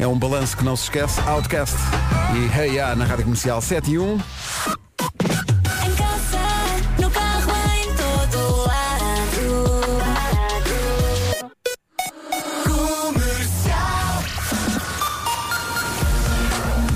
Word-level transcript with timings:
É 0.00 0.06
um 0.06 0.18
balanço 0.18 0.56
que 0.56 0.64
não 0.64 0.74
se 0.74 0.84
esquece. 0.84 1.20
Outcast 1.20 1.76
e 2.34 2.58
Hey 2.58 2.76
Ya 2.76 2.96
na 2.96 3.04
Rádio 3.04 3.24
Comercial 3.24 3.60
7 3.60 3.90
e 3.90 3.98
1. 3.98 4.14
Em 4.14 4.18
casa, 5.94 6.40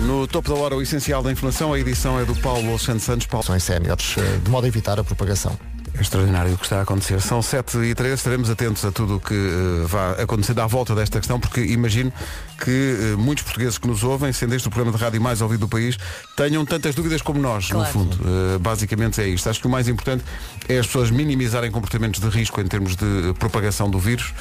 no 0.06 0.26
topo 0.26 0.48
da 0.48 0.58
hora, 0.58 0.74
o 0.74 0.80
essencial 0.80 1.22
da 1.22 1.30
informação, 1.30 1.74
a 1.74 1.78
edição 1.78 2.18
é 2.18 2.24
do 2.24 2.34
Paulo 2.36 2.70
Alexandre 2.70 3.02
Santos. 3.02 3.26
Paulo. 3.26 3.44
São 3.44 3.60
séniores, 3.60 4.16
eh, 4.16 4.38
de 4.42 4.50
modo 4.50 4.64
a 4.64 4.68
evitar 4.68 4.98
a 4.98 5.04
propagação. 5.04 5.54
É 5.96 6.00
extraordinário 6.00 6.52
o 6.54 6.58
que 6.58 6.64
está 6.64 6.80
a 6.80 6.82
acontecer. 6.82 7.20
São 7.20 7.40
7 7.40 7.78
e 7.78 7.94
3, 7.94 8.14
estaremos 8.14 8.50
atentos 8.50 8.84
a 8.84 8.90
tudo 8.90 9.16
o 9.16 9.20
que 9.20 9.32
eh, 9.32 9.86
vai 9.86 10.22
acontecer 10.22 10.58
à 10.58 10.66
volta 10.66 10.92
desta 10.92 11.20
questão, 11.20 11.38
porque 11.38 11.60
imagino 11.60 12.12
que 12.58 12.70
eh, 13.12 13.16
muitos 13.16 13.44
portugueses 13.44 13.78
que 13.78 13.86
nos 13.86 14.02
ouvem, 14.02 14.32
sendo 14.32 14.56
este 14.56 14.66
o 14.66 14.72
programa 14.72 14.96
de 14.96 15.00
rádio 15.04 15.22
mais 15.22 15.40
ouvido 15.40 15.60
do 15.60 15.68
país, 15.68 15.96
tenham 16.36 16.64
tantas 16.66 16.96
dúvidas 16.96 17.22
como 17.22 17.38
nós, 17.40 17.68
no 17.70 17.76
Claro. 17.76 17.92
fundo. 17.92 18.18
Eh, 18.24 18.58
basicamente 18.58 19.20
é 19.20 19.28
isto. 19.28 19.48
Acho 19.48 19.60
que 19.60 19.68
o 19.68 19.70
mais 19.70 19.86
importante 19.86 20.24
é 20.68 20.78
as 20.80 20.86
pessoas 20.86 21.12
minimizarem 21.12 21.70
comportamentos 21.70 22.20
de 22.20 22.28
risco 22.28 22.60
em 22.60 22.66
termos 22.66 22.96
de 22.96 23.32
propagação 23.38 23.88
do 23.88 23.98
vírus 24.00 24.32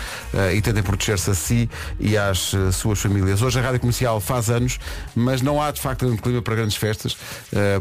e 0.56 0.62
tentem 0.62 0.82
proteger-se 0.82 1.30
a 1.30 1.36
si 1.36 1.70
e 2.00 2.18
às 2.18 2.54
suas 2.72 3.00
famílias. 3.00 3.42
Hoje 3.42 3.60
a 3.60 3.62
Rádio 3.62 3.80
Comercial 3.82 4.20
faz 4.22 4.50
anos, 4.50 4.80
mas 5.16 5.42
não 5.42 5.62
há 5.62 5.70
de 5.70 5.82
facto 5.82 6.08
um 6.08 6.16
clima 6.16 6.42
para 6.42 6.56
grandes 6.56 6.78
festas, 6.78 7.18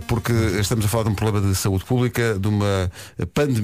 porque 0.08 0.32
estamos 0.60 0.84
a 0.84 0.88
falar 0.88 1.04
de 1.04 1.10
um 1.10 1.14
problema 1.14 1.46
de 1.46 1.54
saúde 1.54 1.84
pública, 1.84 2.36
de 2.38 2.48
uma 2.48 2.90
pandemia, 3.32 3.61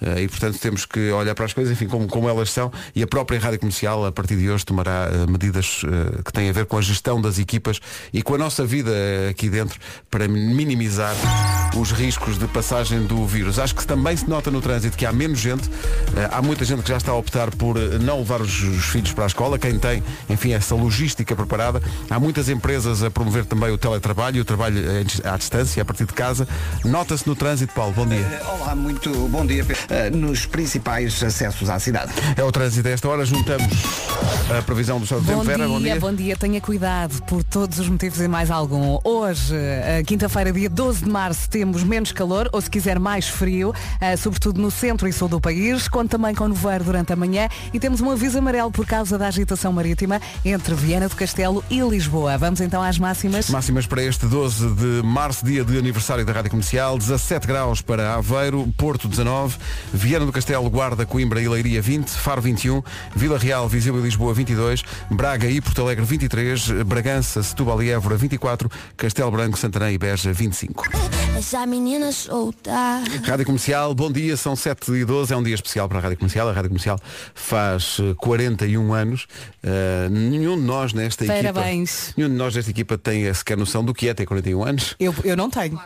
eh, 0.00 0.22
e 0.22 0.28
portanto 0.28 0.58
temos 0.58 0.84
que 0.84 1.10
olhar 1.10 1.34
para 1.34 1.44
as 1.44 1.52
coisas, 1.52 1.72
enfim, 1.72 1.86
como, 1.86 2.06
como 2.06 2.28
elas 2.28 2.50
são, 2.50 2.72
e 2.94 3.02
a 3.02 3.06
própria 3.06 3.38
Rádio 3.38 3.60
Comercial, 3.60 4.04
a 4.04 4.12
partir 4.12 4.36
de 4.36 4.50
hoje, 4.50 4.64
tomará 4.64 5.08
eh, 5.12 5.30
medidas 5.30 5.82
eh, 5.84 6.22
que 6.24 6.32
têm 6.32 6.48
a 6.48 6.52
ver 6.52 6.66
com 6.66 6.76
a 6.76 6.82
gestão 6.82 7.20
das 7.20 7.38
equipas 7.38 7.80
e 8.12 8.22
com 8.22 8.34
a 8.34 8.38
nossa 8.38 8.64
vida 8.64 8.90
aqui 9.30 9.48
dentro 9.48 9.78
para 10.10 10.26
minimizar 10.28 11.14
os 11.76 11.92
riscos 11.92 12.38
de 12.38 12.46
passagem 12.48 13.06
do 13.06 13.24
vírus. 13.26 13.58
Acho 13.58 13.74
que 13.74 13.86
também 13.86 14.16
se 14.16 14.28
nota 14.28 14.50
no 14.50 14.60
trânsito 14.60 14.96
que 14.96 15.06
há 15.06 15.12
menos 15.12 15.38
gente, 15.38 15.70
há 16.32 16.42
muita 16.42 16.64
gente 16.64 16.82
que 16.82 16.88
já 16.88 16.96
está 16.96 17.12
a 17.12 17.16
optar 17.16 17.50
por 17.54 17.76
não 18.00 18.18
levar 18.18 18.40
os, 18.40 18.62
os 18.62 18.84
filhos 18.86 19.12
para 19.12 19.24
a 19.24 19.26
escola, 19.26 19.58
quem 19.58 19.78
tem, 19.78 20.02
enfim, 20.28 20.52
essa 20.52 20.74
logística 20.74 21.34
preparada. 21.36 21.80
Há 22.08 22.18
muitas 22.18 22.48
empresas 22.48 23.02
a 23.02 23.10
promover 23.10 23.44
também 23.44 23.70
o 23.70 23.78
teletrabalho 23.78 24.40
o 24.40 24.44
trabalho 24.44 24.82
à 25.24 25.36
distância, 25.36 25.82
a 25.82 25.84
partir 25.84 26.04
de 26.04 26.12
casa. 26.12 26.48
Nota-se 26.84 27.26
no 27.26 27.36
trânsito, 27.36 27.72
Paulo, 27.74 27.92
bom 27.92 28.06
dia. 28.06 28.42
Olá, 28.46 28.74
muito 28.74 29.19
bom 29.28 29.44
dia. 29.46 29.64
Eh, 29.88 30.10
Nos 30.10 30.46
principais 30.46 31.22
acessos 31.22 31.68
à 31.70 31.78
cidade. 31.78 32.12
É 32.36 32.42
o 32.44 32.50
trânsito 32.52 32.86
a 32.88 32.90
esta 32.90 33.08
hora, 33.08 33.24
juntamos 33.24 33.66
a 34.58 34.62
previsão 34.62 34.98
do 34.98 35.04
estado 35.04 35.20
do 35.22 35.26
tempo. 35.26 35.38
Bom 35.38 35.44
Vera, 35.44 35.58
dia, 35.58 35.68
bom 35.68 35.80
dia. 35.80 36.00
bom 36.00 36.12
dia, 36.14 36.36
tenha 36.36 36.60
cuidado 36.60 37.22
por 37.22 37.42
todos 37.44 37.78
os 37.78 37.88
motivos 37.88 38.20
e 38.20 38.28
mais 38.28 38.50
algum. 38.50 38.98
Hoje, 39.04 39.54
quinta-feira, 40.06 40.52
dia 40.52 40.68
12 40.68 41.04
de 41.04 41.10
março, 41.10 41.48
temos 41.48 41.82
menos 41.84 42.12
calor, 42.12 42.48
ou 42.52 42.60
se 42.60 42.68
quiser 42.70 42.98
mais 42.98 43.28
frio, 43.28 43.72
eh, 44.00 44.16
sobretudo 44.16 44.60
no 44.60 44.70
centro 44.70 45.06
e 45.08 45.12
sul 45.12 45.28
do 45.28 45.40
país, 45.40 45.88
conta 45.88 46.10
também 46.10 46.34
com 46.34 46.48
nevoeiro 46.48 46.82
durante 46.84 47.12
a 47.12 47.16
manhã 47.16 47.48
e 47.72 47.78
temos 47.78 48.00
um 48.00 48.10
aviso 48.10 48.36
amarelo 48.38 48.70
por 48.70 48.84
causa 48.84 49.16
da 49.16 49.28
agitação 49.28 49.72
marítima 49.72 50.20
entre 50.44 50.74
Viana 50.74 51.08
do 51.08 51.14
Castelo 51.14 51.64
e 51.70 51.80
Lisboa. 51.80 52.36
Vamos 52.36 52.60
então 52.60 52.82
às 52.82 52.98
máximas. 52.98 53.48
Máximas 53.48 53.86
para 53.86 54.02
este 54.02 54.26
12 54.26 54.74
de 54.74 55.02
março, 55.06 55.44
dia 55.46 55.64
de 55.64 55.78
aniversário 55.78 56.24
da 56.24 56.32
Rádio 56.32 56.50
Comercial, 56.50 56.98
17 56.98 57.46
graus 57.46 57.80
para 57.80 58.14
Aveiro, 58.14 58.66
Porto 58.76 59.08
19, 59.10 59.56
Viana 59.92 60.24
do 60.24 60.32
Castelo, 60.32 60.70
Guarda, 60.70 61.04
Coimbra 61.04 61.40
e 61.40 61.48
Leiria 61.48 61.82
20, 61.82 62.08
Faro 62.10 62.40
21, 62.40 62.82
Vila 63.14 63.38
Real, 63.38 63.68
Viseu 63.68 63.98
e 63.98 64.02
Lisboa 64.02 64.32
22, 64.32 64.82
Braga 65.10 65.48
e 65.48 65.60
Porto 65.60 65.82
Alegre 65.82 66.04
23, 66.04 66.70
Bragança, 66.86 67.42
Setúbal 67.42 67.82
e 67.82 67.90
Évora 67.90 68.16
24, 68.16 68.70
Castelo 68.96 69.30
Branco, 69.30 69.58
Santarém 69.58 69.94
e 69.94 69.98
Beja 69.98 70.32
25. 70.32 70.88
Essa 71.36 71.66
menina 71.66 72.12
solta. 72.12 72.70
Rádio 73.24 73.46
Comercial, 73.46 73.94
bom 73.94 74.10
dia, 74.10 74.36
são 74.36 74.54
7 74.54 74.92
e 74.92 75.04
12, 75.04 75.32
é 75.32 75.36
um 75.36 75.42
dia 75.42 75.54
especial 75.54 75.88
para 75.88 75.98
a 75.98 76.00
Rádio 76.02 76.18
Comercial. 76.18 76.48
A 76.48 76.52
Rádio 76.52 76.70
Comercial 76.70 76.98
faz 77.34 77.98
eh, 78.00 78.14
41 78.18 78.92
anos. 78.92 79.26
Eh, 79.62 80.08
nenhum 80.10 80.56
de 80.56 80.62
nós 80.62 80.92
nesta 80.92 81.24
Parabéns. 81.24 82.08
equipa. 82.08 82.14
Nenhum 82.18 82.30
de 82.30 82.36
nós 82.36 82.54
nesta 82.54 82.70
equipa 82.70 82.98
tem 82.98 83.24
eh, 83.24 83.34
sequer 83.34 83.56
noção 83.56 83.84
do 83.84 83.94
que 83.94 84.08
é 84.08 84.14
ter 84.14 84.26
41 84.26 84.64
anos. 84.64 84.94
Eu, 84.98 85.14
eu 85.24 85.36
não 85.36 85.48
tenho. 85.48 85.80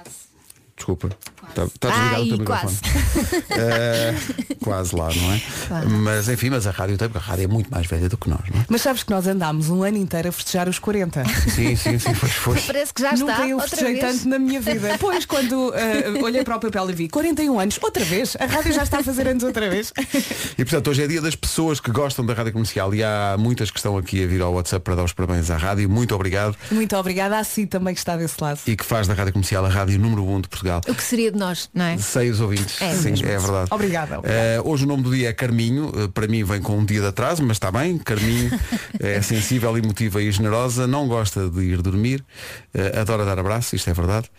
Desculpa. 0.77 1.11
Está, 1.51 1.65
está 1.65 1.89
desligado 1.89 2.15
Ai, 2.17 2.23
o 2.23 2.29
teu 2.29 2.39
microfone. 2.39 2.77
quase. 2.79 3.45
Eh, 3.57 4.15
quase 4.61 4.97
lá, 4.97 5.09
não 5.15 5.33
é? 5.33 5.41
Mas 5.87 6.29
enfim, 6.29 6.51
mas 6.51 6.67
a 6.67 6.71
rádio 6.71 6.97
tem, 6.99 7.09
porque 7.09 7.19
a 7.25 7.29
rádio 7.31 7.45
é 7.45 7.47
muito 7.47 7.71
mais 7.71 7.87
velha 7.87 8.09
do 8.09 8.17
que 8.17 8.29
nós, 8.29 8.41
não 8.53 8.61
é? 8.61 8.65
Mas 8.69 8.81
sabes 8.83 9.03
que 9.03 9.11
nós 9.11 9.27
andámos 9.27 9.69
um 9.69 9.83
ano 9.83 9.97
inteiro 9.97 10.29
a 10.29 10.33
festejar 10.33 10.69
os 10.69 10.79
40. 10.79 11.23
Sim, 11.55 11.77
sim, 11.77 11.99
sim, 11.99 12.13
pois 12.19 12.33
foi. 12.33 12.61
Parece 12.67 12.93
que 12.93 13.03
já 13.03 13.13
Nunca 13.13 13.33
está. 13.33 13.47
eu 13.49 13.57
outra 13.57 13.71
festejei 13.71 14.01
vez. 14.01 14.17
tanto 14.17 14.29
na 14.29 14.39
minha 14.39 14.61
vida. 14.61 14.97
Pois, 15.05 15.25
quando 15.27 15.73
eh, 15.75 16.23
olhei 16.23 16.43
para 16.45 16.57
o 16.57 16.61
papel 16.61 16.91
e 16.91 16.93
vi 16.95 17.09
41 17.09 17.61
anos, 17.61 17.79
outra 17.83 18.05
vez, 18.05 18.37
a 18.41 18.47
rádio 18.47 18.73
já 18.73 18.83
está 18.83 18.99
a 18.99 19.03
fazer 19.05 19.29
anos 19.29 19.45
outra 19.45 19.69
vez. 19.69 19.93
E 20.59 20.65
portanto 20.65 20.89
hoje 20.89 21.03
é 21.03 21.07
dia 21.07 21.21
das 21.21 21.37
pessoas 21.37 21.79
que 21.81 21.91
gostam 21.91 22.25
da 22.25 22.33
rádio 22.35 22.53
comercial 22.53 22.95
e 22.95 23.03
há 23.05 23.37
muitas 23.39 23.71
que 23.71 23.79
estão 23.79 23.97
aqui 23.99 24.25
a 24.25 24.27
vir 24.27 24.41
ao 24.41 24.53
WhatsApp 24.55 24.83
para 24.85 24.95
dar 24.97 25.05
os 25.05 25.13
parabéns 25.13 25.51
à 25.51 25.57
rádio. 25.57 25.89
Muito 25.89 26.15
obrigado. 26.15 26.57
Muito 26.71 26.97
obrigada 26.97 27.39
a 27.39 27.45
si 27.45 27.67
também 27.67 27.93
que 27.95 28.01
está 28.01 28.17
desse 28.17 28.37
lado. 28.43 28.61
E 28.67 28.77
que 28.77 28.85
faz 28.85 29.07
da 29.07 29.15
rádio 29.15 29.33
comercial 29.35 29.65
a 29.65 29.69
rádio 29.69 29.99
número 29.99 30.27
1 30.27 30.41
de 30.43 30.49
Portugal. 30.49 30.81
O 30.89 30.95
que 30.95 31.03
seria 31.03 31.31
de 31.35 31.41
nós, 31.41 31.69
não 31.75 31.85
é? 31.85 31.99
Sei 31.99 32.31
os 32.31 32.41
ouvintes. 32.41 32.81
É 32.81 32.95
Sim, 32.95 33.11
mesmo. 33.11 33.29
é 33.29 33.39
verdade. 33.39 33.69
Obrigada, 33.71 34.19
obrigada. 34.19 34.43
Eh, 34.43 34.61
hoje 34.65 34.85
o 34.85 34.89
nome 34.89 35.03
do 35.03 35.15
dia 35.15 35.29
é 35.29 35.33
Carminho. 35.33 35.93
Eh, 35.95 36.09
para 36.09 36.27
mim 36.27 36.43
vem 36.45 36.61
com 36.63 36.79
um 36.79 36.85
dia 36.85 37.01
de 37.01 37.07
atraso, 37.07 37.43
mas 37.43 37.57
está 37.57 37.71
bem. 37.71 37.99
Carminho 37.99 38.51
é 38.99 39.21
sensível, 39.21 39.77
emotiva 39.77 40.23
e 40.23 40.31
generosa. 40.33 40.87
Não 40.87 41.07
gosta 41.07 41.49
de 41.51 41.61
ir 41.61 41.83
dormir. 41.83 42.25
Eh, 42.73 42.99
adora 42.99 43.25
dar 43.25 43.39
abraço, 43.39 43.77
isto 43.77 43.91
é 43.91 43.93
verdade. 43.93 44.31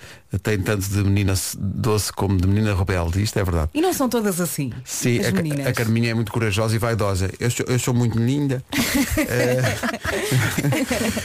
Tem 0.41 0.59
tanto 0.59 0.87
de 0.87 1.03
menina 1.03 1.33
doce 1.57 2.11
como 2.11 2.37
de 2.37 2.47
menina 2.47 2.75
rebelde, 2.75 3.21
isto 3.21 3.37
é 3.39 3.43
verdade. 3.43 3.69
E 3.73 3.81
não 3.81 3.93
são 3.93 4.09
todas 4.09 4.41
assim. 4.41 4.71
Sim, 4.83 5.19
as 5.19 5.27
a, 5.27 5.69
a 5.69 5.73
Carminha 5.73 6.11
é 6.11 6.13
muito 6.13 6.31
corajosa 6.31 6.75
e 6.75 6.79
vaidosa. 6.79 7.29
Eu 7.39 7.51
sou, 7.51 7.65
eu 7.67 7.79
sou 7.79 7.93
muito 7.93 8.17
linda. 8.19 8.63
Eh, 9.27 9.61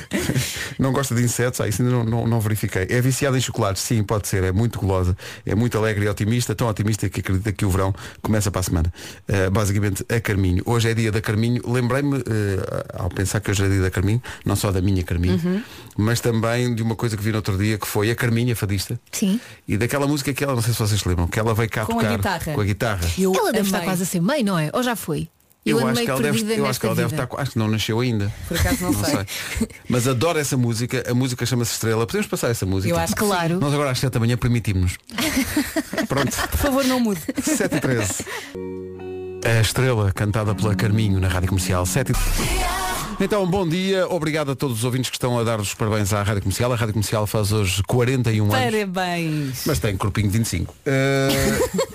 não 0.79 0.93
gosta 0.93 1.15
de 1.15 1.23
insetos, 1.23 1.61
ah, 1.61 1.69
isso 1.69 1.83
ainda 1.83 1.95
não, 1.95 2.05
não, 2.05 2.27
não 2.27 2.41
verifiquei. 2.41 2.87
É 2.89 3.01
viciada 3.01 3.37
em 3.37 3.41
chocolate, 3.41 3.81
sim, 3.81 4.03
pode 4.03 4.29
ser. 4.29 4.45
É 4.45 4.53
muito 4.53 4.79
golosa. 4.79 5.17
É 5.45 5.55
muito 5.55 5.77
alegre 5.79 6.05
e 6.05 6.09
otimista, 6.09 6.55
tão 6.55 6.69
otimista 6.69 7.09
que 7.09 7.21
acredita 7.21 7.53
que 7.53 7.65
o 7.65 7.71
verão 7.71 7.95
começa 8.23 8.51
para 8.51 8.61
a 8.61 8.63
semana. 8.63 8.93
Eh, 9.29 9.51
basicamente, 9.51 10.05
a 10.09 10.21
Carminho. 10.21 10.63
Hoje 10.67 10.91
é 10.91 10.95
dia 10.95 11.13
da 11.13 11.21
Carminho. 11.21 11.63
Lembrei-me, 11.67 12.19
eh, 12.19 12.87
ao 12.95 13.09
pensar 13.09 13.41
que 13.41 13.51
hoje 13.51 13.65
é 13.65 13.69
dia 13.69 13.83
da 13.83 13.91
Carminho, 13.91 14.23
não 14.45 14.57
só 14.57 14.71
da 14.71 14.81
minha 14.81 15.03
Carminho, 15.03 15.41
Uhum. 15.43 15.63
mas 15.97 16.21
também 16.21 16.75
de 16.75 16.83
uma 16.83 16.95
coisa 16.97 17.17
que 17.17 17.23
vi 17.23 17.31
no 17.31 17.37
outro 17.37 17.57
dia, 17.57 17.79
que 17.79 17.87
foi 17.87 18.11
a 18.11 18.15
Carminha, 18.15 18.55
fadista. 18.55 19.00
Sim. 19.13 19.41
E 19.67 19.77
daquela 19.77 20.07
música 20.07 20.33
que 20.33 20.43
ela, 20.45 20.55
não 20.55 20.63
sei 20.63 20.73
se 20.73 20.79
vocês 20.79 21.01
se 21.01 21.09
lembram, 21.09 21.27
que 21.27 21.39
ela 21.39 21.53
veio 21.55 21.69
cá 21.69 21.85
Com 21.85 21.93
a 21.93 21.97
tocar 22.03 22.17
guitarra. 22.17 22.53
com 22.55 22.61
a 22.61 22.65
guitarra. 22.65 23.01
Eu 23.19 23.35
Ela 23.35 23.53
deve 23.53 23.67
estar 23.69 23.81
quase 23.83 24.03
a 24.03 24.07
ser 24.07 24.21
mãe, 24.21 24.43
não 24.43 24.59
é? 24.59 24.71
Ou 24.73 24.83
já 24.83 24.95
foi? 24.97 25.29
Eu, 25.67 25.79
ando 25.79 25.89
acho 25.91 26.03
que 26.05 26.11
ela 26.11 26.23
deve, 26.23 26.55
eu 26.59 26.67
acho 26.67 26.81
que 26.81 26.87
ela 26.87 26.95
deve 26.95 27.15
estar. 27.15 27.29
Acho 27.37 27.51
que 27.51 27.59
não 27.59 27.69
nasceu 27.69 28.01
ainda. 28.01 28.33
Por 28.49 28.57
acaso 28.59 28.83
não, 28.83 28.93
Não 28.93 29.05
sei. 29.05 29.15
sei. 29.59 29.69
Mas 29.91 30.09
adoro 30.09 30.39
essa 30.39 30.57
música. 30.57 31.05
A 31.07 31.13
música 31.13 31.45
chama-se 31.45 31.73
Estrela. 31.73 32.07
Podemos 32.07 32.27
passar 32.29 32.49
essa 32.49 32.65
música? 32.65 32.95
Eu 32.95 32.99
acho 32.99 33.15
que 33.15 33.19
Claro. 33.21 33.55
sim. 33.55 33.61
Nós 33.61 33.75
agora 33.75 33.91
às 33.91 33.99
7 33.99 34.11
da 34.15 34.21
manhã 34.21 34.39
permitimos. 34.39 34.97
Pronto. 36.09 36.35
Por 36.35 36.59
favor, 36.59 36.85
não 36.87 36.99
mude. 36.99 37.21
7 37.43 37.77
e 37.77 37.81
13. 37.81 38.25
A 39.45 39.61
Estrela, 39.61 40.11
cantada 40.13 40.55
pela 40.55 40.75
Carminho 40.75 41.21
na 41.21 41.29
Rádio 41.29 41.49
Comercial. 41.51 41.85
7 41.85 42.13
e... 42.13 42.90
Então, 43.23 43.47
bom 43.47 43.69
dia. 43.69 44.09
Obrigado 44.09 44.53
a 44.53 44.57
todos 44.57 44.79
os 44.79 44.85
ouvintes 44.85 45.11
que 45.11 45.17
estão 45.17 45.39
a 45.39 45.45
dar 45.45 45.61
os 45.61 45.75
parabéns 45.75 46.11
à 46.11 46.23
Rádio 46.23 46.41
Comercial. 46.41 46.73
A 46.73 46.75
Rádio 46.75 46.95
Comercial 46.95 47.27
faz 47.27 47.53
hoje 47.53 47.83
41 47.87 48.45
anos. 48.45 48.55
Parabéns. 48.55 49.63
Mas 49.67 49.79
tem 49.79 49.95
corpinho 49.95 50.29
de 50.29 50.39
25. 50.39 50.73
Uh, 50.73 51.81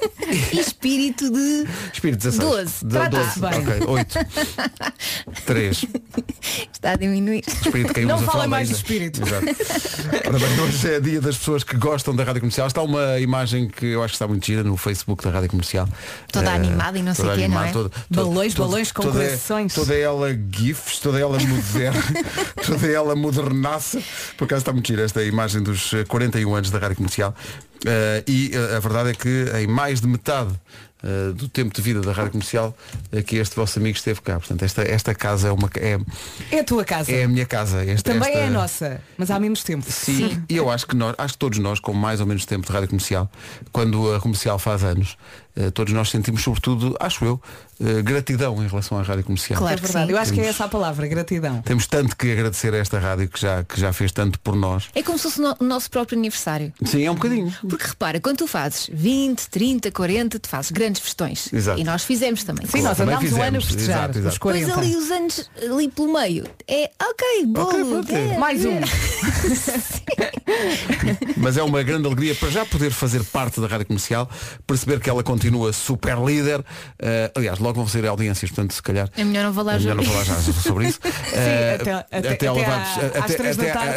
E 0.54 0.60
espírito 0.60 1.30
de. 1.32 1.66
espírito 1.94 2.18
16. 2.24 2.38
Doze. 2.50 2.86
De- 2.86 2.90
Trata-se 2.92 3.40
12. 3.40 3.60
bem. 3.62 3.82
Ok, 3.84 3.88
8. 3.88 4.20
3. 5.46 5.86
Está 6.74 6.92
a 6.92 6.96
diminuir. 6.96 7.44
Espírito 7.48 7.94
que 7.94 8.02
Não 8.02 8.18
falem 8.18 8.30
fralda 8.30 8.48
mais 8.48 8.68
de 8.70 8.76
espírito. 8.76 9.22
Exato. 9.22 9.46
Ora 10.28 10.40
bem, 10.40 10.60
hoje 10.62 10.94
é 10.94 11.00
dia 11.00 11.22
das 11.22 11.38
pessoas 11.38 11.64
que 11.64 11.76
gostam 11.78 12.16
da 12.16 12.24
Rádio 12.24 12.42
Comercial. 12.42 12.68
Está 12.68 12.82
uma 12.82 13.20
imagem 13.20 13.68
que 13.68 13.86
eu 13.88 14.04
acho 14.04 14.12
que 14.14 14.16
está 14.16 14.28
muito 14.28 14.46
gira 14.46 14.64
no 14.64 14.78
Facebook 14.78 15.24
da 15.24 15.32
Rádio 15.32 15.50
Comercial. 15.50 15.88
Toda 16.32 16.52
Eh, 16.52 16.56
animada 16.56 16.98
e 16.98 17.04
não 17.04 17.14
sei 17.16 17.26
toda 17.26 17.38
quê, 17.38 17.48
não 17.48 17.64
é? 17.64 17.72
toda- 17.72 17.92
Balões, 18.10 18.54
toda- 18.54 18.70
balões 18.70 18.92
com 18.92 19.02
toda- 19.04 19.20
corações. 19.26 19.74
Toda 19.74 19.96
ela 19.96 20.30
gifs, 20.52 21.00
toda 21.00 21.20
ela 21.20 21.38
moderna, 21.40 22.04
toda 22.66 22.88
ela 22.88 23.16
modernaça. 23.16 24.02
Por 24.38 24.46
acaso 24.46 24.60
está 24.62 24.72
muito 24.74 24.88
gira 24.88 25.04
esta 25.04 25.24
imagem 25.24 25.62
dos 25.64 25.94
eh, 25.94 26.04
41 26.06 26.54
anos 26.56 26.70
da 26.70 26.80
Rádio 26.80 26.98
Comercial. 26.98 27.34
Eh, 27.86 28.24
e 28.28 28.52
eh, 28.54 28.76
a 28.76 28.80
verdade 28.80 29.10
é 29.10 29.14
que 29.14 29.46
em 29.62 29.68
mais 29.68 30.02
de 30.02 30.08
metade 30.08 30.54
eh, 31.04 31.32
do 31.34 31.48
tempo 31.48 31.74
de 31.76 31.82
vida 31.82 32.02
da 32.02 32.12
Rádio 32.12 32.32
Comercial 32.32 32.76
eh, 33.12 33.22
que 33.22 33.36
este 33.38 33.56
vosso 33.56 33.78
amigo 33.80 33.96
esteve 33.98 34.22
cá. 34.22 34.40
Portanto, 34.40 34.64
esta, 34.64 34.82
esta 34.82 35.14
casa 35.14 35.50
é, 35.50 35.52
uma, 35.52 35.70
é, 35.76 36.00
É 36.56 36.60
a 36.60 36.64
tua 36.64 36.84
casa. 36.84 37.12
é 37.12 37.24
a 37.24 37.28
minha 37.28 37.46
casa. 37.46 37.84
Esta- 37.86 38.12
Também 38.14 38.30
esta- 38.30 38.40
é 38.42 38.48
a 38.48 38.50
nossa, 38.50 39.02
mas 39.18 39.30
há 39.30 39.40
menos 39.40 39.64
tempo. 39.64 39.86
Sim, 39.90 40.42
e 40.50 40.56
eu 40.58 40.70
acho 40.72 40.88
que 40.88 40.96
nós, 40.96 41.14
acho 41.18 41.34
que 41.34 41.40
todos 41.40 41.60
nós, 41.60 41.80
com 41.80 41.94
mais 41.94 42.20
ou 42.22 42.26
menos 42.26 42.46
tempo 42.46 42.66
de 42.66 42.72
rádio 42.72 42.88
comercial, 42.90 43.30
quando 43.72 44.14
a 44.16 44.20
comercial 44.20 44.58
faz 44.58 44.84
anos, 44.84 45.18
todos 45.74 45.94
nós 45.94 46.10
sentimos 46.10 46.44
sobretudo, 46.44 46.96
acho 47.00 47.24
eu, 47.26 47.42
eh, 47.80 48.02
gratidão 48.02 48.64
em 48.64 48.68
relação 48.68 48.98
à 48.98 49.02
rádio 49.02 49.24
comercial. 49.24 49.58
Claro. 49.60 49.78
É 49.78 49.82
verdade. 49.82 50.08
sim. 50.08 50.12
Eu 50.14 50.18
acho 50.18 50.32
que 50.34 50.40
é 50.40 50.44
Temos- 50.44 50.56
essa 50.56 50.66
a 50.66 50.68
palavra, 50.68 51.08
gratidão. 51.08 51.62
Temos 51.62 51.88
tanto 51.88 52.16
que 52.16 52.32
agradecer 52.32 52.74
a 52.74 52.78
esta 52.78 53.00
rádio 53.00 53.28
que 53.30 53.40
já, 53.40 53.64
que 53.64 53.80
já 53.80 53.92
fez 53.94 54.12
tanto 54.12 54.40
por 54.40 54.56
nós. 54.56 54.86
É 54.96 55.02
como 55.04 55.18
se 55.18 55.24
fosse 55.24 55.40
o 55.40 55.44
no- 55.44 55.68
nosso 55.68 55.90
próprio 55.90 56.18
aniversário. 56.18 56.72
Sim, 56.84 57.04
é 57.06 57.12
um 57.12 57.16
bocadinho. 57.16 57.54
Porque 57.70 57.86
repara, 57.88 58.20
quando 58.20 58.38
tu 58.38 58.48
fazes 58.48 58.90
20, 58.92 59.48
30, 59.50 59.92
40, 59.92 60.40
tu 60.40 60.48
fazes 60.50 60.72
grandes 60.72 61.02
festões. 61.02 61.52
Exato. 61.54 61.80
E 61.80 61.84
nós 61.84 62.04
fizemos 62.04 62.44
também. 62.44 62.66
Sim, 62.68 62.82
nós 62.82 62.98
Também 62.98 63.16
andámos 63.16 63.34
um 63.34 63.36
ano 63.42 63.58
a 63.58 63.62
fizemos, 63.62 63.66
festejar 63.66 64.00
exato, 64.10 64.20
exato. 64.20 64.40
40. 64.40 64.80
ali 64.80 64.96
os 64.96 65.12
anos 65.12 65.50
ali 65.72 65.90
pelo 65.90 66.12
meio. 66.14 66.46
É 66.68 66.92
ok, 67.02 67.46
bolo. 67.48 67.68
Ok, 67.68 67.86
pronto, 67.86 68.12
é. 68.16 68.28
é, 68.34 68.38
Mais 68.38 68.66
um. 68.66 68.76
é. 70.18 70.32
Mas 71.38 71.58
é 71.58 71.64
uma 71.64 71.82
grande 71.84 72.06
alegria 72.08 72.36
para 72.36 72.50
já 72.50 72.66
poder 72.66 72.92
fazer 72.92 73.24
parte 73.26 73.60
da 73.62 73.68
rádio 73.68 73.86
comercial, 73.86 74.30
perceber 74.66 75.00
que 75.00 75.10
ela 75.10 75.24
continua 75.24 75.45
super 75.74 76.18
líder. 76.20 76.64
Eh, 77.00 77.32
aliás, 77.36 77.60
logo 77.60 77.76
vão 77.76 77.88
sair 77.88 78.06
audiências, 78.08 78.50
portanto, 78.52 78.74
se 78.74 78.82
calhar. 78.82 79.10
É 79.18 79.24
melhor 79.24 79.46
não 79.46 79.54
falar 79.54 79.76
É 79.76 79.80
melhor 79.80 79.96
não 79.96 80.04
falar 80.04 80.24
já 80.24 80.36
sobre 80.62 80.88
isso. 80.88 81.00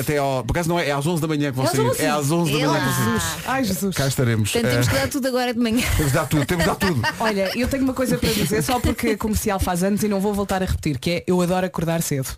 Até- 0.00 0.18
ao 0.18 0.44
Por 0.44 0.52
acaso 0.52 0.68
não 0.68 0.78
é, 0.78 0.88
é 0.88 0.92
às 0.92 1.06
11 1.06 1.20
da 1.22 1.28
manhã 1.28 1.50
que 1.50 1.56
vão 1.56 1.64
É 1.64 1.68
às 1.68 1.76
sair. 1.76 1.86
11. 1.88 2.02
É 2.02 2.10
às 2.10 2.30
11 2.30 2.52
da 2.52 2.58
manhã 2.58 2.78
que 2.80 2.84
vão 3.02 3.20
sair. 3.20 3.42
Ai 3.46 3.64
Jesus. 3.64 3.96
Cá 3.96 4.06
estaremos. 4.06 4.50
Portanto, 4.52 4.70
temos 4.70 4.88
que 4.88 4.94
dar 4.94 5.08
tudo 5.08 5.28
agora 5.28 5.52
de 5.54 5.60
manhã. 5.60 5.82
temos 5.96 6.12
de 6.12 6.18
dar 6.18 6.26
tudo, 6.26 6.46
temos 6.46 6.64
de 6.64 6.70
dar 6.70 6.76
tudo. 6.76 7.02
Olha, 7.20 7.50
eu 7.58 7.68
tenho 7.68 7.84
uma 7.84 7.94
coisa 7.94 8.18
para 8.18 8.30
dizer 8.32 8.62
só 8.62 8.78
porque 8.80 9.10
a 9.10 9.18
comercial 9.18 9.58
faz 9.60 9.82
anos 9.82 10.02
e 10.02 10.08
não 10.08 10.20
vou 10.20 10.32
voltar 10.34 10.62
a 10.62 10.66
repetir, 10.66 10.98
que 10.98 11.10
é 11.10 11.24
eu 11.26 11.40
adoro 11.40 11.66
acordar 11.66 12.02
cedo. 12.02 12.28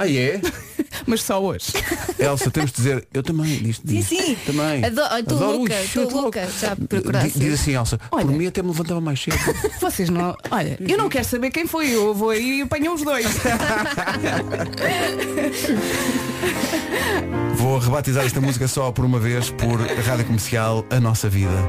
Ah, 0.00 0.08
é? 0.08 0.40
Mas 1.06 1.22
só 1.22 1.42
hoje. 1.42 1.72
Elsa, 2.18 2.50
temos 2.52 2.70
de 2.70 2.76
dizer, 2.76 3.08
eu 3.12 3.22
também, 3.22 3.46
diz, 3.62 3.76
Sim, 3.76 3.82
diz. 3.84 4.06
sim. 4.06 4.36
Também. 4.46 4.84
Estou 4.84 5.04
Adoro. 5.04 5.58
louca, 5.58 5.74
Ui, 5.74 5.84
estou 5.84 6.02
eu 6.04 6.08
tô 6.08 6.20
louca. 6.20 6.48
Já 6.60 6.76
procurar 6.76 7.24
Diz, 7.24 7.34
diz 7.34 7.54
assim, 7.54 7.74
Elsa, 7.74 7.98
Olha. 8.12 8.24
por 8.26 8.32
mim 8.34 8.46
até 8.46 8.62
me 8.62 8.68
levantava 8.68 9.00
mais 9.00 9.20
cedo. 9.20 9.36
Vocês 9.80 10.08
não. 10.08 10.36
Olha, 10.50 10.78
eu 10.80 10.96
não 10.96 11.08
quero 11.08 11.24
saber 11.24 11.50
quem 11.50 11.66
foi, 11.66 11.90
eu 11.90 12.14
vou 12.14 12.30
aí 12.30 12.58
e 12.60 12.62
apanho 12.62 12.94
os 12.94 13.02
dois. 13.02 13.26
Vou 17.56 17.78
rebatizar 17.78 18.24
esta 18.24 18.40
música 18.40 18.68
só 18.68 18.92
por 18.92 19.04
uma 19.04 19.18
vez 19.18 19.50
por 19.50 19.80
Rádio 19.80 20.26
Comercial 20.26 20.84
A 20.90 21.00
Nossa 21.00 21.28
Vida. 21.28 21.68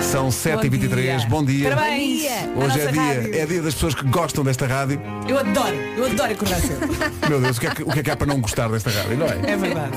São 0.00 0.28
7h23, 0.28 1.26
bom 1.28 1.44
dia. 1.44 1.70
Parabéns. 1.70 2.22
Hoje 2.56 2.80
é 2.80 2.86
dia, 2.92 3.42
é 3.42 3.46
dia 3.46 3.62
das 3.62 3.74
pessoas 3.74 3.94
que 3.94 4.04
gostam 4.06 4.44
desta 4.44 4.66
rádio. 4.66 5.00
Eu 5.28 5.38
adoro, 5.38 5.74
eu 5.96 6.06
adoro 6.06 6.32
acordar 6.32 6.60
cedo. 6.60 6.80
Meu 7.28 7.40
Deus, 7.40 7.56
o 7.56 7.60
que, 7.60 7.66
é 7.66 7.74
que, 7.74 7.82
o 7.82 7.90
que 7.90 8.00
é 8.00 8.02
que 8.02 8.10
há 8.10 8.16
para 8.16 8.26
não 8.26 8.40
gostar 8.40 8.68
desta 8.68 8.90
rádio, 8.90 9.16
não 9.16 9.26
é? 9.26 9.52
É 9.52 9.56
verdade. 9.56 9.96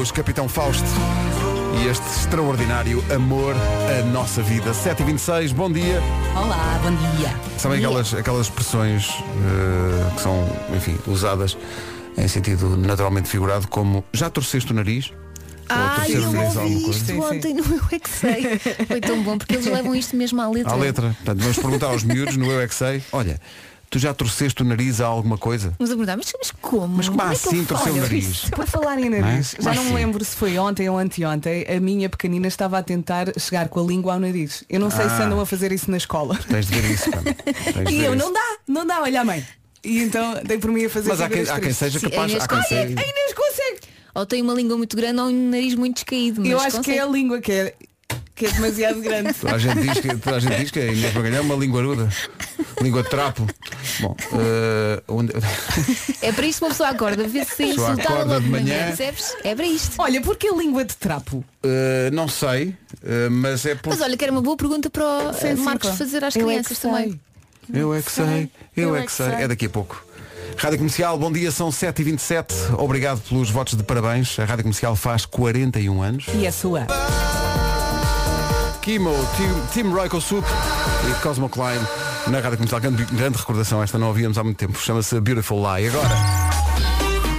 Os 0.00 0.10
Capitão 0.10 0.48
Fausto 0.48 0.88
e 1.80 1.86
este 1.88 2.06
extraordinário 2.06 3.04
amor 3.14 3.54
à 3.54 4.04
nossa 4.06 4.42
vida. 4.42 4.72
7h26, 4.72 5.52
bom 5.52 5.70
dia. 5.70 6.00
Olá, 6.36 6.80
bom 6.82 6.90
dia. 7.16 7.34
Sabem 7.58 7.78
aquelas, 7.78 8.14
aquelas 8.14 8.46
expressões 8.46 9.08
eh, 9.10 10.14
que 10.14 10.20
são, 10.20 10.48
enfim, 10.74 10.98
usadas 11.06 11.56
em 12.16 12.28
sentido 12.28 12.76
naturalmente 12.76 13.28
figurado, 13.28 13.66
como 13.68 14.04
já 14.12 14.28
torceste 14.28 14.72
o 14.72 14.74
nariz? 14.74 15.12
O 15.70 16.12
eu 16.12 16.40
ouvi 16.40 16.90
isto 16.90 16.92
Sim, 16.92 17.04
sim. 17.06 17.18
ontem 17.20 17.54
no 17.54 17.64
Eu 17.64 17.82
É 17.92 17.98
Que 17.98 18.10
Sei. 18.10 18.58
Foi 18.86 19.00
tão 19.00 19.22
bom, 19.22 19.38
porque 19.38 19.54
eles 19.54 19.66
levam 19.66 19.94
isto 19.94 20.16
mesmo 20.16 20.40
à 20.40 20.48
letra. 20.50 20.72
À 20.72 20.76
letra. 20.76 21.16
Portanto, 21.16 21.38
vamos 21.40 21.58
perguntar 21.58 21.86
aos 21.86 22.02
miúdos 22.04 22.36
no 22.36 22.50
Eu 22.50 22.60
é 22.60 22.68
que 22.68 22.74
sei. 22.74 23.02
Olha, 23.12 23.40
tu 23.90 23.98
já 23.98 24.12
torceste 24.14 24.62
o 24.62 24.64
nariz 24.64 25.00
a 25.00 25.06
alguma 25.06 25.38
coisa? 25.38 25.74
Vamos 25.78 25.90
perguntar, 25.90 26.16
mas, 26.16 26.32
mas 26.38 26.50
como? 26.50 26.88
Mas 26.96 27.08
como 27.08 27.22
é 27.22 27.26
que 27.26 27.32
assim 27.32 27.58
eu 27.60 27.66
torceu 27.66 27.92
o 27.94 27.96
nariz? 27.96 28.40
Por 28.54 28.66
falar 28.66 28.98
em 28.98 29.08
nariz, 29.10 29.54
Não 29.60 29.70
é? 29.70 29.74
já 29.74 29.80
não 29.80 29.84
me 29.84 29.90
sim. 29.90 29.94
lembro 29.96 30.24
se 30.24 30.36
foi 30.36 30.58
ontem 30.58 30.88
ou 30.88 30.98
anteontem, 30.98 31.64
a 31.68 31.80
minha 31.80 32.08
pequenina 32.08 32.48
estava 32.48 32.78
a 32.78 32.82
tentar 32.82 33.26
chegar 33.38 33.68
com 33.68 33.80
a 33.80 33.82
língua 33.82 34.14
ao 34.14 34.20
nariz. 34.20 34.64
Eu 34.68 34.80
não 34.80 34.90
sei 34.90 35.04
se 35.06 35.10
Ah. 35.22 35.24
andam 35.26 35.40
a 35.40 35.46
fazer 35.46 35.72
isso 35.72 35.90
na 35.90 35.96
escola. 35.96 36.38
Tens 36.48 36.66
de 36.66 36.80
ver 36.80 36.90
isso, 36.90 37.10
E 37.90 38.04
eu, 38.04 38.14
isso. 38.14 38.24
não 38.24 38.32
dá, 38.32 38.56
não 38.68 38.86
dá, 38.86 39.00
olha 39.02 39.20
a 39.20 39.24
mãe. 39.24 39.46
E 39.84 39.98
então 40.00 40.40
dei 40.44 40.58
por 40.58 40.70
mim 40.70 40.84
a 40.84 40.90
fazer 40.90 41.08
Mas 41.08 41.20
há 41.20 41.28
quem, 41.28 41.42
há 41.42 41.58
quem 41.60 41.72
seja 41.72 41.98
Sim, 41.98 42.08
capaz. 42.08 42.22
a 42.22 42.28
Inês 42.28 42.44
Há 42.44 42.48
quem 42.48 42.62
seja-. 42.62 42.94
Ou 44.14 44.26
tem 44.26 44.42
uma 44.42 44.54
língua 44.54 44.76
muito 44.76 44.96
grande 44.96 45.20
ou 45.20 45.26
um 45.28 45.50
nariz 45.50 45.74
muito 45.74 45.94
descaído. 45.96 46.44
Eu 46.46 46.58
acho 46.58 46.70
que 46.70 46.76
consegue. 46.78 46.98
é 46.98 47.02
a 47.02 47.06
língua 47.06 47.40
que 47.40 47.50
é, 47.52 47.74
que 48.34 48.46
é 48.46 48.50
demasiado 48.50 49.00
grande. 49.02 49.32
Toda 49.34 49.54
a 49.54 49.58
gente 49.58 49.80
diz 49.80 50.00
que, 50.00 50.16
toda 50.16 50.36
a 50.36 50.40
gente 50.40 50.56
diz 50.56 50.70
que 50.70 50.80
a 50.80 50.86
Inês 50.86 51.14
Magalhães 51.14 51.38
é 51.38 51.40
uma 51.40 51.54
linguaruda. 51.54 52.08
Língua 52.82 53.02
de 53.02 53.08
trapo. 53.10 53.46
Bom, 54.00 54.16
eh, 54.34 55.02
onde- 55.08 55.32
É 56.20 56.32
para 56.32 56.46
isso 56.46 56.58
que 56.58 56.64
uma 56.64 56.70
pessoa 56.70 56.88
acorda, 56.90 57.26
vê 57.28 57.44
se 57.44 57.64
insultada 57.64 58.02
acorda 58.02 58.24
logo 58.34 58.40
de 58.40 58.48
manhã. 58.50 58.86
Percebes? 58.88 59.36
É 59.44 59.54
para 59.54 59.66
isto. 59.66 59.94
Olha, 59.98 60.20
porque 60.20 60.48
a 60.48 60.54
língua 60.54 60.84
de 60.84 60.96
trapo? 60.96 61.44
eh, 61.62 62.10
não 62.12 62.26
sei, 62.28 62.74
eh, 63.04 63.28
mas 63.30 63.64
é 63.64 63.74
por. 63.76 63.90
Mas 63.90 64.00
olha, 64.00 64.16
que 64.16 64.24
era 64.24 64.32
uma 64.32 64.42
boa 64.42 64.56
pergunta 64.56 64.90
para 64.90 65.04
o 65.04 65.58
Marcos 65.58 65.90
fazer 65.90 66.24
às 66.24 66.34
Eu 66.34 66.42
é 66.42 66.44
crianças 66.54 66.76
que 66.76 66.82
sei. 66.82 66.90
também. 66.90 67.20
Eu 67.72 67.94
é 67.94 68.02
que 68.02 68.10
sei, 68.10 68.50
eu 68.76 68.96
é 68.96 69.06
que 69.06 69.12
sei. 69.12 69.26
É 69.26 69.48
daqui 69.48 69.66
a 69.66 69.70
pouco. 69.70 70.04
Rádio 70.56 70.78
Comercial, 70.78 71.18
bom 71.18 71.32
dia, 71.32 71.50
são 71.50 71.70
7h27. 71.70 72.74
Obrigado 72.78 73.20
pelos 73.28 73.50
votos 73.50 73.76
de 73.76 73.82
parabéns. 73.82 74.38
A 74.38 74.44
Rádio 74.44 74.64
Comercial 74.64 74.94
faz 74.94 75.26
41 75.26 76.02
anos. 76.02 76.26
E 76.34 76.46
a 76.46 76.52
sua? 76.52 76.86
Kimo, 78.80 79.12
Team, 79.36 79.66
Team 79.72 79.92
Royco 79.92 80.20
Soup 80.20 80.46
e 81.08 81.22
Cosmo 81.22 81.48
Klein 81.48 81.80
na 82.28 82.40
Rádio 82.40 82.58
Comercial. 82.58 82.80
Grande, 82.80 83.04
grande 83.06 83.38
recordação, 83.38 83.82
esta 83.82 83.98
não 83.98 84.08
ouvíamos 84.08 84.38
há 84.38 84.44
muito 84.44 84.56
tempo. 84.56 84.78
Chama-se 84.78 85.20
Beautiful 85.20 85.58
Lie. 85.58 85.88
Agora, 85.88 86.51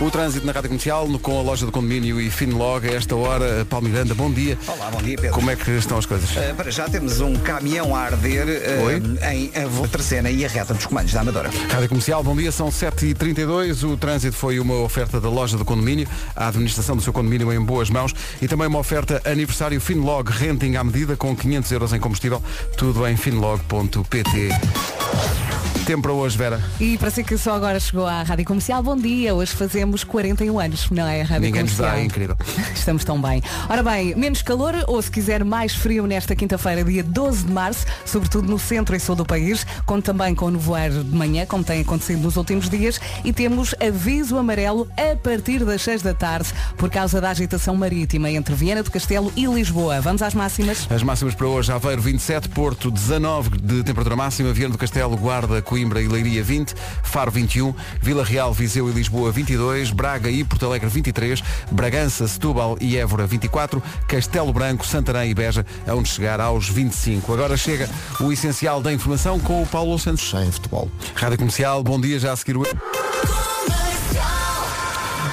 o 0.06 0.12
trânsito 0.12 0.46
na 0.46 0.52
Rádio 0.52 0.70
Comercial 0.70 1.08
no- 1.08 1.18
com 1.20 1.40
a 1.40 1.42
loja 1.42 1.66
do 1.66 1.72
condomínio 1.72 2.20
e 2.20 2.30
Finlog. 2.30 2.88
A 2.88 2.92
esta 2.94 3.16
hora, 3.16 3.66
Paulo 3.70 3.88
Miranda, 3.88 4.14
bom 4.14 4.30
dia. 4.32 4.58
Olá, 4.68 4.90
bom 4.92 5.02
dia, 5.02 5.16
Pedro. 5.16 5.32
Como 5.34 5.50
é 5.50 5.56
que 5.56 5.72
estão 5.72 5.98
as 5.98 6.06
coisas? 6.06 6.30
Uh, 6.32 6.54
para 6.56 6.70
já 6.72 6.90
temos 6.90 7.22
um 7.22 7.36
caminhão 7.36 7.96
a 7.96 8.02
arder 8.02 8.46
uh, 8.48 9.26
em 9.32 9.52
a 9.56 9.88
Terceira 9.88 10.30
e 10.30 10.44
a 10.46 10.48
reta 10.50 10.74
dos 10.74 10.86
comandos 10.86 11.14
da 11.14 11.22
Amadora. 11.22 11.50
Rádio 11.70 11.90
Comercial, 11.90 12.24
bom 12.24 12.36
dia, 12.36 12.52
são 12.52 12.70
7h32. 12.70 13.84
O 13.90 13.96
trânsito 13.98 14.36
foi 14.36 14.60
uma 14.60 14.76
oferta 14.76 15.22
da 15.22 15.30
loja 15.30 15.58
do 15.58 15.64
condomínio, 15.66 16.08
a 16.36 16.48
administração 16.48 16.96
do 16.96 17.02
seu 17.02 17.14
condomínio 17.14 17.52
em 17.54 17.62
boas 17.62 17.90
mãos 17.90 18.14
e 18.42 18.48
também 18.48 18.68
uma 18.68 18.80
oferta 18.80 19.22
aniversário 19.26 19.80
Finlog 19.80 20.30
Renting 20.30 20.76
à 20.76 20.84
medida 20.84 21.16
com 21.16 21.36
500 21.36 21.72
euros 21.72 21.94
em 21.94 22.00
combustível. 22.00 22.42
Tudo 22.78 23.08
em 23.08 23.16
finlog.pt. 23.16 24.50
Tempo 25.86 26.04
para 26.04 26.14
hoje, 26.14 26.38
Vera. 26.38 26.62
E 26.80 26.98
para 26.98 27.10
si 27.12 27.26
que 27.26 27.38
só 27.38 27.56
agora 27.56 27.78
chegou 27.78 28.08
à 28.08 28.24
Rádio 28.24 28.46
Comercial, 28.46 28.82
bom 28.82 28.96
dia. 28.96 29.36
Hoje 29.36 29.52
fazemos 29.52 30.06
41 30.06 30.58
anos, 30.58 30.90
não 30.90 31.06
é? 31.06 31.22
A 31.22 31.26
Rádio 31.26 31.48
Ninguém 31.48 31.64
nos 31.64 31.74
Comercial. 31.74 31.98
dá, 31.98 32.02
é 32.02 32.06
incrível. 32.06 32.38
Estamos 32.74 33.04
tão 33.04 33.22
bem. 33.22 33.44
Ora 33.68 33.84
bem, 33.84 34.16
menos 34.16 34.42
calor 34.42 34.74
ou 34.88 35.02
se 35.02 35.12
quiser 35.12 35.44
mais 35.44 35.76
frio 35.76 36.08
nesta 36.08 36.38
quinta-feira, 36.38 36.86
dia 36.86 37.04
12 37.04 37.44
de 37.44 37.52
março, 37.52 37.86
sobretudo 38.06 38.50
no 38.50 38.58
centro 38.58 38.96
e 38.96 39.00
sul 39.00 39.14
do 39.16 39.26
país, 39.26 39.66
conto 39.86 40.06
também 40.06 40.34
com 40.34 40.50
nevoeiro 40.50 41.04
de 41.04 41.14
manhã, 41.14 41.46
como 41.46 41.66
tem 41.66 41.82
acontecido 41.82 42.22
nos 42.22 42.38
últimos 42.38 42.70
dias, 42.70 43.02
e 43.26 43.34
temos 43.34 43.76
aviso 43.86 44.38
amarelo 44.38 44.88
a 44.96 45.18
partir 45.18 45.66
das 45.66 45.82
6 45.82 46.02
da 46.02 46.14
tarde 46.14 46.48
por 46.78 46.90
causa 46.90 47.20
da 47.20 47.30
agitação 47.30 47.76
marítima 47.76 48.32
entre 48.32 48.56
Viana 48.56 48.84
do 48.84 48.90
Castelo 48.90 49.34
e 49.36 49.46
Lisboa. 49.46 50.00
Vamos 50.00 50.22
às 50.22 50.34
máximas? 50.34 50.88
As 50.90 51.04
máximas 51.04 51.36
para 51.36 51.48
hoje, 51.48 51.74
Aveiro 51.74 52.02
27, 52.02 52.48
Porto 52.48 52.90
19 52.90 53.58
de 53.58 53.84
temperatura 53.84 54.16
máxima, 54.16 54.54
Viana 54.54 54.72
do 54.72 54.78
Castelo, 54.78 55.18
Guarda, 55.18 55.62
Coimbra 55.74 56.04
e 56.04 56.08
Leiria 56.08 56.44
20, 56.44 56.76
Faro 57.02 57.32
21, 57.32 57.74
Vila 58.00 58.24
Real, 58.24 58.54
Viseu 58.54 58.88
e 58.88 58.92
Lisboa 58.92 59.32
22, 59.32 59.90
Braga 59.90 60.30
e 60.30 60.44
Porto 60.44 60.68
Alegre 60.68 60.88
23, 60.88 61.42
Bragança, 61.72 62.28
Setúbal 62.28 62.78
e 62.80 62.96
Évora 62.96 63.26
24, 63.26 63.82
Castelo 64.08 64.54
Branco, 64.54 64.86
Santarém 64.86 65.32
e 65.32 65.34
Beja, 65.34 65.66
onde 65.88 66.10
chegar 66.10 66.40
aos 66.40 66.70
25. 66.70 67.34
Agora 67.34 67.58
chega 67.58 67.90
o 68.20 68.32
essencial 68.32 68.84
da 68.84 68.94
informação 68.94 69.40
com 69.40 69.64
o 69.64 69.66
Paulo 69.66 69.98
Santos. 69.98 70.32
Em 70.36 70.52
futebol. 70.52 70.92
Rádio 71.16 71.40
Comercial, 71.40 71.82
bom 71.82 72.00
dia, 72.00 72.20
já 72.20 72.34
a 72.34 72.36
seguir 72.36 72.56
o... 72.56 72.64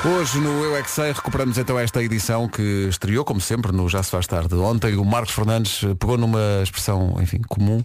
Hoje 0.02 0.38
no 0.38 0.64
Eu 0.64 0.74
é 0.78 0.82
Que 0.82 0.90
Sei 0.90 1.12
recuperamos 1.12 1.58
então 1.58 1.78
esta 1.78 2.02
edição 2.02 2.48
que 2.48 2.86
estreou, 2.88 3.22
como 3.22 3.38
sempre, 3.38 3.70
no 3.70 3.86
Já 3.86 4.02
Se 4.02 4.10
Faz 4.10 4.26
Tarde. 4.26 4.54
Ontem 4.54 4.96
o 4.96 5.04
Marcos 5.04 5.34
Fernandes 5.34 5.84
eh, 5.84 5.94
pegou 5.94 6.16
numa 6.16 6.40
expressão, 6.62 7.18
enfim, 7.20 7.42
comum 7.46 7.84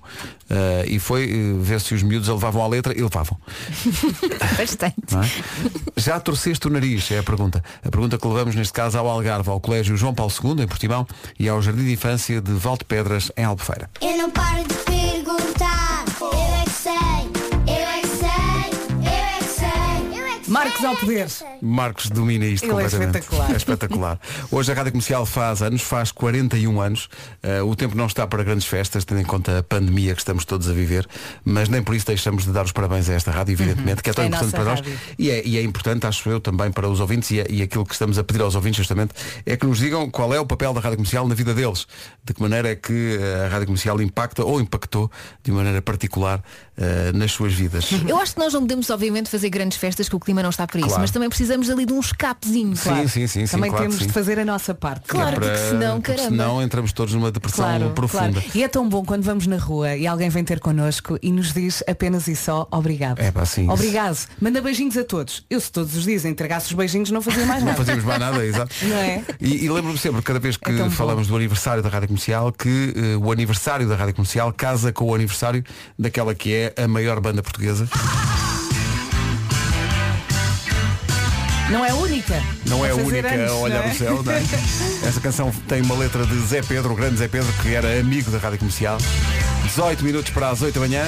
eh, 0.49 0.85
e 0.87 0.97
foi 0.97 1.29
eh, 1.29 1.53
ver 1.59 1.81
se 1.81 1.93
os 1.93 2.01
miúdos 2.01 2.29
a 2.29 2.33
levavam 2.33 2.63
à 2.63 2.67
letra 2.69 2.97
e 2.97 3.01
levavam. 3.01 3.37
Bastante. 4.57 4.95
é? 5.13 5.91
Já 5.97 6.17
torceste 6.17 6.65
o 6.67 6.69
nariz? 6.69 7.11
É 7.11 7.19
a 7.19 7.23
pergunta. 7.23 7.61
A 7.83 7.91
pergunta 7.91 8.17
que 8.17 8.25
levamos 8.25 8.55
neste 8.55 8.71
caso 8.71 8.97
ao 8.97 9.09
Algarve, 9.09 9.49
ao 9.49 9.59
Colégio 9.59 9.97
João 9.97 10.15
Paulo 10.15 10.31
II, 10.41 10.63
em 10.63 10.67
Portimão, 10.67 11.05
e 11.37 11.49
ao 11.49 11.61
Jardim 11.61 11.83
de 11.83 11.91
Infância 11.91 12.39
de 12.39 12.53
Valde 12.53 12.85
Pedras, 12.85 13.29
em 13.35 13.43
Albufeira. 13.43 13.89
Eu 14.01 14.17
não 14.17 14.31
paro 14.31 14.63
de 14.63 14.73
perguntar. 14.73 15.64
Marcos 20.55 20.85
ao 20.85 20.95
poder. 20.95 21.27
Marcos 21.61 22.09
domina 22.09 22.45
isto 22.45 22.63
Ele 22.63 22.71
é 22.71 22.75
completamente. 22.75 23.17
espetacular. 23.17 23.51
É 23.51 23.57
espetacular. 23.57 24.19
Hoje 24.49 24.71
a 24.71 24.75
Rádio 24.75 24.93
Comercial 24.93 25.25
faz 25.25 25.61
anos, 25.61 25.81
faz 25.81 26.13
41 26.13 26.79
anos. 26.79 27.09
Uh, 27.43 27.65
o 27.65 27.75
tempo 27.75 27.93
não 27.93 28.05
está 28.05 28.25
para 28.25 28.41
grandes 28.41 28.65
festas, 28.65 29.03
tendo 29.03 29.19
em 29.19 29.25
conta 29.25 29.59
a 29.59 29.63
pandemia 29.63 30.13
que 30.15 30.21
estamos 30.21 30.45
todos 30.45 30.69
a 30.69 30.71
viver, 30.71 31.05
mas 31.43 31.67
nem 31.67 31.83
por 31.83 31.93
isso 31.93 32.05
deixamos 32.05 32.45
de 32.45 32.53
dar 32.53 32.63
os 32.63 32.71
parabéns 32.71 33.09
a 33.09 33.13
esta 33.15 33.31
rádio, 33.31 33.51
evidentemente, 33.51 34.01
que 34.01 34.09
é 34.09 34.13
tão 34.13 34.23
É 34.23 34.27
importante 34.27 34.51
para 34.51 34.63
nós. 34.63 34.81
E 35.19 35.29
é, 35.29 35.45
e 35.45 35.57
é 35.57 35.61
importante, 35.61 36.07
acho 36.07 36.29
eu, 36.29 36.39
também 36.39 36.71
para 36.71 36.87
os 36.87 37.01
ouvintes, 37.01 37.31
e, 37.31 37.41
é- 37.41 37.47
e 37.49 37.61
aquilo 37.61 37.85
que 37.85 37.91
estamos 37.91 38.17
a 38.17 38.23
pedir 38.23 38.41
aos 38.41 38.55
ouvintes 38.55 38.77
justamente, 38.77 39.13
é 39.45 39.57
que 39.57 39.65
nos 39.65 39.79
digam 39.79 40.09
qual 40.09 40.33
é 40.33 40.39
o 40.39 40.45
papel 40.45 40.73
da 40.73 40.79
Rádio 40.79 40.95
Comercial 40.95 41.27
na 41.27 41.35
vida 41.35 41.53
deles. 41.53 41.85
De 42.23 42.33
que 42.33 42.41
maneira 42.41 42.69
é 42.69 42.75
que 42.77 43.17
uh, 43.17 43.45
a 43.47 43.49
Rádio 43.49 43.65
Comercial 43.65 44.01
impacta 44.01 44.41
ou 44.45 44.61
impactou 44.61 45.11
de 45.43 45.51
maneira 45.51 45.81
particular 45.81 46.41
uh, 46.77 47.17
nas 47.17 47.31
suas 47.31 47.53
vidas. 47.53 47.89
Eu 48.07 48.17
acho 48.17 48.33
que 48.33 48.39
nós 48.39 48.53
não 48.53 48.61
podemos, 48.61 48.89
obviamente, 48.89 49.29
fazer 49.29 49.49
grandes 49.49 49.77
festas 49.77 50.07
que 50.09 50.15
o 50.15 50.19
clima 50.19 50.41
não 50.43 50.49
está 50.49 50.65
para 50.67 50.79
isso, 50.79 50.87
Claro. 50.89 51.01
mas 51.01 51.11
também 51.11 51.29
precisamos 51.29 51.69
ali 51.69 51.85
de 51.85 51.93
um 51.93 51.99
escapezinho. 51.99 52.75
Sim, 52.75 53.07
sim, 53.07 53.27
sim, 53.27 53.45
sim, 53.45 53.51
Também 53.51 53.69
claro 53.69 53.83
que 53.85 53.89
temos 53.89 54.01
sim. 54.01 54.07
de 54.07 54.13
fazer 54.13 54.39
a 54.39 54.45
nossa 54.45 54.73
parte. 54.73 55.07
Claro, 55.07 55.35
Para- 55.39 55.45
porque 55.51 55.69
senão, 55.69 55.95
porque 56.01 56.11
caramba. 56.13 56.29
senão 56.29 56.61
entramos 56.61 56.93
todos 56.93 57.13
numa 57.13 57.31
depressão 57.31 57.65
Claro, 57.65 57.89
profunda. 57.91 58.41
claro. 58.41 58.51
E 58.53 58.63
é 58.63 58.67
tão 58.67 58.87
bom 58.87 59.03
quando 59.03 59.23
vamos 59.23 59.47
na 59.47 59.57
rua 59.57 59.95
e 59.95 60.05
alguém 60.07 60.29
vem 60.29 60.43
ter 60.43 60.59
connosco 60.59 61.17
e 61.21 61.31
nos 61.31 61.53
diz 61.53 61.83
apenas 61.87 62.27
e 62.27 62.35
só 62.35 62.67
obrigado. 62.71 63.19
É 63.19 63.31
pá, 63.31 63.45
sim. 63.45 63.69
Obrigado. 63.69 64.17
Manda 64.41 64.61
beijinhos 64.61 64.97
a 64.97 65.03
todos. 65.03 65.45
Eu 65.49 65.59
se 65.59 65.71
todos 65.71 65.95
os 65.95 66.03
dias 66.03 66.25
entregasse 66.25 66.67
os 66.67 66.73
beijinhos 66.73 67.09
não 67.11 67.21
fazia 67.21 67.45
mais 67.45 67.59
Não 67.61 67.67
nada. 67.67 67.77
fazíamos 67.77 68.03
mais 68.03 68.19
nada, 68.19 68.45
exato. 68.45 68.73
Não 68.85 68.95
é? 68.97 69.23
E, 69.39 69.65
e 69.65 69.69
lembro-me 69.69 69.97
sempre, 69.97 70.21
cada 70.21 70.39
vez 70.39 70.57
que 70.57 70.69
É 70.69 70.75
tão 70.77 70.85
bom. 70.89 70.91
falamos 70.95 71.27
do 71.27 71.35
aniversário 71.35 71.81
da 71.83 71.89
Rádio 71.89 72.07
Comercial, 72.09 72.51
que 72.51 72.93
eh, 72.95 73.17
o 73.17 73.31
aniversário 73.31 73.87
da 73.87 73.95
Rádio 73.95 74.15
Comercial 74.15 74.51
casa 74.53 74.91
com 74.93 75.05
o 75.05 75.15
aniversário 75.15 75.63
daquela 75.97 76.33
que 76.35 76.53
é 76.53 76.64
a 76.77 76.87
maior 76.87 77.19
banda 77.19 77.43
portuguesa. 77.43 77.87
Não 81.69 81.83
é 81.83 81.89
a 81.89 81.95
única. 81.95 82.43
Não 82.67 82.85
é 82.85 82.93
única 82.93 83.27
anos, 83.27 83.51
a 83.51 83.55
olhar 83.55 83.79
não 83.79 83.89
é? 83.89 83.91
o 83.91 83.97
céu, 83.97 84.23
não 84.23 84.31
é? 84.31 84.37
Esta 85.07 85.19
canção 85.19 85.51
tem 85.67 85.81
uma 85.81 85.95
letra 85.95 86.25
de 86.25 86.39
Zé 86.41 86.61
Pedro, 86.61 86.93
o 86.93 86.95
grande 86.95 87.17
Zé 87.17 87.27
Pedro, 87.27 87.51
que 87.61 87.73
era 87.73 87.99
amigo 87.99 88.29
da 88.29 88.37
Rádio 88.37 88.59
Comercial. 88.59 88.97
18 89.65 90.03
minutos 90.03 90.31
para 90.31 90.49
as 90.49 90.61
8 90.61 90.73
da 90.75 90.79
manhã. 90.79 91.05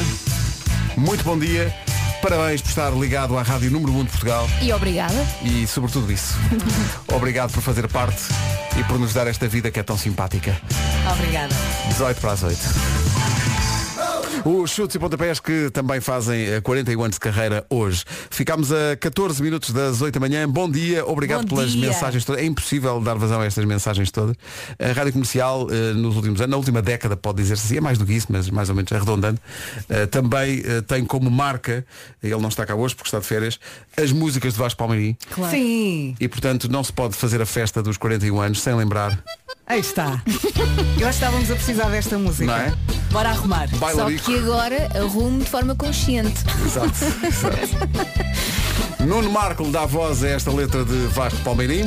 Muito 0.98 1.24
bom 1.24 1.38
dia. 1.38 1.74
Parabéns 2.22 2.62
por 2.62 2.70
estar 2.70 2.90
ligado 2.90 3.38
à 3.38 3.44
Rádio 3.44 3.70
Número 3.70 3.94
1 3.94 4.04
de 4.06 4.10
Portugal. 4.10 4.50
E 4.60 4.74
obrigada. 4.74 5.14
e 5.44 5.68
sobretudo 5.68 6.12
isso. 6.12 6.36
Obrigado 7.14 7.52
por 7.52 7.62
fazer 7.62 7.88
parte 7.88 8.22
e 8.78 8.84
por 8.86 9.00
nos 9.00 9.14
dar 9.14 9.28
esta 9.28 9.48
vida 9.48 9.70
que 9.70 9.80
é 9.80 9.84
tão 9.84 9.98
simpática. 9.98 10.60
Obrigada. 11.14 11.54
18 11.90 12.20
para 12.20 12.32
as 12.32 12.44
8. 12.44 13.17
Os 14.48 14.72
chutes 14.72 14.96
e 14.96 15.00
pontapés 15.00 15.42
que 15.42 15.70
também 15.72 16.00
fazem 16.00 16.46
eh, 16.46 16.62
41 16.62 17.04
anos 17.04 17.16
de 17.16 17.20
carreira 17.20 17.66
hoje. 17.70 18.06
Ficámos 18.30 18.72
a 18.72 18.96
14 18.96 19.44
minutos 19.44 19.72
das 19.72 20.02
8 20.02 20.14
da 20.14 20.22
manhã. 20.22 20.48
Bom 20.48 20.72
dia, 20.72 21.06
obrigado 21.06 21.42
Bom 21.46 21.58
pelas 21.58 21.74
dia. 21.74 21.90
mensagens 21.90 22.24
todas. 22.24 22.42
É 22.42 22.46
impossível 22.46 23.02
dar 23.02 23.16
vazão 23.16 23.42
a 23.42 23.46
estas 23.46 23.66
mensagens 23.66 24.10
todas. 24.10 24.38
A 24.80 24.94
Rádio 24.94 25.12
Comercial, 25.12 25.68
eh, 25.70 25.92
nos 25.92 26.16
últimos 26.16 26.40
anos, 26.40 26.52
na 26.52 26.56
última 26.56 26.82
década, 26.82 27.18
pode 27.18 27.42
dizer-se 27.42 27.66
assim, 27.66 27.76
é 27.76 27.82
mais 27.82 27.98
do 27.98 28.06
que 28.06 28.14
isso, 28.14 28.28
mas 28.30 28.50
mais 28.50 28.70
ou 28.70 28.76
menos 28.76 28.90
arredondando, 28.90 29.38
eh, 29.90 30.06
também 30.06 30.64
eh, 30.64 30.80
tem 30.80 31.04
como 31.04 31.30
marca, 31.30 31.86
ele 32.24 32.40
não 32.40 32.48
está 32.48 32.66
cá 32.66 32.74
hoje 32.74 32.96
porque 32.96 33.10
está 33.10 33.20
de 33.20 33.26
férias, 33.26 33.60
as 33.98 34.14
músicas 34.14 34.54
de 34.54 34.60
Vasco 34.60 34.78
Palmeirim. 34.78 35.18
Sim. 35.50 36.16
E 36.22 36.28
portanto 36.30 36.72
não 36.72 36.86
se 36.86 36.94
pode 36.94 37.16
fazer 37.16 37.42
a 37.42 37.46
festa 37.46 37.84
dos 37.84 37.98
41 37.98 38.40
anos 38.40 38.62
sem 38.62 38.74
lembrar. 38.74 39.22
Aí 39.68 39.82
está. 39.82 40.22
Eu 40.98 41.08
acho 41.10 41.20
que 41.20 41.26
estávamos 41.26 41.52
a 41.52 41.56
precisar 41.56 41.90
desta 41.90 42.18
música. 42.18 42.46
Não 42.46 42.56
é? 42.56 42.74
Bora 43.12 43.30
arrumar. 43.30 43.68
Só 43.70 44.10
que 44.10 44.38
agora 44.38 44.88
arrumo 44.98 45.40
de 45.40 45.50
forma 45.50 45.76
consciente. 45.76 46.42
Exato, 46.66 46.88
exato. 47.26 49.04
Nuno 49.06 49.30
Marco 49.30 49.66
dá 49.70 49.86
voz 49.86 50.24
a 50.24 50.30
esta 50.30 50.52
letra 50.52 50.86
de 50.86 51.08
Vasco 51.08 51.40
Palmeirim. 51.44 51.86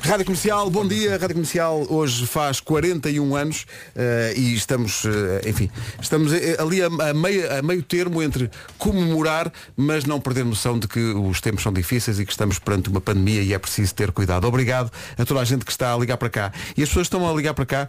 Rádio 0.00 0.24
Comercial, 0.24 0.70
bom 0.70 0.86
dia. 0.86 1.12
Rádio 1.18 1.34
Comercial 1.34 1.86
hoje 1.90 2.26
faz 2.26 2.60
41 2.60 3.36
anos 3.36 3.66
eh, 3.94 4.32
e 4.36 4.54
estamos, 4.54 5.04
eh, 5.04 5.48
enfim, 5.48 5.70
estamos 6.00 6.32
eh, 6.32 6.56
ali 6.58 6.80
a, 6.80 6.86
a 6.86 7.14
meio, 7.14 7.58
a 7.58 7.62
meio 7.62 7.82
termo 7.82 8.22
entre 8.22 8.50
comemorar, 8.78 9.52
mas 9.76 10.04
não 10.04 10.18
perder 10.18 10.44
noção 10.44 10.78
de 10.78 10.88
que 10.88 10.98
os 10.98 11.40
tempos 11.40 11.62
são 11.62 11.72
difíceis 11.72 12.18
e 12.18 12.24
que 12.24 12.32
estamos 12.32 12.58
perante 12.58 12.88
uma 12.88 13.00
pandemia 13.00 13.42
e 13.42 13.52
é 13.52 13.58
preciso 13.58 13.94
ter 13.94 14.12
cuidado. 14.12 14.46
Obrigado 14.46 14.90
a 15.18 15.24
toda 15.24 15.40
a 15.40 15.44
gente 15.44 15.64
que 15.64 15.72
está 15.72 15.92
a 15.92 15.98
ligar 15.98 16.16
para 16.16 16.30
cá. 16.30 16.52
E 16.76 16.82
as 16.82 16.88
pessoas 16.88 17.06
estão 17.06 17.28
a 17.28 17.34
ligar 17.34 17.52
para 17.52 17.66
cá 17.66 17.88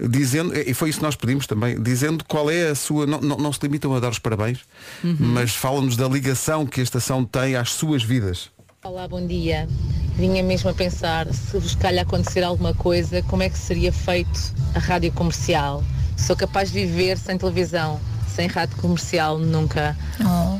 dizendo, 0.00 0.52
e 0.58 0.74
foi 0.74 0.90
isso 0.90 0.98
que 0.98 1.04
nós 1.04 1.14
pedimos 1.14 1.46
também, 1.46 1.80
dizendo 1.80 2.24
qual 2.24 2.50
é 2.50 2.70
a 2.70 2.74
sua, 2.74 3.06
não, 3.06 3.20
não, 3.20 3.36
não 3.36 3.52
se 3.52 3.60
limitam 3.62 3.94
a 3.94 4.00
dar 4.00 4.10
os 4.10 4.18
parabéns, 4.18 4.58
mas 5.20 5.54
falam-nos 5.54 5.96
da 5.96 6.08
ligação 6.08 6.66
que 6.66 6.80
a 6.80 6.82
estação 6.82 7.24
tem 7.24 7.54
às 7.54 7.70
suas 7.70 8.02
vidas. 8.02 8.50
Olá, 8.86 9.08
bom 9.08 9.26
dia. 9.26 9.66
Vinha 10.14 10.42
mesmo 10.42 10.68
a 10.68 10.74
pensar 10.74 11.26
se 11.32 11.58
vos 11.58 11.74
calhar 11.74 12.04
acontecer 12.04 12.42
alguma 12.42 12.74
coisa, 12.74 13.22
como 13.22 13.42
é 13.42 13.48
que 13.48 13.56
seria 13.56 13.90
feito 13.90 14.54
a 14.74 14.78
rádio 14.78 15.10
comercial? 15.10 15.82
Sou 16.18 16.36
capaz 16.36 16.70
de 16.70 16.84
viver 16.84 17.16
sem 17.16 17.38
televisão, 17.38 17.98
sem 18.28 18.46
rádio 18.46 18.76
comercial 18.76 19.38
nunca. 19.38 19.96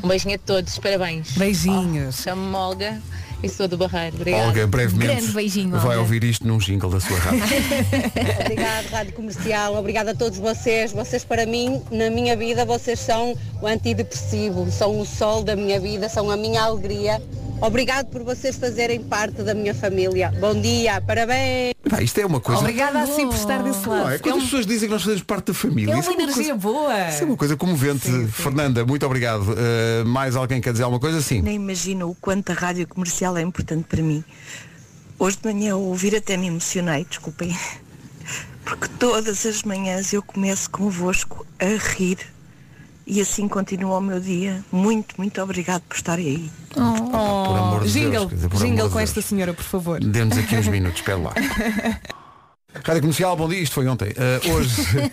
Um 0.03 0.07
beijinho 0.07 0.33
a 0.33 0.39
todos, 0.39 0.79
parabéns. 0.79 1.37
Beijinhos. 1.37 2.19
Oh, 2.19 2.23
Chamo-me 2.23 2.55
Olga 2.55 3.01
e 3.43 3.49
sou 3.49 3.67
do 3.67 3.77
Barreiro. 3.77 4.15
Obrigada. 4.15 4.47
Olga, 4.47 4.67
brevemente, 4.67 5.07
Grande 5.13 5.31
beijinho, 5.31 5.71
vai 5.71 5.81
Olga. 5.81 5.99
ouvir 5.99 6.23
isto 6.23 6.47
num 6.47 6.57
jingle 6.57 6.89
da 6.89 6.99
sua 6.99 7.17
rádio. 7.17 7.43
Obrigado, 8.41 8.85
Rádio 8.89 9.13
Comercial. 9.13 9.75
Obrigada 9.75 10.11
a 10.11 10.15
todos 10.15 10.39
vocês. 10.39 10.91
Vocês, 10.91 11.23
para 11.23 11.45
mim, 11.45 11.81
na 11.91 12.09
minha 12.09 12.35
vida, 12.35 12.65
vocês 12.65 12.99
são 12.99 13.35
o 13.61 13.67
antidepressivo, 13.67 14.69
são 14.71 14.99
o 14.99 15.05
sol 15.05 15.43
da 15.43 15.55
minha 15.55 15.79
vida, 15.79 16.09
são 16.09 16.29
a 16.31 16.37
minha 16.37 16.63
alegria. 16.63 17.21
Obrigado 17.61 18.07
por 18.07 18.23
vocês 18.23 18.57
fazerem 18.57 19.01
parte 19.01 19.41
da 19.43 19.53
minha 19.53 19.73
família. 19.73 20.33
Bom 20.39 20.59
dia, 20.59 20.99
parabéns! 21.01 21.74
Pá, 21.89 22.01
isto 22.01 22.17
é 22.19 22.25
uma 22.25 22.39
coisa. 22.39 22.61
Obrigada 22.61 22.99
assim 23.01 23.27
por 23.27 23.35
estar 23.35 23.61
desse 23.61 23.87
lado. 23.87 24.03
Não, 24.05 24.09
é 24.09 24.17
quando 24.17 24.35
É 24.35 24.37
as 24.37 24.43
um- 24.43 24.45
pessoas 24.45 24.65
dizem 24.65 24.87
que 24.89 24.93
nós 24.93 25.03
fazemos 25.03 25.21
parte 25.23 25.47
da 25.47 25.53
família. 25.53 25.93
é 25.93 25.99
isso 25.99 26.09
uma 26.11 26.21
energia 26.23 26.35
coisa, 26.35 26.55
boa. 26.55 27.09
isso 27.09 27.23
é 27.23 27.25
uma 27.25 27.37
coisa 27.37 27.55
comovente. 27.55 28.05
Sim, 28.07 28.21
sim. 28.25 28.27
Fernanda, 28.27 28.85
muito 28.85 29.05
obrigado. 29.05 29.41
Uh, 29.51 30.05
mais 30.05 30.35
alguém 30.35 30.59
quer 30.59 30.71
dizer 30.71 30.83
alguma 30.83 30.99
coisa? 30.99 31.21
Sim. 31.21 31.41
Nem 31.41 31.55
imagino 31.55 32.09
o 32.09 32.15
quanto 32.15 32.49
a 32.51 32.53
rádio 32.55 32.87
comercial 32.87 33.37
é 33.37 33.41
importante 33.41 33.85
para 33.87 34.01
mim. 34.01 34.23
Hoje 35.19 35.37
de 35.41 35.45
manhã 35.53 35.73
ao 35.73 35.81
ouvir 35.81 36.15
até 36.15 36.35
me 36.37 36.47
emocionei, 36.47 37.05
desculpem. 37.09 37.55
Porque 38.65 38.87
todas 38.99 39.45
as 39.45 39.61
manhãs 39.61 40.11
eu 40.11 40.23
começo 40.23 40.69
convosco 40.71 41.45
a 41.59 41.65
rir. 41.95 42.17
E 43.07 43.21
assim 43.21 43.47
continua 43.47 43.97
o 43.99 44.01
meu 44.01 44.19
dia. 44.19 44.63
Muito, 44.71 45.15
muito 45.17 45.39
obrigado 45.41 45.83
por 45.83 45.95
estarem 45.95 46.25
aí. 46.27 46.51
Por 46.73 46.81
amor 46.81 47.83
de 47.83 47.91
jingle, 47.91 48.11
Deus. 48.11 48.29
dizer, 48.29 48.49
por 48.49 48.55
amor 48.57 48.67
jingle 48.67 48.87
de 48.87 48.91
com 48.93 48.97
Deus. 48.97 49.09
esta 49.09 49.21
senhora, 49.21 49.53
por 49.53 49.63
favor. 49.63 49.99
Dê-nos 50.03 50.37
aqui 50.37 50.57
uns 50.57 50.67
minutos, 50.67 50.99
espera 50.99 51.17
lá. 51.19 51.33
Rádio 52.83 53.01
Comercial, 53.01 53.35
bom 53.37 53.47
dia, 53.47 53.59
isto 53.59 53.73
foi 53.73 53.87
ontem. 53.87 54.09
Uh, 54.09 54.53
hoje, 54.53 55.11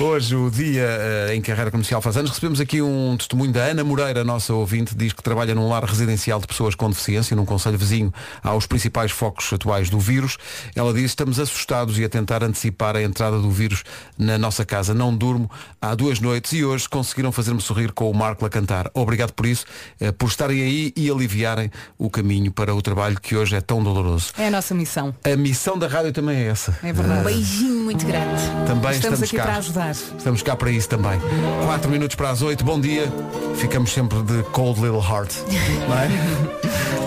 hoje, 0.00 0.34
o 0.34 0.50
dia 0.50 0.88
uh, 1.28 1.32
em 1.32 1.40
que 1.40 1.52
a 1.52 1.54
Rádio 1.54 1.70
Comercial 1.70 2.00
faz 2.00 2.16
anos, 2.16 2.30
recebemos 2.30 2.60
aqui 2.60 2.80
um 2.80 3.16
testemunho 3.16 3.52
da 3.52 3.64
Ana 3.64 3.84
Moreira, 3.84 4.24
nossa 4.24 4.54
ouvinte, 4.54 4.94
diz 4.96 5.12
que 5.12 5.22
trabalha 5.22 5.54
num 5.54 5.68
lar 5.68 5.84
residencial 5.84 6.40
de 6.40 6.46
pessoas 6.46 6.74
com 6.74 6.88
deficiência, 6.88 7.36
num 7.36 7.44
conselho 7.44 7.76
vizinho 7.76 8.12
aos 8.42 8.66
principais 8.66 9.12
focos 9.12 9.52
atuais 9.52 9.90
do 9.90 10.00
vírus. 10.00 10.38
Ela 10.74 10.92
diz, 10.92 11.04
estamos 11.04 11.38
assustados 11.38 11.98
e 11.98 12.04
a 12.04 12.08
tentar 12.08 12.42
antecipar 12.42 12.96
a 12.96 13.02
entrada 13.02 13.38
do 13.38 13.50
vírus 13.50 13.84
na 14.18 14.38
nossa 14.38 14.64
casa. 14.64 14.94
Não 14.94 15.14
durmo 15.14 15.50
há 15.80 15.94
duas 15.94 16.18
noites 16.18 16.52
e 16.52 16.64
hoje 16.64 16.88
conseguiram 16.88 17.30
fazer-me 17.30 17.60
sorrir 17.60 17.92
com 17.92 18.10
o 18.10 18.14
Marco 18.14 18.46
a 18.46 18.50
cantar. 18.50 18.90
Obrigado 18.94 19.32
por 19.32 19.46
isso, 19.46 19.66
uh, 20.00 20.12
por 20.14 20.28
estarem 20.28 20.62
aí 20.62 20.92
e 20.96 21.10
aliviarem 21.10 21.70
o 21.98 22.08
caminho 22.08 22.50
para 22.50 22.74
o 22.74 22.80
trabalho 22.80 23.20
que 23.20 23.36
hoje 23.36 23.54
é 23.54 23.60
tão 23.60 23.82
doloroso. 23.82 24.32
É 24.38 24.48
a 24.48 24.50
nossa 24.50 24.74
missão. 24.74 25.14
A 25.22 25.36
missão 25.36 25.78
da 25.78 25.86
rádio 25.86 26.12
também 26.12 26.38
é 26.38 26.46
essa. 26.46 26.76
É 26.82 26.92
verdade. 26.92 27.01
Um 27.04 27.22
beijinho 27.24 27.84
muito 27.84 28.06
grande. 28.06 28.40
Também 28.66 28.92
Estamos 28.92 28.94
estamos, 28.94 29.22
aqui 29.22 29.36
cá. 29.36 29.42
para 29.44 29.56
ajudar. 29.56 29.90
Estamos 29.90 30.42
cá 30.42 30.56
para 30.56 30.70
isso 30.70 30.88
também. 30.88 31.20
4 31.64 31.90
minutos 31.90 32.16
para 32.16 32.30
as 32.30 32.42
8, 32.42 32.64
bom 32.64 32.80
dia. 32.80 33.12
Ficamos 33.56 33.92
sempre 33.92 34.22
de 34.22 34.42
Cold 34.44 34.80
Little 34.80 35.02
Heart. 35.02 35.34
Não 35.88 35.98
é? 35.98 36.08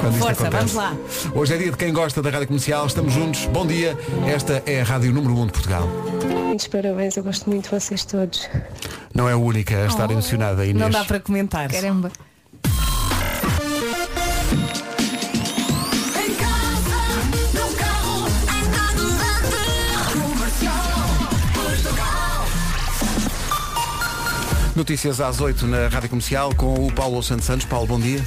Quando 0.02 0.14
isto 0.14 0.26
Força, 0.26 0.48
acontece. 0.48 0.52
vamos 0.52 0.74
lá. 0.74 0.96
Hoje 1.34 1.54
é 1.54 1.58
dia 1.58 1.72
de 1.72 1.78
quem 1.78 1.94
gosta 1.94 2.22
da 2.22 2.30
rádio 2.30 2.48
comercial. 2.48 2.86
Estamos 2.86 3.14
juntos. 3.14 3.46
Bom 3.48 3.66
dia. 3.66 3.98
Esta 4.28 4.62
é 4.66 4.82
a 4.82 4.84
rádio 4.84 5.14
número 5.14 5.34
1 5.40 5.46
de 5.48 5.52
Portugal. 5.54 5.88
Muitos 6.28 6.68
parabéns, 6.68 7.18
eu 7.18 7.24
gosto 7.24 7.50
muito 7.50 7.66
de 7.66 7.80
vocês 7.80 8.06
todos. 8.06 8.48
Não 9.14 9.28
é 9.28 9.34
a 9.34 9.38
única 9.38 9.84
a 9.84 9.88
estar 9.88 10.10
emocionada, 10.12 10.66
Inês. 10.66 10.80
Não 10.80 10.90
dá 10.90 11.04
para 11.04 11.20
comentar. 11.20 11.70
Caramba. 11.70 12.12
Notícias 24.76 25.22
às 25.22 25.40
8 25.40 25.66
na 25.68 25.88
Rádio 25.88 26.10
Comercial 26.10 26.54
com 26.54 26.86
o 26.86 26.92
Paulo 26.92 27.24
Santos 27.24 27.46
Santos. 27.46 27.66
Paulo, 27.66 27.88
bom 27.88 28.00
dia. 28.00 28.22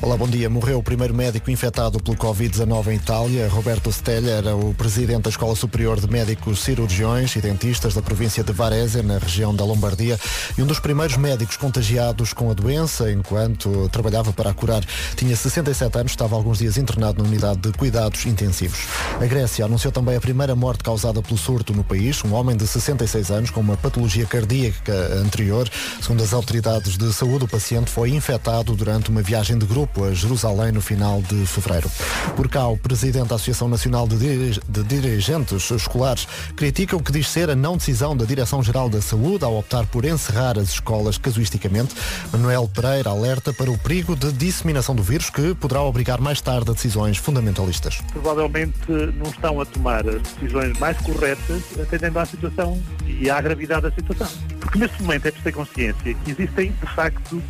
Olá, 0.00 0.16
bom 0.16 0.28
dia. 0.28 0.48
Morreu 0.48 0.78
o 0.78 0.82
primeiro 0.82 1.12
médico 1.12 1.50
infectado 1.50 1.98
pelo 2.00 2.16
Covid-19 2.16 2.92
em 2.92 2.94
Itália. 2.94 3.48
Roberto 3.48 3.90
Stella 3.90 4.30
era 4.30 4.54
o 4.54 4.72
presidente 4.72 5.22
da 5.22 5.30
Escola 5.30 5.56
Superior 5.56 5.98
de 5.98 6.08
Médicos 6.08 6.60
Cirurgiões 6.60 7.34
e 7.34 7.40
Dentistas 7.40 7.94
da 7.94 8.00
província 8.00 8.44
de 8.44 8.52
Varese, 8.52 9.02
na 9.02 9.18
região 9.18 9.52
da 9.52 9.64
Lombardia, 9.64 10.16
e 10.56 10.62
um 10.62 10.66
dos 10.66 10.78
primeiros 10.78 11.16
médicos 11.16 11.56
contagiados 11.56 12.32
com 12.32 12.48
a 12.48 12.54
doença 12.54 13.10
enquanto 13.10 13.88
trabalhava 13.88 14.32
para 14.32 14.50
a 14.50 14.54
curar. 14.54 14.84
Tinha 15.16 15.34
67 15.34 15.98
anos, 15.98 16.12
estava 16.12 16.36
alguns 16.36 16.58
dias 16.58 16.76
internado 16.76 17.20
na 17.20 17.28
unidade 17.28 17.58
de 17.58 17.72
cuidados 17.72 18.24
intensivos. 18.24 18.86
A 19.20 19.26
Grécia 19.26 19.64
anunciou 19.64 19.90
também 19.90 20.14
a 20.14 20.20
primeira 20.20 20.54
morte 20.54 20.84
causada 20.84 21.20
pelo 21.20 21.36
surto 21.36 21.74
no 21.74 21.82
país, 21.82 22.22
um 22.24 22.34
homem 22.34 22.56
de 22.56 22.68
66 22.68 23.32
anos 23.32 23.50
com 23.50 23.60
uma 23.60 23.76
patologia 23.76 24.26
cardíaca 24.26 24.92
anterior. 25.16 25.68
Segundo 26.00 26.22
as 26.22 26.32
autoridades 26.32 26.96
de 26.96 27.12
saúde, 27.12 27.44
o 27.44 27.48
paciente 27.48 27.90
foi 27.90 28.10
infectado 28.10 28.74
durante 28.74 29.10
uma 29.10 29.22
viagem 29.22 29.58
de 29.58 29.66
grupo 29.66 30.04
a 30.04 30.14
Jerusalém 30.14 30.72
no 30.72 30.80
final 30.80 31.20
de 31.22 31.46
fevereiro. 31.46 31.90
Por 32.36 32.48
cá, 32.48 32.66
o 32.66 32.76
presidente 32.76 33.28
da 33.28 33.34
Associação 33.36 33.68
Nacional 33.68 34.06
de, 34.08 34.16
Diri- 34.16 34.60
de 34.68 34.82
Dirigentes 34.82 35.70
Escolares 35.70 36.26
critica 36.56 36.96
o 36.96 37.02
que 37.02 37.12
diz 37.12 37.28
ser 37.28 37.50
a 37.50 37.54
não 37.56 37.76
decisão 37.76 38.16
da 38.16 38.24
Direção-Geral 38.24 38.88
da 38.88 39.00
Saúde 39.00 39.44
ao 39.44 39.58
optar 39.58 39.86
por 39.86 40.04
encerrar 40.04 40.58
as 40.58 40.70
escolas 40.70 41.18
casuisticamente. 41.18 41.94
Manuel 42.32 42.68
Pereira 42.72 43.10
alerta 43.10 43.52
para 43.52 43.70
o 43.70 43.78
perigo 43.78 44.14
de 44.16 44.32
disseminação 44.32 44.94
do 44.94 45.02
vírus 45.02 45.30
que 45.30 45.54
poderá 45.54 45.82
obrigar 45.82 46.20
mais 46.20 46.40
tarde 46.40 46.70
a 46.70 46.74
decisões 46.74 47.16
fundamentalistas. 47.18 47.98
provavelmente 48.12 48.78
não 49.14 49.30
estão 49.30 49.60
a 49.60 49.64
tomar 49.66 50.06
as 50.08 50.22
decisões 50.22 50.78
mais 50.78 50.96
corretas 50.98 51.62
atendendo 51.80 52.18
à 52.18 52.26
situação 52.26 52.80
e 53.06 53.28
à 53.30 53.40
gravidade 53.40 53.82
da 53.82 53.90
situação. 53.92 54.28
Porque 54.60 54.78
neste 54.78 55.02
momento 55.02 55.26
é 55.26 55.30
preciso 55.30 55.44
ter 55.44 55.52
consciência 55.52 55.77
que 55.78 56.30
existem, 56.30 56.72
de 56.72 56.94
facto, 56.94 57.42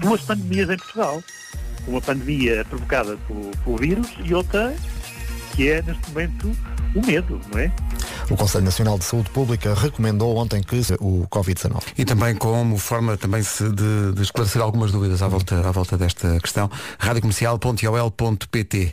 duas 0.00 0.20
pandemias 0.22 0.70
em 0.70 0.76
Portugal. 0.76 1.22
Uma 1.86 2.00
pandemia 2.00 2.64
provocada 2.68 3.16
pelo, 3.28 3.50
pelo 3.64 3.76
vírus 3.78 4.08
e 4.24 4.34
outra 4.34 4.74
que 5.54 5.70
é, 5.70 5.80
neste 5.80 6.10
momento, 6.10 6.54
o 6.94 7.06
medo, 7.06 7.40
não 7.50 7.58
é? 7.58 7.72
O 8.28 8.36
Conselho 8.36 8.64
Nacional 8.64 8.98
de 8.98 9.04
Saúde 9.04 9.30
Pública 9.30 9.72
recomendou 9.72 10.36
ontem 10.36 10.60
que 10.60 10.76
o 11.00 11.26
Covid-19. 11.30 11.80
E 11.96 12.04
também 12.04 12.34
como 12.34 12.76
forma 12.76 13.16
também 13.16 13.42
se 13.42 13.64
de, 13.70 14.12
de 14.12 14.22
esclarecer 14.22 14.60
algumas 14.60 14.92
dúvidas 14.92 15.22
à 15.22 15.28
volta, 15.28 15.66
à 15.66 15.70
volta 15.70 15.96
desta 15.96 16.38
questão, 16.40 16.70
radiocomercial.ol.pt 16.98 18.92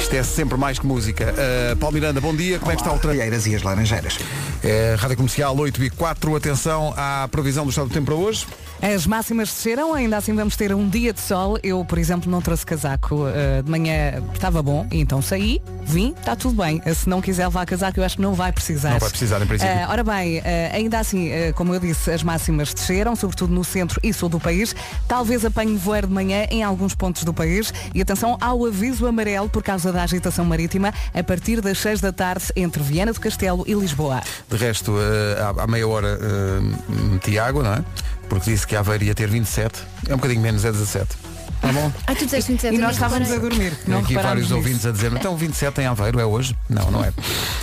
Isto 0.00 0.14
é 0.14 0.22
sempre 0.22 0.56
mais 0.56 0.78
que 0.78 0.86
música. 0.86 1.32
Uh, 1.32 1.76
Paulo 1.76 1.94
Miranda, 1.94 2.20
bom 2.20 2.36
dia. 2.36 2.60
Como 2.60 2.70
é 2.70 2.76
que 2.76 2.82
está 2.82 2.94
o 2.94 2.98
trânsito? 2.98 3.48
e 3.48 3.54
as 3.56 3.62
Laranjeiras. 3.62 4.18
É, 4.62 4.94
Rádio 4.98 5.16
Comercial 5.16 5.56
8 5.56 5.84
e 5.84 5.90
4. 5.90 6.36
Atenção 6.36 6.92
à 6.96 7.26
previsão 7.30 7.64
do 7.64 7.70
estado 7.70 7.88
do 7.88 7.94
tempo 7.94 8.06
para 8.06 8.14
hoje. 8.14 8.46
As 8.82 9.06
máximas 9.06 9.48
desceram, 9.48 9.92
ainda 9.92 10.16
assim 10.16 10.34
vamos 10.34 10.56
ter 10.56 10.74
um 10.74 10.88
dia 10.88 11.12
de 11.12 11.20
sol. 11.20 11.58
Eu, 11.62 11.84
por 11.84 11.98
exemplo, 11.98 12.30
não 12.30 12.40
trouxe 12.40 12.64
casaco 12.64 13.26
eh, 13.28 13.60
de 13.62 13.70
manhã, 13.70 14.22
estava 14.32 14.62
bom, 14.62 14.86
então 14.90 15.20
saí, 15.20 15.60
vim, 15.82 16.14
está 16.18 16.34
tudo 16.34 16.62
bem. 16.62 16.80
Eh, 16.86 16.94
Se 16.94 17.06
não 17.06 17.20
quiser 17.20 17.44
levar 17.46 17.66
casaco, 17.66 18.00
eu 18.00 18.04
acho 18.04 18.16
que 18.16 18.22
não 18.22 18.32
vai 18.32 18.52
precisar. 18.52 18.92
Não 18.92 18.98
vai 18.98 19.10
precisar, 19.10 19.42
em 19.42 19.46
princípio. 19.46 19.70
Eh, 19.70 19.86
ora 19.86 20.02
bem, 20.02 20.42
ainda 20.72 20.98
assim, 20.98 21.30
como 21.56 21.74
eu 21.74 21.80
disse, 21.80 22.10
as 22.10 22.22
máximas 22.22 22.72
desceram, 22.72 23.14
sobretudo 23.14 23.52
no 23.52 23.62
centro 23.64 24.00
e 24.02 24.12
sul 24.14 24.30
do 24.30 24.40
país. 24.40 24.74
Talvez 25.06 25.44
apanhe 25.44 25.76
voeiro 25.76 26.06
de 26.06 26.14
manhã 26.14 26.46
em 26.50 26.62
alguns 26.62 26.94
pontos 26.94 27.22
do 27.22 27.34
país. 27.34 27.72
E 27.94 28.00
atenção 28.00 28.38
ao 28.40 28.64
aviso 28.64 29.06
amarelo 29.06 29.48
por 29.48 29.62
causa 29.62 29.92
da 29.92 30.02
agitação 30.02 30.44
marítima 30.44 30.92
a 31.12 31.22
partir 31.22 31.60
das 31.60 31.78
6 31.78 32.00
da 32.00 32.12
tarde 32.12 32.46
entre 32.56 32.82
Viana 32.82 33.12
do 33.12 33.20
Castelo 33.20 33.62
e 33.66 33.74
Lisboa. 33.74 34.22
De 34.50 34.56
resto, 34.56 34.92
uh, 34.92 35.56
há, 35.58 35.62
há 35.62 35.66
meia 35.66 35.86
hora 35.86 36.18
uh, 36.18 37.02
meti 37.12 37.38
água, 37.38 37.62
não 37.62 37.72
é? 37.74 37.84
Porque 38.28 38.50
disse 38.50 38.66
que 38.66 38.76
a 38.76 38.80
Aveiro 38.80 39.04
ia 39.04 39.14
ter 39.14 39.28
27. 39.28 39.80
É 40.08 40.14
um 40.14 40.16
bocadinho 40.16 40.40
menos, 40.40 40.64
é 40.64 40.72
17. 40.72 41.30
Tá 41.60 41.70
bom? 41.72 41.92
Ah, 42.06 42.14
tu 42.14 42.24
disseste 42.24 42.52
27 42.52 42.74
E 42.74 42.78
nós 42.78 42.92
estávamos 42.92 43.30
a 43.30 43.36
dormir. 43.36 43.72
Tem 43.84 43.94
aqui 43.94 44.14
vários 44.14 44.44
nisso. 44.44 44.56
ouvintes 44.56 44.86
a 44.86 44.90
dizer, 44.92 45.12
então 45.12 45.36
27 45.36 45.82
em 45.82 45.86
Aveiro 45.86 46.18
é 46.18 46.24
hoje? 46.24 46.56
Não, 46.68 46.90
não 46.90 47.04
é. 47.04 47.12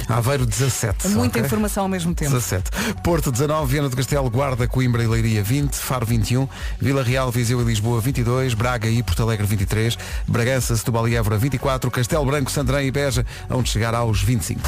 Aveiro 0.08 0.46
17. 0.46 1.08
Muita 1.10 1.40
ok? 1.40 1.42
informação 1.42 1.84
ao 1.84 1.90
mesmo 1.90 2.14
tempo. 2.14 2.32
17. 2.32 2.70
Porto 3.04 3.32
19, 3.32 3.72
Viana 3.72 3.90
do 3.90 3.96
Castelo, 3.98 4.30
Guarda, 4.30 4.68
Coimbra 4.68 5.04
e 5.04 5.08
Leiria 5.08 5.42
20, 5.42 5.74
Faro 5.76 6.06
21, 6.06 6.48
Vila 6.80 7.02
Real, 7.02 7.32
Viseu 7.32 7.60
e 7.60 7.64
Lisboa 7.66 8.00
22, 8.00 8.54
Braga 8.54 8.88
e 8.88 9.02
Porto 9.02 9.24
Alegre 9.24 9.48
23, 9.48 9.98
Bragança, 10.28 10.76
Setúbal 10.78 11.08
e 11.08 11.16
Évora 11.16 11.38
24, 11.38 11.90
Castelo 11.90 12.26
Branco, 12.26 12.52
Santarém 12.52 12.88
e 12.88 12.92
Beja, 12.92 13.26
onde 13.50 13.68
chegar 13.68 13.96
aos 13.96 14.22
25. 14.22 14.62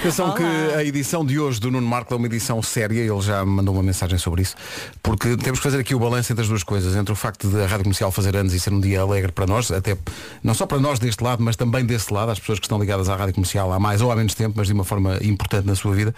Atenção 0.00 0.32
que 0.34 0.42
a 0.42 0.82
edição 0.82 1.24
de 1.26 1.38
hoje 1.38 1.60
do 1.60 1.70
Nuno 1.70 1.86
Marco 1.86 2.14
é 2.14 2.16
uma 2.16 2.26
edição 2.26 2.62
séria, 2.62 3.00
ele 3.00 3.20
já 3.20 3.44
me 3.44 3.52
mandou 3.52 3.74
uma 3.74 3.82
mensagem 3.82 4.16
sobre 4.18 4.40
isso, 4.40 4.54
porque 5.02 5.36
temos 5.36 5.58
que 5.58 5.62
fazer 5.62 5.78
aqui 5.78 5.94
o 5.94 5.98
balanço 5.98 6.32
entre 6.32 6.40
as 6.42 6.48
duas 6.48 6.62
coisas, 6.62 6.96
entre 6.96 7.12
o 7.12 7.16
facto 7.16 7.46
de 7.48 7.56
a 7.60 7.66
Rádio 7.66 7.84
Comercial 7.84 8.10
fazer 8.10 8.34
anos 8.34 8.54
e 8.54 8.58
ser 8.60 8.72
um 8.72 8.80
dia 8.80 9.02
alegre 9.02 9.30
para 9.30 9.46
nós, 9.46 9.70
até 9.70 9.98
não 10.42 10.54
só 10.54 10.64
para 10.64 10.78
nós 10.78 10.98
deste 10.98 11.22
lado, 11.22 11.42
mas 11.42 11.54
também 11.54 11.84
desse 11.84 12.12
lado, 12.14 12.30
as 12.32 12.40
pessoas 12.40 12.58
que 12.58 12.64
estão 12.64 12.78
ligadas 12.78 13.10
à 13.10 13.14
Rádio 13.16 13.34
Comercial 13.34 13.70
há 13.72 13.78
mais 13.78 14.00
ou 14.00 14.10
há 14.10 14.16
menos 14.16 14.34
tempo, 14.34 14.54
mas 14.56 14.68
de 14.68 14.72
uma 14.72 14.84
forma 14.84 15.18
importante 15.22 15.66
na 15.66 15.74
sua 15.74 15.94
vida, 15.94 16.14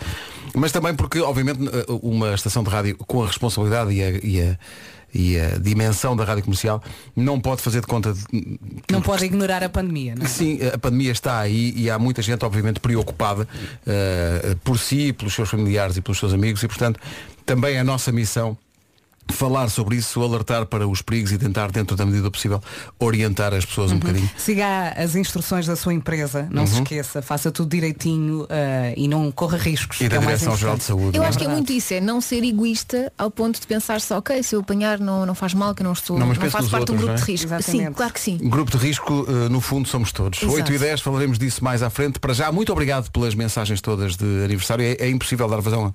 mas 0.55 0.71
também 0.71 0.95
porque, 0.95 1.19
obviamente, 1.21 1.59
uma 2.03 2.35
estação 2.35 2.62
de 2.62 2.71
rádio 2.71 2.97
com 2.99 3.25
a 3.25 3.27
responsabilidade 3.27 3.91
e 3.93 4.01
a, 4.03 4.11
e 4.11 4.41
a- 4.43 4.59
e 5.14 5.38
a 5.38 5.59
dimensão 5.59 6.16
da 6.16 6.25
rádio 6.25 6.45
comercial 6.45 6.83
não 7.14 7.40
pode 7.40 7.62
fazer 7.62 7.81
de 7.81 7.87
conta 7.87 8.12
de, 8.12 8.59
Não 8.91 9.02
pode 9.02 9.25
ignorar 9.25 9.63
a 9.63 9.69
pandemia, 9.69 10.15
não 10.15 10.25
é? 10.25 10.28
Sim, 10.28 10.58
a 10.73 10.78
pandemia 10.78 11.13
está 11.13 11.39
aí 11.39 11.75
e 11.76 11.91
há 11.91 11.99
muita 11.99 12.23
gente, 12.23 12.45
obviamente, 12.45 12.80
preocupada 12.80 13.47
eh, 13.87 14.56
por 14.65 14.78
si, 14.78 15.13
pelos 15.13 15.34
seus 15.34 15.50
familiares 15.50 15.97
e 15.97 16.00
pelos 16.00 16.19
seus 16.19 16.32
amigos 16.32 16.63
e, 16.63 16.69
portanto, 16.69 16.99
também 17.45 17.78
a 17.78 17.84
nossa 17.84 18.10
missão 18.10 18.56
falar 19.30 19.69
sobre 19.71 19.97
isso, 19.97 20.21
alertar 20.23 20.67
para 20.67 20.87
os 20.87 21.00
perigos 21.00 21.32
e 21.32 21.39
tentar, 21.39 21.71
dentro 21.71 21.97
da 21.97 22.04
medida 22.04 22.30
possível, 22.30 22.61
orientar 22.99 23.54
as 23.54 23.65
pessoas 23.65 23.91
um 23.93 23.99
bocadinho. 23.99 24.28
Siga 24.37 24.93
as 24.97 25.15
instruções 25.17 25.67
da 25.67 25.75
sua 25.76 25.95
empresa, 25.95 26.47
não 26.50 26.67
se 26.67 26.75
Uhum. 26.76 26.82
esqueça, 26.82 27.23
faça 27.23 27.50
tudo 27.50 27.71
direitinho 27.71 28.47
eh, 28.50 28.95
e 28.97 29.08
não 29.08 29.30
corra 29.32 29.56
riscos. 29.56 30.00
E 30.00 30.08
da 30.08 30.17
é 30.17 30.21
Direção-Geral 30.21 30.76
de 30.76 30.85
Saúde. 30.85 31.17
Eu 31.17 31.21
não 31.21 31.25
é? 31.25 31.28
acho 31.28 31.39
que 31.39 31.45
é 31.45 31.49
muito 31.49 31.73
isso, 31.73 31.95
é 31.95 32.00
não 32.00 32.21
ser 32.21 32.43
egoísta 32.45 33.13
ao 33.17 33.30
ponto 33.30 33.61
de 33.61 33.67
pensar 33.67 34.00
só, 34.00 34.19
ok, 34.19 34.43
se 34.43 34.54
eu 34.54 34.61
apanhar 34.61 34.99
não, 34.99 35.25
não 35.25 35.35
faz 35.35 35.54
mal, 35.54 35.75
que 35.75 35.82
eu 35.82 35.85
não 35.85 35.93
estou, 35.93 36.19
Não, 36.19 36.26
não, 36.26 36.35
faço 36.35 36.69
parte 36.71 36.87
de 36.87 36.93
um 36.93 36.97
grupo 36.97 37.13
é? 37.13 37.17
de 37.17 37.23
risco. 37.23 37.47
Exatamente. 37.47 37.87
Sim, 37.89 37.93
claro 37.93 38.13
que 38.13 38.21
sim. 38.21 38.39
Grupo 38.39 38.71
de 38.71 38.76
risco, 38.76 39.26
eh, 39.28 39.49
no 39.49 39.61
fundo, 39.61 39.89
somos 39.89 40.13
todos. 40.13 40.43
Exato. 40.43 40.56
8 40.56 40.73
e 40.73 40.78
10, 40.78 41.00
falaremos 41.00 41.39
disso 41.39 41.65
mais 41.65 41.82
à 41.82 41.89
frente. 41.91 42.19
Para 42.19 42.35
já, 42.35 42.52
muito 42.52 42.71
obrigado 42.73 43.11
pelas 43.11 43.35
mensagens 43.35 43.80
todas 43.80 44.17
de 44.17 44.45
aniversário. 44.45 44.85
É, 44.85 44.93
é 45.06 45.08
impossível 45.11 45.49
dar 45.49 45.61
vazão 45.61 45.93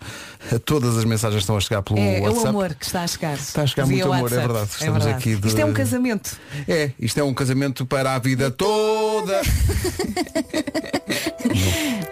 a, 0.52 0.56
a 0.56 0.60
todas 0.60 0.98
as 0.98 1.06
mensagens 1.06 1.38
que 1.40 1.44
estão 1.44 1.58
a 1.58 1.60
chegar 1.60 1.82
pelo 1.84 2.00
É, 2.00 2.18
é 2.18 2.20
o 2.22 2.24
WhatsApp. 2.24 2.48
amor 2.48 2.74
que 2.74 2.86
está 2.86 3.04
a 3.04 3.08
chegar. 3.08 3.17
Está 3.26 3.64
a 3.64 3.68
chegar 3.68 3.86
Via 3.86 4.06
muito 4.06 4.14
amor, 4.14 4.32
é 4.32 4.36
verdade. 4.36 4.70
Estamos 4.72 5.04
verdade. 5.04 5.30
aqui 5.30 5.36
de- 5.36 5.48
Isto 5.48 5.60
é 5.62 5.66
um 5.66 5.74
casamento. 5.74 6.38
É, 6.68 6.92
isto 7.00 7.20
é 7.20 7.24
um 7.24 7.34
casamento 7.34 7.86
para 7.86 8.16
a 8.16 8.20
vida 8.20 8.52
toda. 8.52 9.42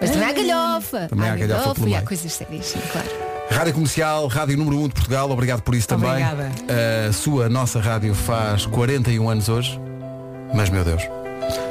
Mas 0.00 0.10
também 0.10 0.28
há 0.28 0.32
galhofa. 0.32 1.06
Também 1.08 1.30
há 1.30 1.36
galhofa 1.36 1.74
pelo 1.74 1.88
e 1.88 1.94
há 1.94 2.02
coisas 2.02 2.32
sérias, 2.32 2.74
claro. 2.92 3.08
Rádio 3.50 3.74
Comercial, 3.74 4.26
Rádio 4.26 4.56
Número 4.56 4.78
1 4.78 4.88
de 4.88 4.94
Portugal, 4.94 5.30
obrigado 5.30 5.62
por 5.62 5.74
isso 5.74 5.86
também. 5.86 6.08
Obrigada. 6.10 6.50
A 7.08 7.12
sua, 7.12 7.48
nossa 7.48 7.80
rádio 7.80 8.14
faz 8.14 8.66
41 8.66 9.28
anos 9.28 9.48
hoje, 9.48 9.80
mas 10.52 10.68
meu 10.68 10.84
Deus, 10.84 11.02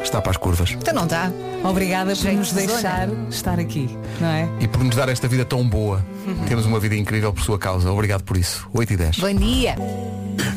está 0.03 0.21
para 0.21 0.31
as 0.31 0.37
curvas. 0.37 0.71
Então 0.71 0.93
não 0.93 1.07
dá. 1.07 1.31
Obrigada 1.63 2.11
por 2.11 2.21
Jeito 2.21 2.37
nos 2.37 2.49
de 2.49 2.67
deixar 2.67 3.09
estar 3.29 3.59
aqui, 3.59 3.97
não 4.19 4.27
é? 4.27 4.47
E 4.59 4.67
por 4.67 4.83
nos 4.83 4.95
dar 4.95 5.09
esta 5.09 5.27
vida 5.27 5.45
tão 5.45 5.67
boa. 5.67 6.05
Temos 6.47 6.65
uma 6.65 6.79
vida 6.79 6.95
incrível 6.95 7.33
por 7.33 7.43
sua 7.43 7.57
causa. 7.57 7.91
Obrigado 7.91 8.23
por 8.23 8.37
isso. 8.37 8.67
8 8.73 8.93
e 8.93 8.97
10. 8.97 9.19
Bom 9.19 9.33
dia. 9.33 9.75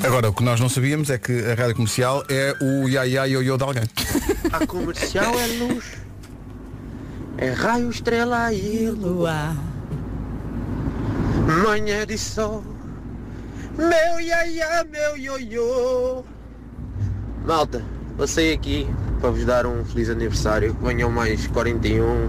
Agora, 0.04 0.28
o 0.28 0.32
que 0.32 0.42
nós 0.42 0.60
não 0.60 0.68
sabíamos 0.68 1.10
é 1.10 1.18
que 1.18 1.32
a 1.32 1.54
rádio 1.54 1.76
comercial 1.76 2.22
é 2.28 2.54
o 2.60 2.88
ia 2.88 3.06
ia 3.06 3.26
ioiô 3.26 3.56
de 3.56 3.64
alguém. 3.64 3.84
A 4.52 4.66
comercial 4.66 5.38
é 5.38 5.46
luz, 5.58 5.84
é 7.36 7.50
raio, 7.50 7.90
estrela 7.90 8.52
e 8.52 8.90
lua. 8.90 9.54
Manhã 11.64 12.06
de 12.06 12.18
sol, 12.18 12.64
meu 13.76 14.20
iaia, 14.20 14.84
meu 14.84 15.16
ioiô. 15.16 16.24
Malta, 17.46 17.84
passei 18.18 18.52
aqui 18.52 18.84
para 19.20 19.30
vos 19.30 19.44
dar 19.44 19.64
um 19.64 19.84
feliz 19.84 20.10
aniversário. 20.10 20.76
Venham 20.82 21.08
mais 21.08 21.46
41, 21.46 22.28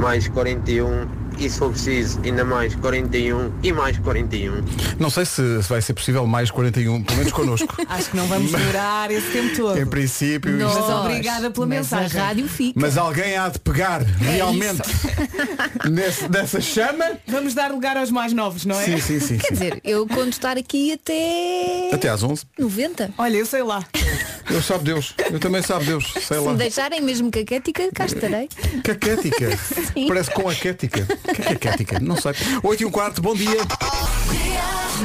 mais 0.00 0.26
41 0.26 1.17
e 1.38 1.48
se 1.48 1.58
for 1.58 1.70
preciso 1.70 2.20
ainda 2.24 2.44
mais 2.44 2.74
41 2.74 3.52
e 3.62 3.72
mais 3.72 3.98
41. 3.98 4.64
Não 4.98 5.10
sei 5.10 5.24
se, 5.24 5.62
se 5.62 5.68
vai 5.68 5.80
ser 5.80 5.94
possível 5.94 6.26
mais 6.26 6.50
41, 6.50 7.02
pelo 7.02 7.18
menos 7.18 7.32
connosco. 7.32 7.76
Acho 7.88 8.10
que 8.10 8.16
não 8.16 8.26
vamos 8.26 8.50
durar 8.52 9.10
esse 9.10 9.30
tempo 9.30 9.56
todo. 9.56 9.78
Em 9.78 9.86
princípio, 9.86 10.52
Mas 10.58 10.72
isto- 10.72 10.92
obrigada 10.92 11.50
pela 11.50 11.66
Mas 11.66 11.78
mensagem. 11.78 12.20
a 12.20 12.24
rádio 12.24 12.48
fica. 12.48 12.78
Mas 12.80 12.96
alguém 12.98 13.36
há 13.36 13.48
de 13.48 13.58
pegar 13.58 14.02
realmente 14.02 14.82
nesse- 15.90 16.28
nessa 16.28 16.60
chama. 16.60 17.04
Vamos 17.26 17.54
dar 17.54 17.70
lugar 17.70 17.96
aos 17.96 18.10
mais 18.10 18.32
novos, 18.32 18.64
não 18.64 18.78
é? 18.78 18.84
Sim, 18.84 19.00
sim, 19.00 19.20
sim. 19.20 19.38
Quer 19.38 19.48
sim. 19.48 19.52
dizer, 19.54 19.80
eu 19.84 20.06
conto 20.06 20.30
estar 20.32 20.56
aqui 20.56 20.92
até 20.92 21.90
Até 21.92 22.08
às 22.08 22.22
11. 22.22 22.44
90. 22.58 23.10
Olha, 23.18 23.36
eu 23.36 23.46
sei 23.46 23.62
lá. 23.62 23.84
Eu 24.50 24.62
sabe 24.62 24.84
Deus. 24.84 25.14
Eu 25.30 25.38
também 25.38 25.60
sabe 25.62 25.84
Deus. 25.84 26.10
Sei 26.14 26.22
Se 26.22 26.34
lá. 26.38 26.52
me 26.52 26.58
deixarem 26.58 27.00
mesmo 27.02 27.30
caquética, 27.30 27.88
cá 27.94 28.06
estarei. 28.06 28.48
Caquética. 28.82 29.56
Sim. 29.92 30.08
Parece 30.08 30.30
com 30.30 30.48
a 30.48 30.54
quética. 30.54 31.06
Que 31.34 31.42
que 31.42 31.56
Kética? 31.56 32.00
Não 32.00 32.16
sei. 32.16 32.32
8 32.62 32.82
e 32.82 32.86
um 32.86 32.90
quarto, 32.90 33.20
bom 33.20 33.34
dia. 33.34 33.58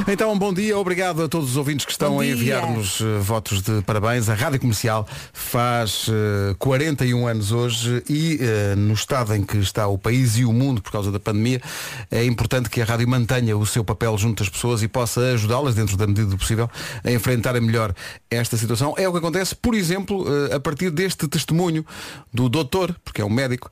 Então, 0.08 0.36
bom 0.36 0.52
dia, 0.52 0.76
obrigado 0.76 1.22
a 1.22 1.28
todos 1.28 1.50
os 1.50 1.56
ouvintes 1.56 1.86
que 1.86 1.92
estão 1.92 2.18
a 2.18 2.26
enviar-nos 2.26 3.00
eh, 3.00 3.18
votos 3.20 3.62
de 3.62 3.80
parabéns. 3.82 4.28
A 4.28 4.34
Rádio 4.34 4.60
Comercial 4.60 5.06
faz 5.32 6.08
eh, 6.08 6.54
41 6.58 7.26
anos 7.26 7.52
hoje 7.52 8.02
e 8.10 8.38
eh, 8.40 8.74
no 8.76 8.92
estado 8.92 9.34
em 9.34 9.42
que 9.42 9.56
está 9.58 9.86
o 9.86 9.96
país 9.96 10.36
e 10.36 10.44
o 10.44 10.52
mundo 10.52 10.82
por 10.82 10.90
causa 10.90 11.12
da 11.12 11.20
pandemia, 11.20 11.62
é 12.10 12.24
importante 12.24 12.68
que 12.68 12.82
a 12.82 12.84
rádio 12.84 13.08
mantenha 13.08 13.56
o 13.56 13.64
seu 13.64 13.84
papel 13.84 14.18
junto 14.18 14.42
às 14.42 14.48
pessoas 14.48 14.82
e 14.82 14.88
possa 14.88 15.20
ajudá-las, 15.32 15.76
dentro 15.76 15.96
da 15.96 16.06
medida 16.06 16.26
do 16.26 16.36
possível, 16.36 16.68
a 17.04 17.10
enfrentarem 17.10 17.62
melhor 17.62 17.94
esta 18.28 18.56
situação. 18.56 18.94
É 18.98 19.08
o 19.08 19.12
que 19.12 19.18
acontece, 19.18 19.54
por 19.54 19.74
exemplo, 19.74 20.26
a 20.52 20.58
partir 20.58 20.90
deste 20.90 21.28
testemunho 21.28 21.86
do 22.32 22.48
doutor, 22.48 22.94
porque 23.04 23.22
é 23.22 23.24
um 23.24 23.30
médico, 23.30 23.70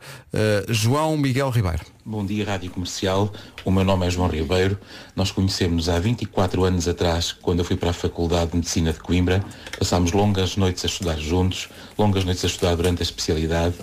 João 0.69 1.17
Miguel 1.17 1.51
Ribeiro. 1.51 1.81
Bom 2.05 2.27
dia, 2.27 2.45
Rádio 2.45 2.69
Comercial. 2.69 3.33
O 3.65 3.71
meu 3.71 3.85
nome 3.85 4.05
é 4.05 4.11
João 4.11 4.27
Ribeiro. 4.27 4.77
Nós 5.15 5.31
conhecemos 5.31 5.89
há 5.89 6.01
24 6.01 6.65
anos 6.65 6.89
atrás, 6.89 7.31
quando 7.31 7.61
eu 7.61 7.65
fui 7.65 7.77
para 7.77 7.91
a 7.91 7.93
Faculdade 7.93 8.51
de 8.51 8.57
Medicina 8.57 8.93
de 8.93 8.99
Coimbra. 8.99 9.41
Passámos 9.79 10.11
longas 10.11 10.57
noites 10.57 10.85
a 10.85 10.89
estudar 10.89 11.17
juntos, 11.17 11.69
longas 11.97 12.25
noites 12.25 12.43
a 12.43 12.49
estudar 12.49 12.75
durante 12.75 13.03
a 13.03 13.05
especialidade. 13.05 13.77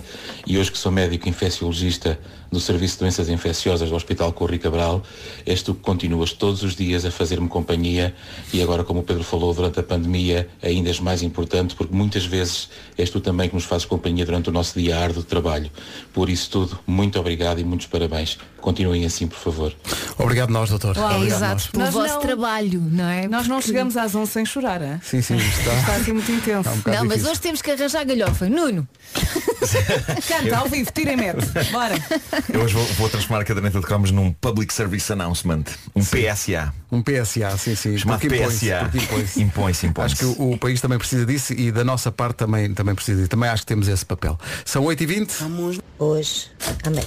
E 0.46 0.58
hoje 0.58 0.70
que 0.70 0.76
sou 0.76 0.92
médico 0.92 1.30
infecciologista 1.30 2.20
do 2.50 2.58
Serviço 2.60 2.94
de 2.94 3.00
Doenças 3.00 3.28
Infecciosas 3.28 3.88
do 3.88 3.94
Hospital 3.94 4.32
Corri 4.32 4.58
Cabral, 4.58 5.02
és 5.46 5.62
tu 5.62 5.74
que 5.74 5.80
continuas 5.82 6.32
todos 6.32 6.62
os 6.62 6.74
dias 6.74 7.04
a 7.04 7.10
fazer-me 7.10 7.48
companhia 7.48 8.14
e 8.52 8.60
agora, 8.62 8.82
como 8.82 9.00
o 9.00 9.02
Pedro 9.02 9.22
falou, 9.22 9.54
durante 9.54 9.78
a 9.78 9.82
pandemia, 9.82 10.48
ainda 10.62 10.88
és 10.88 10.98
mais 11.00 11.22
importante, 11.22 11.74
porque 11.74 11.94
muitas 11.94 12.24
vezes 12.26 12.68
és 12.98 13.08
tu 13.10 13.20
também 13.20 13.48
que 13.48 13.54
nos 13.54 13.64
fazes 13.64 13.84
companhia 13.86 14.24
durante 14.24 14.48
o 14.48 14.52
nosso 14.52 14.78
dia 14.78 14.98
árduo 14.98 15.22
de 15.22 15.28
trabalho. 15.28 15.70
Por 16.12 16.28
isso 16.28 16.50
tudo, 16.50 16.78
muito 16.86 17.18
obrigado 17.20 17.60
e 17.60 17.64
muitos 17.64 17.86
parabéns. 17.86 18.36
Continuem 18.60 19.06
assim, 19.06 19.26
por 19.26 19.38
favor. 19.38 19.72
Obrigado 20.18 20.50
nós, 20.50 20.68
doutor. 20.68 20.96
Uau, 20.98 21.10
É 21.12 21.16
Obrigado 21.16 21.36
exato, 21.38 21.52
nós. 21.54 21.66
pelo 21.68 21.84
Nós 21.84 21.94
vosso 21.94 22.14
não- 22.14 22.20
trabalho, 22.20 22.80
não 22.90 23.08
é? 23.08 23.26
Nós 23.28 23.46
não 23.48 23.56
Porque- 23.56 23.68
chegamos 23.68 23.96
às 23.96 24.14
11 24.14 24.32
sem 24.32 24.44
chorar, 24.44 24.82
hein? 24.82 25.00
Sim, 25.02 25.22
sim, 25.22 25.36
está. 25.36 25.72
Está 25.74 25.94
assim 25.96 26.12
muito 26.12 26.30
intenso. 26.30 26.68
Um 26.68 26.74
Não, 26.74 26.82
mas 27.04 27.08
difícil. 27.08 27.30
hoje 27.30 27.40
temos 27.40 27.62
que 27.62 27.70
arranjar 27.70 28.04
galhofa. 28.04 28.48
Nuno, 28.50 28.86
Canta 30.28 30.58
ao 30.58 30.68
vivo, 30.68 30.90
tira 30.92 31.12
e 31.12 31.16
mete. 31.16 31.46
Bora. 31.72 31.94
Eu 32.52 32.62
hoje 32.62 32.74
vou, 32.74 32.84
vou 32.84 33.08
transformar 33.08 33.42
a 33.42 33.44
caderneta 33.44 33.80
de 33.80 33.86
cromos 33.86 34.10
num 34.10 34.32
Public 34.32 34.72
Service 34.72 35.12
Announcement, 35.12 35.64
um 35.94 36.02
PSA. 36.02 36.72
Um 36.90 37.02
PSA, 37.02 37.56
sim, 37.58 37.74
sim. 37.74 37.98
Chamado 37.98 38.20
porque 38.20 38.34
impõe-se, 38.34 38.66
PSA. 38.66 38.90
impõe-se. 38.94 39.42
Impõe-se, 39.42 39.86
impõe-se. 39.86 40.14
Acho 40.14 40.16
que 40.16 40.40
o, 40.40 40.52
o 40.52 40.58
país 40.58 40.80
também 40.80 40.98
precisa 40.98 41.26
disso 41.26 41.52
e 41.52 41.70
da 41.70 41.84
nossa 41.84 42.10
parte 42.10 42.36
também, 42.36 42.72
também 42.74 42.94
precisa 42.94 43.18
disso. 43.18 43.30
Também 43.30 43.48
acho 43.48 43.62
que 43.62 43.66
temos 43.66 43.88
esse 43.88 44.04
papel. 44.04 44.38
São 44.64 44.84
8h20. 44.84 45.80
Hoje, 45.98 46.46
amanhã. 46.84 47.06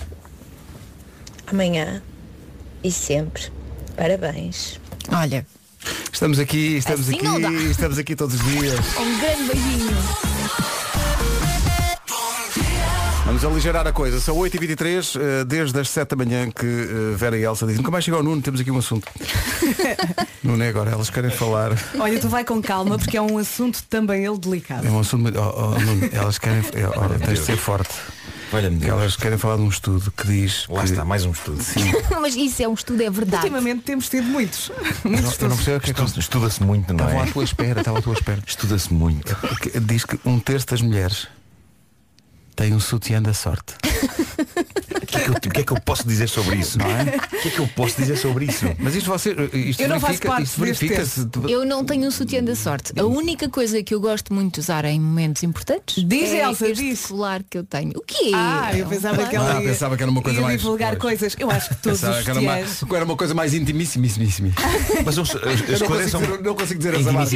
Amanhã 1.48 2.04
e 2.84 2.92
sempre. 2.92 3.52
Parabéns. 3.96 4.80
olha, 5.12 5.46
Estamos 6.12 6.40
aqui, 6.40 6.78
estamos 6.78 7.10
Assim 7.10 7.18
aqui, 7.18 7.66
estamos 7.70 7.98
aqui 7.98 8.16
todos 8.16 8.36
os 8.36 8.42
dias. 8.46 8.80
um 8.98 9.20
grande 9.20 9.44
beijinho. 9.52 9.98
Vamos 13.34 13.46
aligerar 13.46 13.88
a 13.88 13.92
coisa. 13.92 14.20
São 14.20 14.38
8h23, 14.38 15.20
eh, 15.20 15.44
desde 15.44 15.80
as 15.80 15.90
7 15.90 16.10
da 16.10 16.16
manhã 16.16 16.52
que 16.52 16.68
eh, 16.68 17.16
Vera 17.16 17.36
e 17.36 17.42
Elsa 17.44 17.66
dizem, 17.66 17.80
nunca 17.80 17.90
mais 17.90 18.04
chegou 18.06 18.20
o 18.20 18.24
Nuno, 18.24 18.40
temos 18.44 18.62
aqui 18.62 18.70
um 18.70 18.78
assunto. 18.78 19.08
Nuno 20.44 20.64
é 20.64 20.68
agora, 20.68 20.92
elas 20.92 21.10
querem 21.10 21.32
falar. 21.32 21.72
Olha, 21.98 22.20
tu 22.20 22.30
vai 22.30 22.46
com 22.46 22.62
calma 22.62 22.96
porque 23.00 23.18
é 23.18 23.22
um 23.24 23.40
assunto 23.40 23.82
também 23.90 24.24
ele 24.24 24.38
delicado. 24.38 24.86
É 24.86 24.92
um 24.92 25.00
assunto 25.00 25.24
muito. 25.24 25.40
Oh, 25.40 25.52
oh, 25.74 25.80
Nuno, 25.80 26.10
elas 26.12 26.38
querem. 26.38 26.60
é, 26.76 26.86
Ora, 26.96 27.18
tens 27.18 27.40
de 27.40 27.46
ser 27.46 27.58
forte. 27.58 27.90
Olha-me 28.54 28.78
Deus. 28.78 28.92
Elas 28.92 29.16
querem 29.16 29.38
falar 29.40 29.56
de 29.56 29.64
um 29.64 29.70
estudo 29.70 30.12
que 30.16 30.28
diz. 30.28 30.68
Lá 30.70 30.84
que- 30.84 30.92
está, 30.92 31.04
mais 31.04 31.26
um 31.26 31.32
estudo. 31.32 31.58
Sim. 31.64 31.92
Mas 32.22 32.36
isso 32.36 32.62
é 32.62 32.68
um 32.68 32.76
estudo, 32.76 33.02
é 33.02 33.10
verdade. 33.10 33.46
Ultimamente 33.46 33.82
temos 33.82 34.10
tido 34.10 34.28
muitos. 34.28 34.70
Eu 35.04 35.10
não, 35.10 35.22
não 35.22 35.32
percebo 35.58 35.80
que 35.80 35.90
é 35.90 35.94
que 35.96 36.04
Estu- 36.04 36.20
Estuda-se 36.20 36.62
muito, 36.62 36.94
não 36.94 37.00
Estavam 37.04 37.24
à 37.24 37.28
é? 37.28 37.32
tua 37.32 37.44
espera, 37.44 37.80
estava 37.80 37.98
à 37.98 38.02
tua 38.04 38.14
espera. 38.14 38.44
Estuda-se 38.46 38.94
muito. 38.94 39.36
Que 39.60 39.80
Diz 39.80 40.06
que 40.06 40.20
um 40.24 40.40
terço 40.40 40.68
das 40.68 40.84
mulheres 40.84 41.28
tem 42.56 42.74
um 42.74 42.80
sutiã 42.80 43.22
da 43.22 43.34
sorte. 43.34 43.74
O 45.14 45.20
que, 45.20 45.20
é 45.20 45.24
que 45.24 45.30
eu, 45.48 45.52
que 45.52 45.62
é 45.62 45.64
que 45.64 45.72
eu 45.74 45.82
posso 45.82 46.08
dizer 46.08 46.30
sobre 46.30 46.56
isso? 46.58 46.78
Não 46.80 46.86
é? 46.86 47.18
O 47.34 47.42
que 47.44 47.48
é 47.50 47.52
que 47.52 47.60
eu 47.60 47.68
posso 47.76 47.98
dizer 48.00 48.16
sobre 48.18 48.46
isso? 48.46 48.66
Mas 48.80 48.96
isto 48.96 49.10
você. 49.10 49.36
Isto 49.54 49.82
Eu 49.82 49.90
não 49.90 50.00
faço 50.00 50.22
parte 50.22 50.44
isto 50.44 50.62
deste 50.62 50.86
verifica-se. 50.86 51.28
Eu 51.50 51.66
não 51.66 51.84
tenho 51.84 52.08
um 52.08 52.12
sutiã 52.12 52.42
da 52.44 52.56
sorte. 52.56 52.94
A 52.98 53.04
única 53.04 53.50
coisa 53.50 53.82
que 53.84 53.94
eu 53.94 54.00
gosto 54.00 54.34
muito 54.34 54.54
de 54.56 54.60
usar 54.62 54.86
em 54.86 55.00
momentos 55.00 55.44
importantes 55.44 56.04
Diz, 56.06 56.32
é 56.32 56.44
Elsa, 56.44 56.68
este 56.70 56.84
diz. 56.84 57.06
colar 57.08 57.44
que 57.44 57.58
eu 57.58 57.64
tenho. 57.66 57.92
O 57.98 58.02
quê? 58.02 58.32
Ah, 58.34 58.72
eu 58.78 58.86
pensava 58.88 59.26
que 59.28 59.36
ela 59.36 59.58
Ah, 59.58 59.62
ia, 59.62 59.70
pensava 59.70 59.98
que 59.98 60.04
era 60.04 60.12
uma 60.12 60.22
coisa 60.22 60.40
ia 60.40 60.46
mais- 60.46 60.62
divulgar 60.62 60.96
pois. 60.96 61.20
coisas. 61.20 61.36
Eu 61.40 61.52
acho 61.52 61.70
que 61.70 61.76
todos 61.76 62.00
Pensava 62.00 62.18
os 62.20 62.24
que 62.24 62.30
era 62.32 62.40
uma, 62.40 62.58
era 62.96 63.06
uma 63.06 63.18
coisa 63.18 63.34
mais 63.34 63.54
intimíssima. 63.54 64.04
Mas 65.06 65.18
os, 65.18 65.36
as 65.36 65.82
não 65.82 65.88
coisas 65.88 65.90
consigo, 65.90 66.10
são. 66.10 66.22
dizer, 66.22 66.42
não 66.44 66.56
consigo 66.56 66.78
dizer 66.80 66.94
essa 66.96 67.12
marca. 67.12 67.36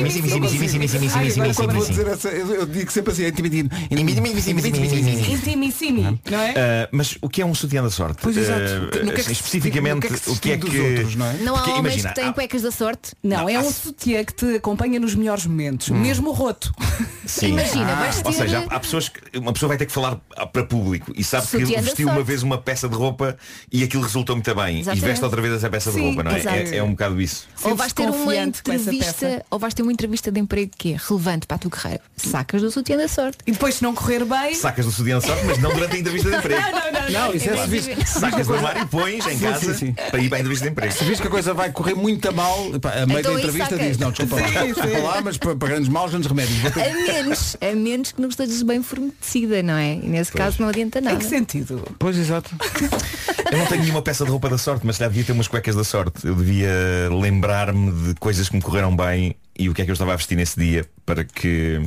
Ai, 1.16 1.32
agora 1.32 1.54
quando 1.54 1.74
vou 1.74 1.86
dizer 1.86 2.08
essa, 2.08 2.30
eu, 2.30 2.66
digo 2.66 2.92
sempre 2.92 3.12
assim, 3.12 3.24
é 3.26 3.30
intimidino. 3.30 3.70
Intimissimi, 3.92 6.02
não 6.04 6.40
é? 6.40 6.54
Ah, 6.58 6.90
mas 6.92 7.18
o 7.22 7.30
que 7.30 7.42
é 7.42 7.46
um 7.46 7.54
sutiã 7.54 7.67
da 7.68 7.90
sorte? 7.90 8.20
Pois, 8.22 8.36
exato. 8.38 8.62
No 8.62 8.90
que 8.92 8.98
é 9.00 9.14
que 9.14 9.24
se- 9.24 9.32
especificamente, 9.34 9.96
no 9.96 10.02
que 10.02 10.08
é 10.08 10.18
que 10.18 10.30
o 10.30 10.36
que 10.38 10.52
é 10.52 10.58
que. 10.58 10.80
outros, 10.80 11.16
não 11.16 11.26
é? 11.26 11.34
Não 11.36 11.56
há 11.56 11.58
Porque 11.60 11.72
homens 11.72 11.94
imagina, 11.96 12.10
que 12.10 12.16
têm 12.16 12.30
há- 12.30 12.34
cuecas 12.34 12.62
da 12.62 12.72
sorte? 12.72 13.12
Não, 13.24 13.38
Não, 13.38 13.50
é 13.50 13.60
um 13.60 13.68
há- 13.68 13.72
sutiã 13.72 14.24
que 14.24 14.34
te 14.34 14.56
acompanha 14.56 15.00
nos 15.00 15.14
melhores 15.16 15.46
momentos, 15.46 15.90
mesmo 15.90 16.30
o 16.30 16.34
roto. 16.34 16.74
Sim. 17.26 17.50
Imagina, 17.50 17.92
Ah, 17.92 17.96
vais 17.96 18.18
Ou 18.18 18.24
ter- 18.24 18.34
seja, 18.34 18.66
há 18.70 18.76
há 18.76 18.80
pessoas 18.80 19.10
que 19.10 19.38
uma 19.38 19.52
pessoa 19.54 19.68
vai 19.70 19.78
ter 19.78 19.86
que 19.86 19.92
falar 19.92 20.16
para 20.54 20.64
público 20.64 21.12
e 21.16 21.24
sabe 21.24 21.46
que 21.48 21.60
Sutiã 21.60 21.76
da 21.78 21.82
vestiu 21.82 22.08
uma 22.10 22.24
vez 22.24 22.42
uma 22.44 22.58
peça 22.58 22.88
de 22.88 22.96
roupa 22.96 23.38
e 23.72 23.84
aquilo 23.84 24.04
resultou 24.04 24.36
muito 24.36 24.54
bem 24.56 24.80
Exatamente. 24.80 25.04
e 25.04 25.08
veste 25.08 25.24
outra 25.26 25.42
vez 25.42 25.54
essa 25.54 25.70
peça 25.70 25.92
de 25.92 25.98
Sim, 25.98 26.04
roupa, 26.06 26.24
não 26.24 26.32
é? 26.32 26.40
É, 26.42 26.78
é 26.78 26.84
um 26.84 26.92
bocado 26.92 27.20
isso. 27.22 27.48
Ou 27.64 27.76
vais 27.76 27.92
ter 27.94 28.10
uma 28.10 28.36
entrevista, 28.36 29.46
ou 29.50 29.60
vais 29.60 29.74
ter 29.74 29.82
uma 29.84 29.92
entrevista 29.92 30.32
de 30.32 30.40
emprego 30.40 30.72
que 30.78 30.94
é 30.94 30.98
relevante 30.98 31.46
para 31.48 31.56
a 31.56 31.60
tua 31.60 31.72
carreira. 31.72 32.02
Sacas 32.16 32.62
do 32.62 32.72
sutiã 32.72 32.98
da 32.98 33.08
sorte. 33.08 33.38
E 33.46 33.52
depois 33.52 33.76
se 33.76 33.84
não 33.84 33.94
correr 33.94 34.24
bem. 34.26 34.54
Sacas 34.56 34.86
do 34.86 34.92
sutiã 34.92 35.20
de 35.20 35.26
sorte, 35.26 35.46
mas 35.46 35.58
não 35.60 35.74
durante 35.74 35.96
a 35.96 36.00
entrevista 36.00 36.30
de 36.30 36.36
emprego. 36.38 36.62
Não, 36.62 36.72
não, 36.72 36.92
não. 36.92 37.10
Não, 37.28 37.34
isso 37.34 37.50
é 37.50 37.57
Claro. 37.58 37.82
serviço. 37.82 38.20
Sacas 38.20 38.48
do 38.48 38.54
armário 38.56 38.84
e 38.84 38.86
pões 38.86 39.28
em 39.28 39.40
casa 39.40 39.74
sim, 39.74 39.88
sim. 39.88 39.94
para 39.94 40.20
ir 40.20 40.30
para 40.30 40.38
a 40.38 40.42
entrevista 40.42 40.66
de 40.66 40.72
emprego. 40.72 40.94
Se 40.94 41.04
vês 41.04 41.20
que 41.20 41.28
a 41.28 41.30
coisa 41.30 41.54
vai 41.54 41.72
correr 41.72 41.96
muito 41.96 42.28
a 42.28 42.32
mal, 42.32 42.58
pá, 42.80 42.94
a 42.94 43.06
meio 43.06 43.20
Então 43.20 43.34
da 43.34 43.40
entrevista 43.40 43.78
diz, 43.78 43.98
não, 43.98 44.12
desculpa 44.12 44.36
lá, 44.42 44.64
desculpa 44.66 44.98
lá, 45.00 45.22
mas 45.22 45.38
para, 45.38 45.56
para 45.56 45.68
grandes 45.70 45.90
maus, 45.90 46.12
grandes 46.12 46.28
remédios. 46.28 46.60
Vou 46.60 46.72
ter- 46.72 46.82
A 46.82 46.94
menos, 46.94 47.58
a 47.62 47.76
menos 47.76 48.12
que 48.12 48.22
não 48.22 48.30
estejas 48.30 48.62
bem 48.64 48.82
fornecida, 48.84 49.62
não 49.64 49.76
é? 49.76 49.94
E 49.96 50.08
nesse 50.08 50.32
caso 50.32 50.62
não 50.62 50.70
adianta 50.70 51.02
nada. 51.02 51.16
Em 51.16 51.20
que 51.20 51.26
sentido? 51.26 51.84
Pois 52.00 52.18
exato. 52.18 52.56
Eu 53.52 53.58
não 53.60 53.66
tenho 53.66 53.82
nenhuma 53.82 54.02
peça 54.02 54.26
de 54.26 54.30
roupa 54.32 54.50
da 54.50 54.58
sorte, 54.58 54.86
mas 54.86 54.96
se 54.96 55.00
calhar 55.00 55.10
devia 55.12 55.26
ter 55.26 55.32
umas 55.32 55.48
cuecas 55.48 55.74
da 55.76 55.84
sorte. 55.84 56.28
Eu 56.28 56.36
devia 56.36 56.70
lembrar-me 57.10 57.92
de 57.92 58.16
coisas 58.20 58.50
que 58.50 58.56
me 58.56 58.62
correram 58.62 58.94
bem 58.96 59.36
e 59.58 59.70
o 59.70 59.74
que 59.74 59.82
é 59.82 59.86
que 59.86 59.92
eu 59.92 59.94
estava 59.94 60.14
a 60.14 60.16
vestir 60.16 60.36
nesse 60.36 60.60
dia 60.60 60.86
para 61.06 61.24
que 61.24 61.82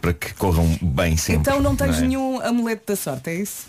para 0.00 0.12
que 0.14 0.32
corram 0.34 0.78
bem 0.80 1.16
sempre. 1.16 1.40
Então 1.40 1.60
não 1.60 1.74
tens 1.74 1.98
é? 1.98 2.00
nenhum 2.02 2.40
amuleto 2.40 2.84
da 2.86 2.96
sorte, 2.96 3.30
é 3.30 3.34
isso? 3.34 3.66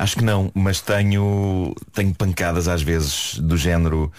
Acho 0.00 0.16
que 0.16 0.24
não, 0.24 0.50
mas 0.54 0.80
tenho 0.80 1.74
tenho 1.92 2.14
pancadas 2.14 2.68
às 2.68 2.80
vezes 2.82 3.34
do 3.38 3.56
género 3.56 4.10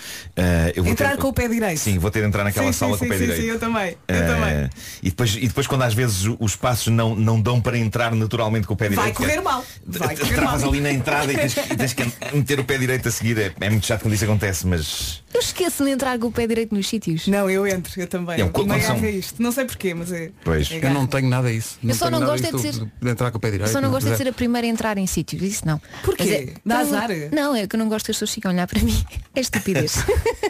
eu 0.76 0.84
vou 0.84 0.92
Entrar 0.92 1.12
ter- 1.12 1.18
com 1.18 1.28
o 1.30 1.34
pé 1.34 1.48
direito. 1.48 1.80
Sim, 1.80 1.98
vou 1.98 2.12
ter 2.12 2.22
de 2.22 2.28
entrar 2.28 2.44
naquela 2.44 2.68
sim, 2.68 2.74
sala 2.74 2.94
sim, 2.94 3.00
com 3.00 3.06
o 3.06 3.08
pé 3.10 3.16
sim, 3.18 3.22
direito. 3.24 3.42
Sim, 3.42 3.48
eu 3.50 3.60
também. 3.60 3.98
Eu 4.08 4.16
Eh, 4.16 4.28
também. 4.28 4.70
e, 5.02 5.10
depois, 5.10 5.36
e 5.36 5.48
depois 5.48 5.66
quando 5.68 5.82
às 5.82 5.94
vezes 5.94 6.28
os 6.40 6.56
passos 6.56 6.88
não, 6.94 7.16
não 7.16 7.42
dão 7.42 7.60
para 7.60 7.78
entrar 7.78 8.14
naturalmente 8.14 8.68
com 8.68 8.74
o 8.74 8.78
pé 8.78 8.90
Vai 8.90 9.12
direito. 9.12 9.18
correr 9.18 9.42
mal. 9.42 9.66
Vai 9.88 10.16
correr 10.18 10.32
mal. 10.36 10.40
Travas 10.44 10.64
ali 10.64 10.82
na 10.82 10.92
entrada 10.92 11.34
e 11.34 11.36
tens, 11.36 11.54
que- 11.56 11.74
e 11.74 11.76
tens 11.78 11.94
que 11.94 12.04
meter 12.36 12.60
o 12.60 12.64
pé 12.64 12.78
direito 12.78 13.08
a 13.08 13.12
seguir. 13.12 13.38
É, 13.40 13.52
é 13.60 13.70
muito 13.70 13.86
chato 13.86 14.02
quando 14.04 14.14
isso 14.14 14.24
acontece, 14.26 14.68
mas. 14.68 15.24
Eu 15.34 15.40
esqueço 15.40 15.84
de 15.84 15.90
entrar 15.92 16.20
com 16.20 16.28
o 16.28 16.32
pé 16.32 16.46
direito 16.46 16.76
nos 16.76 16.88
sítios. 16.88 17.28
Não, 17.28 17.50
eu 17.50 17.66
entro, 17.66 18.00
eu 18.00 18.06
também. 18.08 18.36
É, 18.38 18.42
Eu 18.42 18.50
quando 18.50 18.68
também 18.70 18.84
são- 18.86 19.04
isto. 19.06 19.42
Não 19.42 19.52
sei 19.52 19.66
porquê, 19.66 19.94
mas 19.94 20.12
é. 20.12 20.30
Pois. 20.44 20.70
é 20.72 20.86
Eu 20.86 20.90
não 20.94 21.08
tenho 21.08 21.28
nada 21.30 21.52
disso. 21.52 21.78
Eu 21.84 21.96
só 21.96 22.10
não 22.12 22.20
gosto 22.20 22.46
é 22.46 22.52
de 22.52 22.60
ser- 22.60 22.74
de 23.02 23.10
entrar 23.10 23.32
com 23.32 23.38
o 23.38 23.42
pé 23.42 23.50
direito. 23.52 23.68
Eu 23.70 23.74
só 23.74 23.82
não 23.82 23.90
gosto 23.90 24.08
é 24.08 24.12
de 24.12 24.18
ser 24.18 24.28
a 24.28 24.34
primeira 24.34 24.68
a 24.68 24.70
entrar 24.70 24.98
em 24.98 25.08
sítios, 25.08 25.42
isso 25.42 25.66
não. 25.66 25.71
Porquê? 26.04 26.24
Mas 26.24 26.32
é- 26.32 26.54
Dá 26.66 26.80
azar? 26.80 27.10
Não, 27.32 27.56
é 27.56 27.68
que 27.68 27.76
eu 27.76 27.80
não 27.80 27.88
gosto 27.90 28.06
que 28.06 28.12
as 28.12 28.18
pessoas 28.18 28.32
fiquem 28.34 28.50
a 28.50 28.54
olhar 28.54 28.68
para 28.68 28.82
mim. 28.82 29.04
É 29.36 29.40
estupidez. 29.40 29.96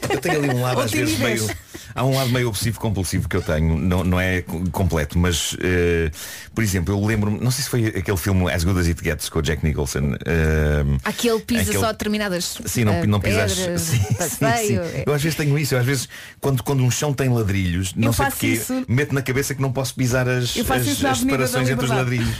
Eu 0.09 0.19
tenho 0.19 0.37
ali 0.43 0.49
um 0.49 0.61
lado 0.61 0.81
às 0.81 0.91
vezes 0.91 1.17
meio. 1.19 1.47
Há 1.93 2.05
um 2.05 2.15
lado 2.15 2.29
meio 2.29 2.47
obsessivo 2.47 2.79
compulsivo 2.79 3.27
que 3.27 3.35
eu 3.35 3.41
tenho, 3.41 3.77
não, 3.77 4.01
não 4.01 4.17
é 4.19 4.41
co- 4.43 4.63
completo, 4.71 5.19
mas 5.19 5.57
eh, 5.61 6.09
por 6.55 6.63
exemplo, 6.63 6.93
eu 6.95 7.05
lembro-me, 7.05 7.37
não 7.41 7.51
sei 7.51 7.65
se 7.65 7.69
foi 7.69 7.85
aquele 7.87 8.15
filme 8.15 8.49
As 8.49 8.63
Good 8.63 8.79
As 8.79 8.87
It 8.87 9.03
Gets 9.03 9.27
com 9.27 9.39
o 9.39 9.41
Jack 9.41 9.61
Nicholson. 9.65 10.13
eh, 10.25 10.85
Aquele 11.03 11.41
pisa 11.41 11.63
Aquele- 11.63 11.79
só 11.79 11.91
determinadas 11.91 12.57
Sim, 12.65 12.85
não, 12.85 12.93
eh, 12.93 13.05
não 13.05 13.19
pisas. 13.19 13.53
pedras, 13.55 13.81
Sim, 13.91 13.97
sim, 13.97 14.13
passeio. 14.15 14.83
sim. 14.85 15.03
Eu 15.05 15.13
às 15.13 15.21
vezes 15.21 15.35
tenho 15.37 15.59
isso, 15.59 15.75
eu 15.75 15.79
às 15.79 15.85
vezes 15.85 16.07
quando, 16.39 16.63
quando 16.63 16.81
um 16.81 16.89
chão 16.89 17.13
tem 17.13 17.27
ladrilhos, 17.27 17.93
não 17.93 18.07
Eu 18.07 18.13
sei 18.13 18.25
faço 18.25 18.37
porquê, 18.37 18.53
isso. 18.53 18.85
meto 18.87 19.13
na 19.13 19.21
cabeça 19.21 19.53
que 19.53 19.61
não 19.61 19.73
posso 19.73 19.93
pisar 19.93 20.29
as, 20.29 20.55
as, 20.57 21.03
as 21.03 21.17
separações 21.17 21.69
entre 21.69 21.85
os 21.85 21.91
Liberdade. 21.91 22.33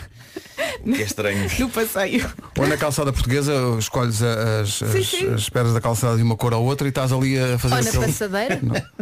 Que 0.84 1.02
é 1.02 1.06
estranho. 1.06 1.50
No 1.60 1.70
passeio. 1.70 2.30
Ou 2.58 2.68
na 2.68 2.76
calçada 2.78 3.12
portuguesa 3.14 3.54
escolhes 3.80 4.22
as, 4.22 4.82
as, 4.84 5.08
sim. 5.08 5.34
as 5.34 5.50
pedras 5.50 5.74
da 5.74 5.82
calçada 5.82 6.18
de 6.18 6.24
uma 6.24 6.36
cor 6.36 6.54
ou 6.54 6.64
outra 6.66 6.88
e 6.88 6.90
estás 6.90 7.12
ali 7.12 7.38
a 7.40 7.58
fazer 7.60 7.76
Ou 7.76 7.82
na 7.84 7.90
aquele- 7.90 8.06
passadeira. 8.08 8.60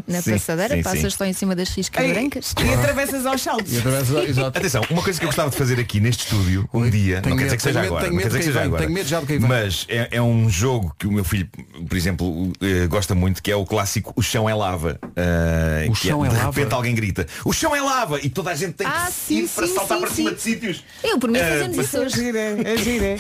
Na 0.08 0.22
Sim, 0.22 0.32
passadeira, 0.34 0.76
sim, 0.76 0.84
passas 0.84 1.02
sim. 1.02 1.10
só 1.18 1.26
em 1.26 1.34
cima 1.34 1.56
das 1.56 1.70
riscas 1.70 2.04
Ei, 2.04 2.14
brancas. 2.14 2.54
E 2.64 2.74
atravessas 2.74 3.26
aos 3.26 3.42
saltos. 3.42 3.72
E 3.74 3.78
através 3.78 4.10
exato. 4.30 4.58
Atenção, 4.58 4.82
uma 4.90 5.02
coisa 5.04 5.20
que 5.20 5.26
eu 5.26 5.30
gostava 5.30 5.50
de 5.50 5.56
fazer 5.56 5.80
aqui 5.80 6.00
neste 6.00 6.24
estúdio 6.26 6.68
um 6.74 6.90
dia, 6.90 7.22
tenho 7.22 7.36
não 7.36 7.38
quer 7.38 7.46
dizer 7.46 7.58
que 7.58 7.64
seja 7.64 7.80
tenho 7.82 7.84
medo, 7.84 7.96
agora, 7.96 8.04
tenho 8.06 8.16
medo 8.18 8.30
que 8.32 8.38
de 8.38 8.44
seja 8.46 8.60
vem, 8.60 8.68
agora. 8.68 8.82
tenho 8.84 8.94
medo 8.94 9.08
já 9.08 9.20
de 9.22 9.26
quem 9.28 9.40
vem. 9.40 9.48
Mas 9.48 9.86
é, 9.90 10.08
é 10.12 10.22
um 10.22 10.50
jogo 10.50 10.96
que 10.98 11.08
o 11.08 11.12
meu 11.12 11.24
filho, 11.24 11.48
por 11.88 11.96
exemplo, 11.98 12.52
eh, 12.62 12.88
gosta 12.88 13.14
muito, 13.16 13.42
que 13.42 13.52
é 13.52 13.56
o 13.56 13.66
clássico 13.66 14.14
O 14.16 14.22
chão 14.22 14.50
é 14.50 14.54
lava. 14.54 15.00
Eh, 15.16 15.88
O 15.90 15.94
que 15.94 16.08
chão 16.08 16.26
é 16.26 16.30
de 16.30 16.36
lava? 16.36 16.52
repente 16.52 16.74
alguém 16.74 16.96
grita, 16.96 17.28
o 17.46 17.54
chão 17.54 17.76
é 17.76 17.82
lava! 17.82 18.20
E 18.22 18.30
toda 18.30 18.50
a 18.52 18.56
gente 18.56 18.74
tem 18.74 18.88
Ah, 18.88 19.06
que 19.08 19.14
sim, 19.14 19.44
ir 19.44 19.48
para 19.50 19.68
sim, 19.68 19.76
saltar 19.76 19.98
sim, 19.98 20.04
para 20.06 20.14
cima 20.16 20.32
de 20.34 20.42
sítios. 20.42 20.84
Eu, 21.04 21.18
por 21.20 21.30
mim, 21.30 21.38
Eh, 21.40 21.60
fazemos 21.70 21.78
mas- 21.78 21.86
isso 21.88 21.98
É 21.98 22.00
hoje. 22.02 22.16
gira, 22.16 22.40
é 22.40 22.78
gira. 22.78 23.20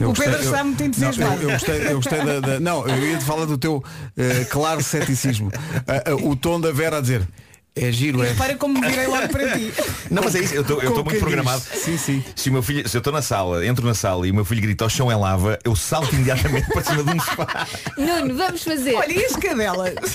Eu 0.00 0.10
O 0.10 0.14
Pedro 0.14 0.32
gostei- 0.32 0.46
está 0.46 0.58
eu- 0.60 0.64
muito 0.64 0.80
não, 0.80 0.86
entusiasmado. 0.86 1.34
eu, 1.34 1.42
eu 1.42 1.50
gostei, 1.50 1.86
eu 1.88 1.94
gostei 1.96 2.24
da, 2.24 2.40
da- 2.40 2.60
Não, 2.60 2.88
eu 2.88 3.06
ia 3.10 3.18
te 3.18 3.24
falar 3.24 3.44
do 3.44 3.58
teu 3.58 3.84
eh, 4.16 4.46
claro 4.48 4.82
ceticismo. 4.82 5.50
Ah, 5.86 6.02
ah, 6.10 6.14
o 6.14 6.34
tom 6.34 6.58
da 6.60 6.72
Vera 6.72 6.98
a 6.98 7.00
dizer. 7.00 7.26
É 7.76 7.92
giro, 7.92 8.22
é. 8.22 8.34
Para 8.34 8.56
como 8.56 8.78
me 8.80 8.86
virei 8.88 9.06
logo 9.06 9.28
para 9.28 9.56
ti. 9.56 9.72
Não, 10.10 10.22
mas 10.24 10.34
é 10.34 10.40
isso, 10.40 10.54
eu 10.54 10.62
estou 10.62 11.04
muito 11.04 11.20
programado. 11.20 11.62
Sim, 11.72 11.96
sim. 11.96 12.24
Se 12.34 12.50
o 12.50 12.52
meu 12.52 12.62
filho, 12.62 12.86
se 12.88 12.96
eu 12.96 12.98
estou 12.98 13.12
na 13.12 13.22
sala, 13.22 13.64
entro 13.64 13.86
na 13.86 13.94
sala 13.94 14.26
e 14.26 14.30
o 14.30 14.34
meu 14.34 14.44
filho 14.44 14.60
grita 14.60 14.84
o 14.84 14.88
chão 14.88 15.10
é 15.10 15.14
lava, 15.16 15.56
eu 15.64 15.76
salto 15.76 16.12
imediatamente 16.14 16.66
para 16.68 16.82
cima 16.82 17.04
de 17.04 17.10
um 17.10 17.20
sofá. 17.20 17.66
Nuno, 17.96 18.36
vamos 18.36 18.64
fazer. 18.64 18.94
Olha, 18.94 19.12
e 19.12 19.24
as 19.24 19.36
cadelas? 19.36 19.94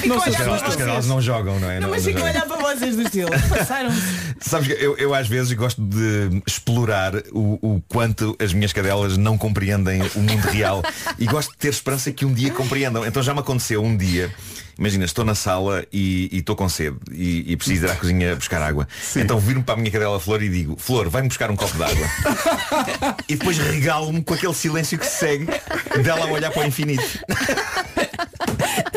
Ficam 0.00 0.16
a 0.16 0.20
As 0.20 0.26
olhar 0.26 0.60
cadelas- 0.76 1.06
não 1.06 1.20
jogam, 1.20 1.60
não 1.60 1.70
é? 1.70 1.78
Não, 1.78 1.90
mas 1.90 2.04
não 2.04 2.12
ficam 2.12 2.26
a 2.26 2.32
jogam. 2.32 2.48
olhar 2.48 2.58
para 2.58 2.74
vocês 2.74 2.96
do 2.96 3.02
estilo. 3.02 3.30
Passaram-se. 3.48 4.00
Sabes 4.40 4.66
que 4.68 4.72
eu, 4.84 4.96
eu 4.96 5.14
às 5.14 5.28
vezes 5.28 5.52
gosto 5.52 5.80
de 5.82 6.42
explorar 6.46 7.14
o, 7.32 7.58
o 7.62 7.82
quanto 7.88 8.34
as 8.40 8.52
minhas 8.52 8.72
cadelas 8.72 9.16
não 9.16 9.36
compreendem 9.38 10.00
o 10.16 10.20
mundo 10.20 10.40
real 10.46 10.82
e 11.18 11.26
gosto 11.26 11.50
de 11.52 11.58
ter 11.58 11.68
esperança 11.68 12.10
que 12.10 12.24
um 12.24 12.32
dia 12.32 12.50
compreendam. 12.50 13.06
Então 13.06 13.22
já 13.22 13.32
me 13.34 13.40
aconteceu 13.40 13.82
um 13.84 13.96
dia, 13.96 14.32
imagina, 14.78 15.04
estou 15.04 15.24
na 15.24 15.34
sala 15.34 15.84
e 15.92 16.28
estou 16.32 16.54
com 16.54 16.68
sede 16.68 16.96
e, 17.10 17.52
e 17.52 17.56
preciso 17.56 17.86
ir 17.86 17.90
à 17.90 17.96
cozinha 17.96 18.36
buscar 18.36 18.62
água. 18.62 18.86
Então 19.16 19.38
viro-me 19.38 19.64
para 19.64 19.74
a 19.74 19.76
minha 19.76 19.90
cadela 19.90 20.20
Flor 20.20 20.42
e 20.42 20.48
digo, 20.48 20.76
Flor, 20.78 21.08
vai-me 21.08 21.28
buscar 21.28 21.50
um 21.50 21.56
copo 21.56 21.76
de 21.76 21.82
água. 21.82 22.06
e 23.28 23.34
depois 23.34 23.58
regalo-me 23.58 24.22
com 24.22 24.34
aquele 24.34 24.54
silêncio 24.54 24.98
que 24.98 25.06
se 25.06 25.18
segue 25.18 25.46
dela 26.02 26.26
a 26.26 26.30
olhar 26.30 26.50
para 26.52 26.62
o 26.62 26.66
infinito. 26.66 27.18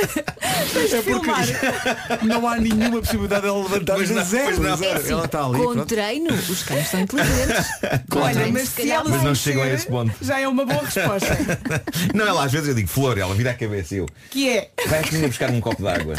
É 0.01 1.01
porque 1.01 1.31
não 2.25 2.47
há 2.47 2.57
nenhuma 2.57 2.99
possibilidade 2.99 3.41
dela 3.43 3.57
levantar 3.61 3.95
Pois 3.95 4.09
não, 4.09 4.23
zero, 4.23 4.45
pois 4.45 4.59
não. 4.59 4.69
É 4.87 4.93
assim, 4.93 5.11
Ela 5.11 5.25
está 5.25 5.45
ali. 5.45 5.57
com 5.57 5.73
pronto. 5.73 5.85
treino, 5.85 6.33
os 6.33 6.63
cães 6.63 6.87
são 6.87 6.99
inteligentes. 6.99 7.65
Com 8.09 8.19
Olha, 8.19 8.47
mas 8.51 8.69
se 8.69 8.89
ela 8.89 9.09
Mas 9.09 9.23
não 9.23 9.35
chegam 9.35 9.63
a 9.63 9.69
esse 9.69 9.87
ponto. 9.87 10.13
Já 10.21 10.39
é 10.39 10.47
uma 10.47 10.65
boa 10.65 10.81
resposta. 10.83 11.37
Não, 12.13 12.27
ela 12.27 12.45
às 12.45 12.51
vezes 12.51 12.67
eu 12.69 12.73
digo, 12.75 12.87
Flor, 12.87 13.17
ela 13.17 13.33
vira 13.35 13.51
a 13.51 13.53
cabeça 13.53 13.95
e 13.95 13.97
eu, 13.99 14.05
Que 14.29 14.49
é. 14.49 14.69
vai 14.87 14.99
à 14.99 15.03
cozinha 15.03 15.27
buscar 15.27 15.49
um 15.49 15.59
copo 15.61 15.81
de 15.81 15.87
água. 15.87 16.13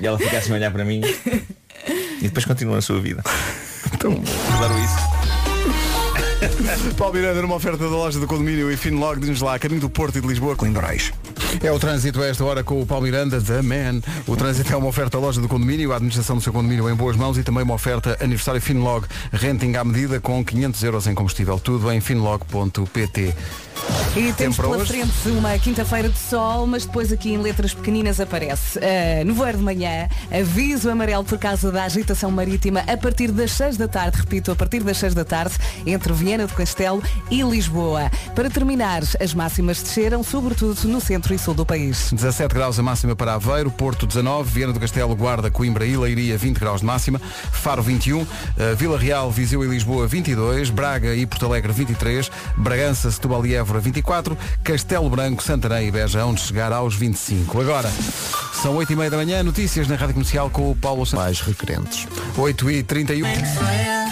E 0.00 0.06
ela 0.06 0.18
fica 0.18 0.38
assim 0.38 0.52
a 0.52 0.54
olhar 0.54 0.70
para 0.70 0.84
mim 0.84 1.00
e 2.20 2.22
depois 2.22 2.44
continua 2.44 2.78
a 2.78 2.82
sua 2.82 3.00
vida. 3.00 3.22
Então, 3.94 4.12
Adoro 4.56 4.74
isso. 4.78 4.96
Paulo 6.96 7.14
Miranda 7.14 7.42
numa 7.42 7.56
oferta 7.56 7.78
da 7.78 7.86
loja 7.88 8.18
do 8.20 8.26
condomínio 8.26 8.70
e 8.70 8.76
Finlog 8.76 9.20
diz 9.20 9.40
lá, 9.40 9.54
a 9.54 9.58
caminho 9.58 9.80
do 9.80 9.90
Porto 9.90 10.18
e 10.18 10.20
de 10.20 10.26
Lisboa, 10.26 10.54
Coimbrões. 10.56 11.12
É 11.62 11.72
o 11.72 11.78
trânsito 11.78 12.22
a 12.22 12.26
esta 12.26 12.44
hora 12.44 12.62
com 12.62 12.80
o 12.80 12.86
Paulo 12.86 13.04
Miranda, 13.04 13.40
The 13.40 13.62
Man. 13.62 14.00
O 14.26 14.36
trânsito 14.36 14.72
é 14.72 14.76
uma 14.76 14.88
oferta 14.88 15.18
da 15.18 15.24
loja 15.24 15.40
do 15.40 15.48
condomínio, 15.48 15.92
a 15.92 15.96
administração 15.96 16.36
do 16.36 16.42
seu 16.42 16.52
condomínio 16.52 16.88
em 16.88 16.94
boas 16.94 17.16
mãos 17.16 17.38
e 17.38 17.42
também 17.42 17.62
uma 17.62 17.74
oferta 17.74 18.16
aniversário 18.20 18.60
Finlog, 18.60 19.06
renting 19.32 19.74
à 19.76 19.84
medida 19.84 20.20
com 20.20 20.44
500 20.44 20.82
euros 20.84 21.06
em 21.06 21.14
combustível. 21.14 21.58
Tudo 21.58 21.90
em 21.90 22.00
finlog.pt. 22.00 23.34
E 24.16 24.32
temos 24.32 24.56
pela 24.56 24.76
hoje? 24.76 24.86
frente 24.86 25.28
uma 25.28 25.56
quinta-feira 25.58 26.08
de 26.08 26.18
sol, 26.18 26.66
mas 26.66 26.84
depois 26.84 27.12
aqui 27.12 27.32
em 27.32 27.38
letras 27.38 27.72
pequeninas 27.72 28.20
aparece 28.20 28.78
uh, 28.78 29.24
nevoeiro 29.24 29.58
de 29.58 29.64
manhã, 29.64 30.08
aviso 30.30 30.90
amarelo 30.90 31.24
por 31.24 31.38
causa 31.38 31.70
da 31.70 31.84
agitação 31.84 32.30
marítima 32.30 32.80
a 32.80 32.96
partir 32.96 33.30
das 33.30 33.52
6 33.52 33.76
da 33.76 33.86
tarde, 33.86 34.18
repito, 34.18 34.50
a 34.50 34.56
partir 34.56 34.82
das 34.82 34.98
6 34.98 35.14
da 35.14 35.24
tarde, 35.24 35.54
entre 35.86 36.12
Viena 36.12 36.46
do 36.46 36.54
Castelo 36.54 37.02
e 37.30 37.42
Lisboa. 37.42 38.10
Para 38.34 38.50
terminar, 38.50 39.02
as 39.20 39.32
máximas 39.32 39.82
desceram, 39.82 40.22
sobretudo 40.22 40.88
no 40.88 41.00
centro 41.00 41.32
e 41.32 41.37
sul 41.38 41.54
do 41.54 41.64
país. 41.64 42.10
17 42.12 42.54
graus 42.54 42.78
a 42.78 42.82
máxima 42.82 43.14
para 43.16 43.34
Aveiro, 43.34 43.70
Porto 43.70 44.06
19, 44.06 44.50
Viana 44.50 44.72
do 44.72 44.80
Castelo, 44.80 45.14
Guarda, 45.16 45.50
Coimbra 45.50 45.86
e 45.86 45.96
Leiria 45.96 46.36
20 46.36 46.58
graus 46.58 46.80
de 46.80 46.86
máxima, 46.86 47.20
Faro 47.52 47.82
21, 47.82 48.26
eh, 48.56 48.74
Vila 48.74 48.98
Real, 48.98 49.30
Viseu 49.30 49.64
e 49.64 49.68
Lisboa 49.68 50.06
22, 50.06 50.70
Braga 50.70 51.14
e 51.14 51.24
Porto 51.26 51.46
Alegre 51.46 51.72
23, 51.72 52.30
Bragança, 52.56 53.10
Setúbal 53.10 53.46
e 53.46 53.54
Évora 53.54 53.80
24, 53.80 54.36
Castelo 54.62 55.08
Branco, 55.08 55.42
Santarém 55.42 55.88
e 55.88 55.90
Beja 55.90 56.24
onde 56.24 56.40
chegar 56.40 56.72
aos 56.72 56.94
25. 56.94 57.60
Agora, 57.60 57.90
são 58.62 58.76
8 58.76 58.92
e 58.92 58.96
meia 58.96 59.10
da 59.10 59.16
manhã, 59.16 59.42
notícias 59.42 59.86
na 59.88 59.96
Rádio 59.96 60.14
Comercial 60.14 60.50
com 60.50 60.70
o 60.70 60.76
Paulo 60.76 61.06
Santos. 61.06 61.24
Mais 61.24 61.40
requerentes. 61.40 62.06
8 62.36 62.70
e 62.70 62.82
31. 62.82 63.26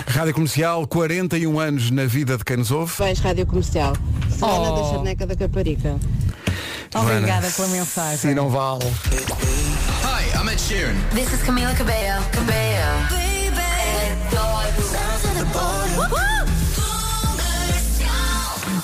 Rádio 0.08 0.34
Comercial, 0.34 0.86
41 0.86 1.58
anos 1.58 1.90
na 1.90 2.04
vida 2.06 2.36
de 2.38 2.44
quem 2.44 2.56
nos 2.58 2.70
ouve. 2.70 2.92
Vais 2.98 3.18
Rádio 3.18 3.44
Comercial. 3.46 3.94
Joana 4.38 4.70
Oh. 4.70 4.76
da 4.76 4.90
Charneca 4.90 5.26
da 5.26 5.34
Caparica. 5.34 5.96
Obrigada 6.94 7.50
pela 7.50 7.68
mensagem. 7.68 8.18
Sim, 8.18 8.34
não 8.34 8.48
vale. 8.48 8.84
Hi, 8.84 10.38
I'm 10.38 10.48
Ed 10.48 10.60
Sheeran. 10.60 10.94
This 11.14 11.32
is 11.32 11.42
Camila 11.42 11.74
Cabello. 11.74 12.24
Cabello. 12.32 13.26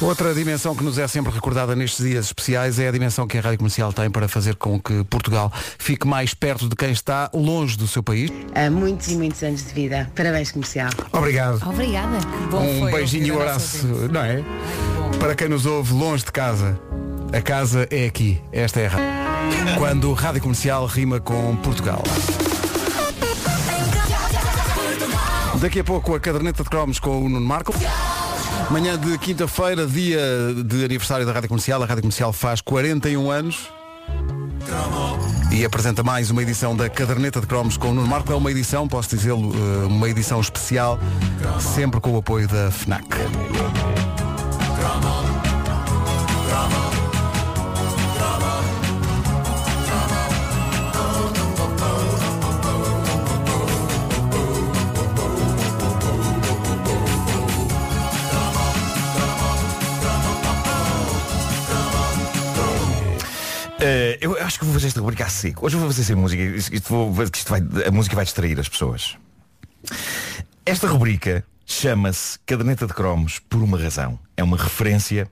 Outra 0.03 0.35
dimensão 0.35 0.75
que 0.75 0.83
nos 0.83 0.99
é 0.99 1.07
sempre 1.07 1.33
recordada 1.33 1.77
nestes 1.77 2.05
dias 2.05 2.25
especiais 2.25 2.81
é 2.81 2.89
a 2.89 2.91
dimensão 2.91 3.25
que 3.25 3.39
a 3.39 3.41
Rádio 3.41 3.59
Comercial 3.59 3.93
tem 3.93 4.11
para 4.11 4.27
fazer 4.27 4.57
com 4.57 4.81
que 4.81 5.05
Portugal 5.05 5.51
fique 5.79 6.09
mais 6.09 6.35
perto 6.35 6.69
de 6.69 6.75
quem 6.75 6.91
está 6.91 7.31
longe 7.33 7.77
do 7.77 7.87
seu 7.87 8.03
país. 8.03 8.29
Há 8.53 8.69
muitos 8.69 9.07
e 9.07 9.15
muitos 9.15 9.41
anos 9.45 9.65
de 9.65 9.73
vida. 9.73 10.11
Parabéns, 10.17 10.51
comercial. 10.51 10.91
Obrigado. 11.13 11.63
Obrigada. 11.65 12.19
Bom 12.51 12.67
um 12.67 12.81
foi 12.81 12.91
beijinho 12.91 13.27
e 13.27 13.31
um 13.33 13.41
abraço, 13.41 13.87
não 14.11 14.23
é? 14.23 14.43
Para 15.21 15.37
quem 15.37 15.49
nos 15.49 15.67
ouve 15.67 15.93
longe 15.93 16.25
de 16.25 16.33
casa, 16.33 16.77
a 17.33 17.41
casa 17.41 17.89
é 17.91 18.07
aqui. 18.07 18.41
Esta 18.53 18.81
é 18.81 18.87
a 18.87 18.91
rádio. 18.91 19.79
Quando 19.79 20.13
Rádio 20.13 20.43
Comercial 20.43 20.87
rima 20.87 21.19
com 21.19 21.57
Portugal. 21.57 22.03
Daqui 25.61 25.81
a 25.81 25.85
pouco 25.85 26.15
a 26.15 26.21
caderneta 26.21 26.63
de 26.63 26.69
cromos 26.69 26.99
com 26.99 27.25
o 27.25 27.29
Nuno 27.29 27.47
Marco. 27.47 27.75
Manhã 28.71 28.99
de 28.99 29.17
quinta-feira, 29.19 29.87
dia 29.87 30.21
de 30.65 30.85
aniversário 30.85 31.25
da 31.25 31.33
Rádio 31.33 31.49
Comercial. 31.49 31.83
A 31.83 31.87
Rádio 31.87 32.03
Comercial 32.03 32.33
faz 32.33 32.61
41 32.61 33.31
anos. 33.31 33.71
E 35.51 35.65
apresenta 35.65 36.03
mais 36.03 36.31
uma 36.31 36.43
edição 36.43 36.77
da 36.77 36.89
Caderneta 36.89 37.41
de 37.41 37.47
Cromos 37.47 37.77
com 37.77 37.91
o 37.91 37.95
Nuno 37.95 38.07
Marco. 38.07 38.33
É 38.33 38.37
uma 38.37 38.51
edição, 38.51 38.89
posso 38.89 39.15
dizê-lo, 39.17 39.53
eh, 39.55 39.87
uma 39.87 40.09
edição 40.09 40.41
especial, 40.41 40.99
sempre 41.61 42.01
com 42.01 42.13
o 42.13 42.19
apoio 42.19 42.49
da 42.49 42.71
FNAC. 42.71 43.07
Eh, 63.85 64.19
eu 64.21 64.37
acho 64.41 64.59
que 64.59 64.65
vou 64.65 64.75
fazer 64.75 64.87
esta 64.89 65.01
rubrica 65.01 65.25
a 65.25 65.29
seco. 65.29 65.67
Hoje 65.67 65.77
vou 65.77 65.89
fazer 65.89 66.05
sem 66.05 66.15
música. 66.15 66.41
Isto, 66.43 66.89
vou- 66.89 67.23
isto 67.25 67.49
vai, 67.51 67.61
a 67.87 67.91
música 67.91 68.15
vai 68.15 68.25
distrair 68.25 68.59
as 68.61 68.69
pessoas. 68.69 69.17
Esta 70.65 70.87
rubrica 70.87 71.45
chama-se 71.67 72.39
Caderneta 72.47 72.87
de 72.87 72.95
Cromos 72.95 73.41
por 73.41 73.61
uma 73.63 73.77
razão. 73.81 74.19
É 74.37 74.43
uma 74.43 74.57
referência 74.57 75.29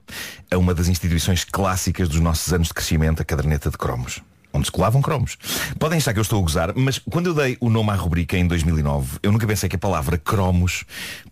a 0.50 0.58
uma 0.58 0.74
das 0.74 0.88
instituições 0.88 1.44
clássicas 1.44 2.08
dos 2.08 2.18
nossos 2.20 2.52
anos 2.52 2.68
de 2.68 2.74
crescimento, 2.74 3.22
a 3.22 3.24
Caderneta 3.24 3.70
de 3.70 3.78
Cromos. 3.78 4.20
Onde 4.52 4.66
se 4.66 4.72
colavam 4.72 5.00
cromos. 5.00 5.36
Podem 5.78 5.98
achar 5.98 6.12
que 6.12 6.18
eu 6.18 6.22
estou 6.22 6.40
a 6.40 6.42
gozar, 6.42 6.72
mas 6.74 6.98
quando 6.98 7.28
eu 7.28 7.34
dei 7.34 7.56
o 7.60 7.70
nome 7.70 7.90
à 7.90 7.94
rubrica 7.94 8.36
em 8.36 8.46
2009, 8.46 9.18
eu 9.22 9.30
nunca 9.30 9.46
pensei 9.46 9.68
que 9.68 9.76
a 9.76 9.78
palavra 9.78 10.18
cromos 10.18 10.84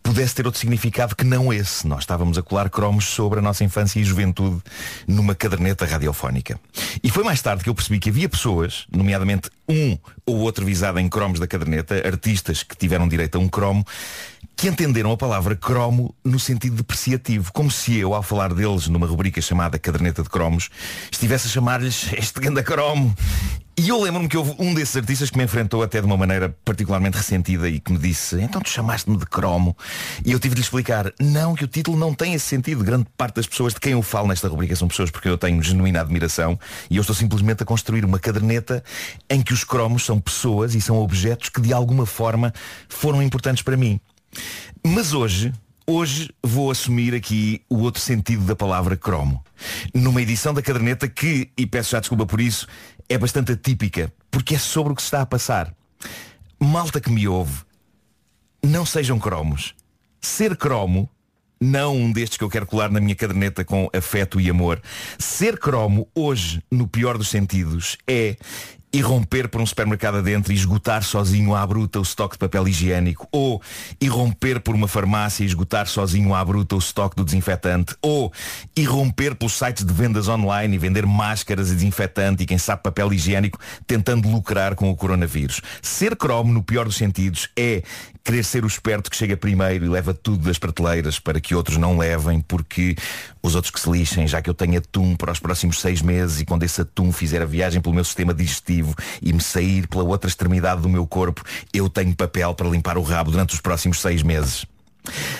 pudesse 0.02 0.35
ter 0.35 0.46
outro 0.46 0.61
significado 0.61 1.16
que 1.16 1.24
não 1.24 1.52
esse. 1.52 1.87
Nós 1.87 2.00
estávamos 2.00 2.38
a 2.38 2.42
colar 2.42 2.70
cromos 2.70 3.07
sobre 3.07 3.40
a 3.40 3.42
nossa 3.42 3.64
infância 3.64 3.98
e 4.00 4.04
juventude 4.04 4.62
numa 5.07 5.35
caderneta 5.35 5.85
radiofónica. 5.85 6.59
E 7.02 7.11
foi 7.11 7.24
mais 7.24 7.42
tarde 7.42 7.64
que 7.64 7.70
eu 7.70 7.74
percebi 7.74 7.98
que 7.98 8.11
havia 8.11 8.28
pessoas, 8.28 8.87
nomeadamente 8.90 9.50
um 9.68 9.98
ou 10.24 10.38
outro 10.38 10.64
visado 10.64 10.98
em 10.98 11.09
cromos 11.09 11.38
da 11.38 11.46
caderneta, 11.46 11.94
artistas 12.07 12.62
que 12.62 12.76
tiveram 12.76 13.07
direito 13.07 13.37
a 13.37 13.38
um 13.38 13.48
cromo, 13.48 13.85
que 14.57 14.68
entenderam 14.68 15.12
a 15.12 15.16
palavra 15.16 15.55
cromo 15.55 16.14
no 16.24 16.38
sentido 16.38 16.77
depreciativo, 16.77 17.53
como 17.53 17.70
se 17.70 17.96
eu, 17.96 18.12
ao 18.12 18.22
falar 18.22 18.53
deles 18.53 18.88
numa 18.88 19.07
rubrica 19.07 19.40
chamada 19.40 19.79
Caderneta 19.79 20.22
de 20.22 20.29
Cromos, 20.29 20.68
estivesse 21.12 21.46
a 21.46 21.51
chamar-lhes 21.51 22.12
este 22.12 22.40
ganda 22.40 22.62
cromo. 22.62 23.14
E 23.81 23.90
eu 23.90 24.03
lembro-me 24.03 24.27
que 24.27 24.37
houve 24.37 24.57
um 24.59 24.74
desses 24.74 24.96
artistas 24.96 25.31
que 25.31 25.38
me 25.38 25.44
enfrentou 25.44 25.85
até 25.85 26.01
de 26.01 26.07
uma 26.07 26.16
maneira 26.16 26.53
particularmente 26.64 27.16
ressentida 27.16 27.68
e 27.68 27.79
que 27.79 27.92
me 27.92 27.98
disse, 27.98 28.35
então 28.40 28.61
tu 28.61 28.68
chamaste-me 28.68 29.16
de 29.16 29.24
cromo. 29.24 29.77
E 30.27 30.33
eu 30.33 30.40
tive 30.40 30.57
de 30.57 30.61
lhe 30.61 30.64
explicar, 30.64 31.12
não, 31.20 31.55
que 31.55 31.62
o 31.62 31.68
título 31.68 31.96
não 31.96 32.12
tem 32.12 32.35
esse 32.35 32.44
sentido. 32.44 32.83
Grande 32.83 33.07
parte 33.16 33.37
das 33.37 33.46
pessoas 33.46 33.72
de 33.74 33.79
quem 33.79 33.92
eu 33.92 34.03
falo 34.03 34.27
nesta 34.27 34.48
rubrica 34.48 34.74
são 34.74 34.88
pessoas 34.88 35.12
porque 35.12 35.29
eu 35.29 35.38
tenho 35.38 35.62
genuína 35.62 36.01
admiração 36.01 36.59
e 36.90 36.96
eu 36.96 37.03
estou 37.03 37.14
simplesmente 37.14 37.62
a 37.62 37.66
construir 37.66 38.05
uma 38.05 38.18
caderneta 38.18 38.83
em 39.31 39.40
que 39.40 39.53
os 39.53 39.62
cromos 39.62 40.05
são 40.05 40.18
pessoas 40.18 40.74
e 40.74 40.81
são 40.81 40.98
objetos 40.98 41.48
que 41.48 41.61
de 41.61 41.72
alguma 41.72 42.05
forma 42.05 42.53
foram 42.88 43.22
importantes 43.22 43.62
para 43.62 43.77
mim. 43.77 44.01
Mas 44.85 45.12
hoje, 45.12 45.53
hoje 45.87 46.31
vou 46.43 46.71
assumir 46.71 47.14
aqui 47.14 47.62
o 47.69 47.79
outro 47.79 48.01
sentido 48.01 48.45
da 48.45 48.57
palavra 48.57 48.97
cromo. 48.97 49.45
Numa 49.95 50.23
edição 50.23 50.55
da 50.55 50.62
caderneta 50.62 51.09
que, 51.09 51.51
e 51.57 51.67
peço 51.67 51.93
já 51.93 52.01
desculpa 52.01 52.27
por 52.27 52.41
isso, 52.41 52.67
é 53.09 53.17
bastante 53.17 53.53
atípica, 53.53 54.12
porque 54.31 54.55
é 54.55 54.59
sobre 54.59 54.93
o 54.93 54.97
que 54.97 55.03
se 55.03 55.07
está 55.07 55.23
a 55.23 55.27
passar. 55.27 55.75
Malta 56.61 57.01
que 57.01 57.11
me 57.11 57.27
ouve, 57.27 57.62
não 58.62 58.85
sejam 58.85 59.19
cromos. 59.19 59.75
Ser 60.21 60.57
cromo, 60.57 61.09
não 61.61 61.97
um 61.97 62.12
destes 62.12 62.37
que 62.38 62.45
eu 62.45 62.51
quero 62.51 62.67
colar 62.67 62.91
na 62.91 63.01
minha 63.01 63.14
caderneta 63.14 63.64
com 63.64 63.88
afeto 63.93 64.41
e 64.41 64.51
amor. 64.51 64.81
Ser 65.19 65.59
cromo, 65.59 66.09
hoje, 66.14 66.62
no 66.71 66.87
pior 66.87 67.17
dos 67.17 67.29
sentidos, 67.29 67.97
é 68.07 68.37
irromper 68.92 69.48
por 69.48 69.61
um 69.61 69.66
supermercado 69.66 70.18
adentro 70.18 70.53
e 70.53 70.57
esgotar 70.57 71.03
sozinho 71.03 71.55
à 71.55 71.66
bruta 71.66 71.98
o 71.98 72.03
estoque 72.03 72.35
de 72.35 72.38
papel 72.38 72.66
higiênico, 72.66 73.29
ou 73.31 73.61
irromper 74.01 74.61
por 74.61 74.74
uma 74.74 74.88
farmácia 74.88 75.42
e 75.42 75.46
esgotar 75.46 75.87
sozinho 75.87 76.35
à 76.35 76.44
bruta 76.44 76.74
o 76.74 76.79
estoque 76.79 77.16
do 77.16 77.24
desinfetante, 77.24 77.94
ou 78.01 78.33
irromper 78.77 79.35
pelos 79.35 79.53
sites 79.53 79.85
de 79.85 79.92
vendas 79.92 80.29
online 80.29 80.74
e 80.74 80.79
vender 80.79 81.07
máscaras 81.07 81.70
e 81.70 81.74
desinfetante 81.74 82.42
e 82.42 82.46
quem 82.46 82.59
sabe 82.59 82.83
papel 82.83 83.12
higiênico 83.12 83.59
tentando 83.87 84.29
lucrar 84.29 84.74
com 84.74 84.90
o 84.90 84.96
coronavírus. 84.96 85.61
Ser 85.83 86.16
cromo, 86.16 86.53
no 86.53 86.62
pior 86.62 86.87
dos 86.87 86.96
sentidos, 86.96 87.48
é 87.57 87.83
querer 88.29 88.45
ser 88.45 88.62
o 88.62 88.67
esperto 88.67 89.11
que 89.11 89.17
chega 89.17 89.38
primeiro 89.38 89.87
e 89.87 89.88
leva 89.88 90.12
tudo 90.12 90.45
das 90.45 90.59
prateleiras 90.59 91.19
para 91.19 91.41
que 91.41 91.55
outros 91.55 91.79
não 91.79 91.97
levem, 91.97 92.43
porque 92.43 92.95
os 93.43 93.55
outros 93.55 93.71
que 93.71 93.81
se 93.81 93.91
lixem, 93.91 94.29
já 94.29 94.43
que 94.43 94.51
eu 94.51 94.55
tenho 94.55 94.77
atum 94.77 95.17
para 95.17 95.33
os 95.33 95.41
próximos 95.41 95.81
seis 95.81 96.03
meses 96.03 96.38
e 96.38 96.45
quando 96.45 96.62
esse 96.62 96.79
atum 96.83 97.11
fizer 97.11 97.41
a 97.41 97.47
viagem 97.47 97.81
pelo 97.81 97.95
meu 97.95 98.05
sistema 98.05 98.35
digestivo 98.35 98.95
e 99.23 99.33
me 99.33 99.41
sair 99.41 99.88
pela 99.88 100.05
outra 100.05 100.29
extremidade 100.29 100.83
do 100.83 100.91
meu 100.91 101.07
corpo, 101.07 101.43
eu 101.73 101.88
tenho 101.88 102.14
papel 102.14 102.53
para 102.53 102.69
limpar 102.69 102.99
o 102.99 103.03
rabo 103.03 103.31
durante 103.31 103.55
os 103.55 103.62
próximos 103.62 103.99
seis 103.99 104.23
meses. 104.23 104.67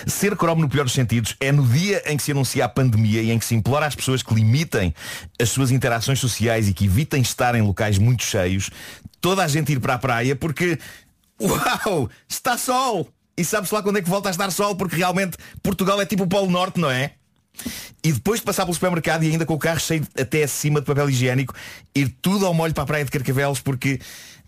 Ser 0.07 0.35
cromo 0.35 0.63
no 0.63 0.67
pior 0.67 0.83
dos 0.83 0.93
sentidos 0.93 1.35
é 1.39 1.51
no 1.51 1.67
dia 1.67 2.01
em 2.07 2.17
que 2.17 2.23
se 2.23 2.31
anuncia 2.31 2.65
a 2.65 2.69
pandemia 2.69 3.21
e 3.21 3.29
em 3.29 3.37
que 3.37 3.45
se 3.45 3.53
implora 3.53 3.85
às 3.85 3.93
pessoas 3.93 4.23
que 4.23 4.33
limitem 4.33 4.95
as 5.39 5.49
suas 5.49 5.69
interações 5.69 6.17
sociais 6.17 6.67
e 6.67 6.73
que 6.73 6.85
evitem 6.85 7.21
estar 7.21 7.53
em 7.53 7.61
locais 7.61 7.99
muito 7.99 8.23
cheios, 8.23 8.71
toda 9.21 9.43
a 9.43 9.47
gente 9.47 9.73
ir 9.73 9.79
para 9.79 9.93
a 9.93 9.99
praia 9.99 10.35
porque, 10.35 10.79
uau, 11.41 12.09
está 12.27 12.57
sol! 12.57 13.09
E 13.37 13.45
sabe-se 13.45 13.73
lá 13.73 13.81
quando 13.81 13.97
é 13.97 14.01
que 14.01 14.09
volta 14.09 14.29
a 14.29 14.31
estar 14.31 14.51
sol 14.51 14.75
porque 14.75 14.97
realmente 14.97 15.37
Portugal 15.63 16.01
é 16.01 16.05
tipo 16.05 16.23
o 16.23 16.27
Polo 16.27 16.51
Norte, 16.51 16.79
não 16.79 16.91
é? 16.91 17.13
E 18.03 18.11
depois 18.11 18.39
de 18.39 18.45
passar 18.45 18.63
pelo 18.63 18.73
supermercado 18.73 19.23
e 19.23 19.31
ainda 19.31 19.45
com 19.45 19.53
o 19.53 19.59
carro 19.59 19.79
cheio 19.79 20.05
até 20.19 20.43
acima 20.43 20.79
de 20.79 20.85
papel 20.85 21.09
higiênico, 21.09 21.53
ir 21.95 22.09
tudo 22.21 22.45
ao 22.45 22.53
molho 22.53 22.73
para 22.73 22.83
a 22.83 22.87
praia 22.87 23.05
de 23.05 23.11
Carcavelos 23.11 23.61
porque 23.61 23.99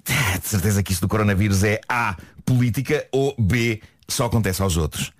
de 0.42 0.48
certeza 0.48 0.82
que 0.84 0.92
isso 0.92 1.02
do 1.02 1.08
coronavírus 1.08 1.64
é 1.64 1.80
A, 1.88 2.18
política 2.46 3.06
ou 3.12 3.36
B, 3.38 3.82
só 4.08 4.26
acontece 4.26 4.62
aos 4.62 4.78
outros. 4.78 5.12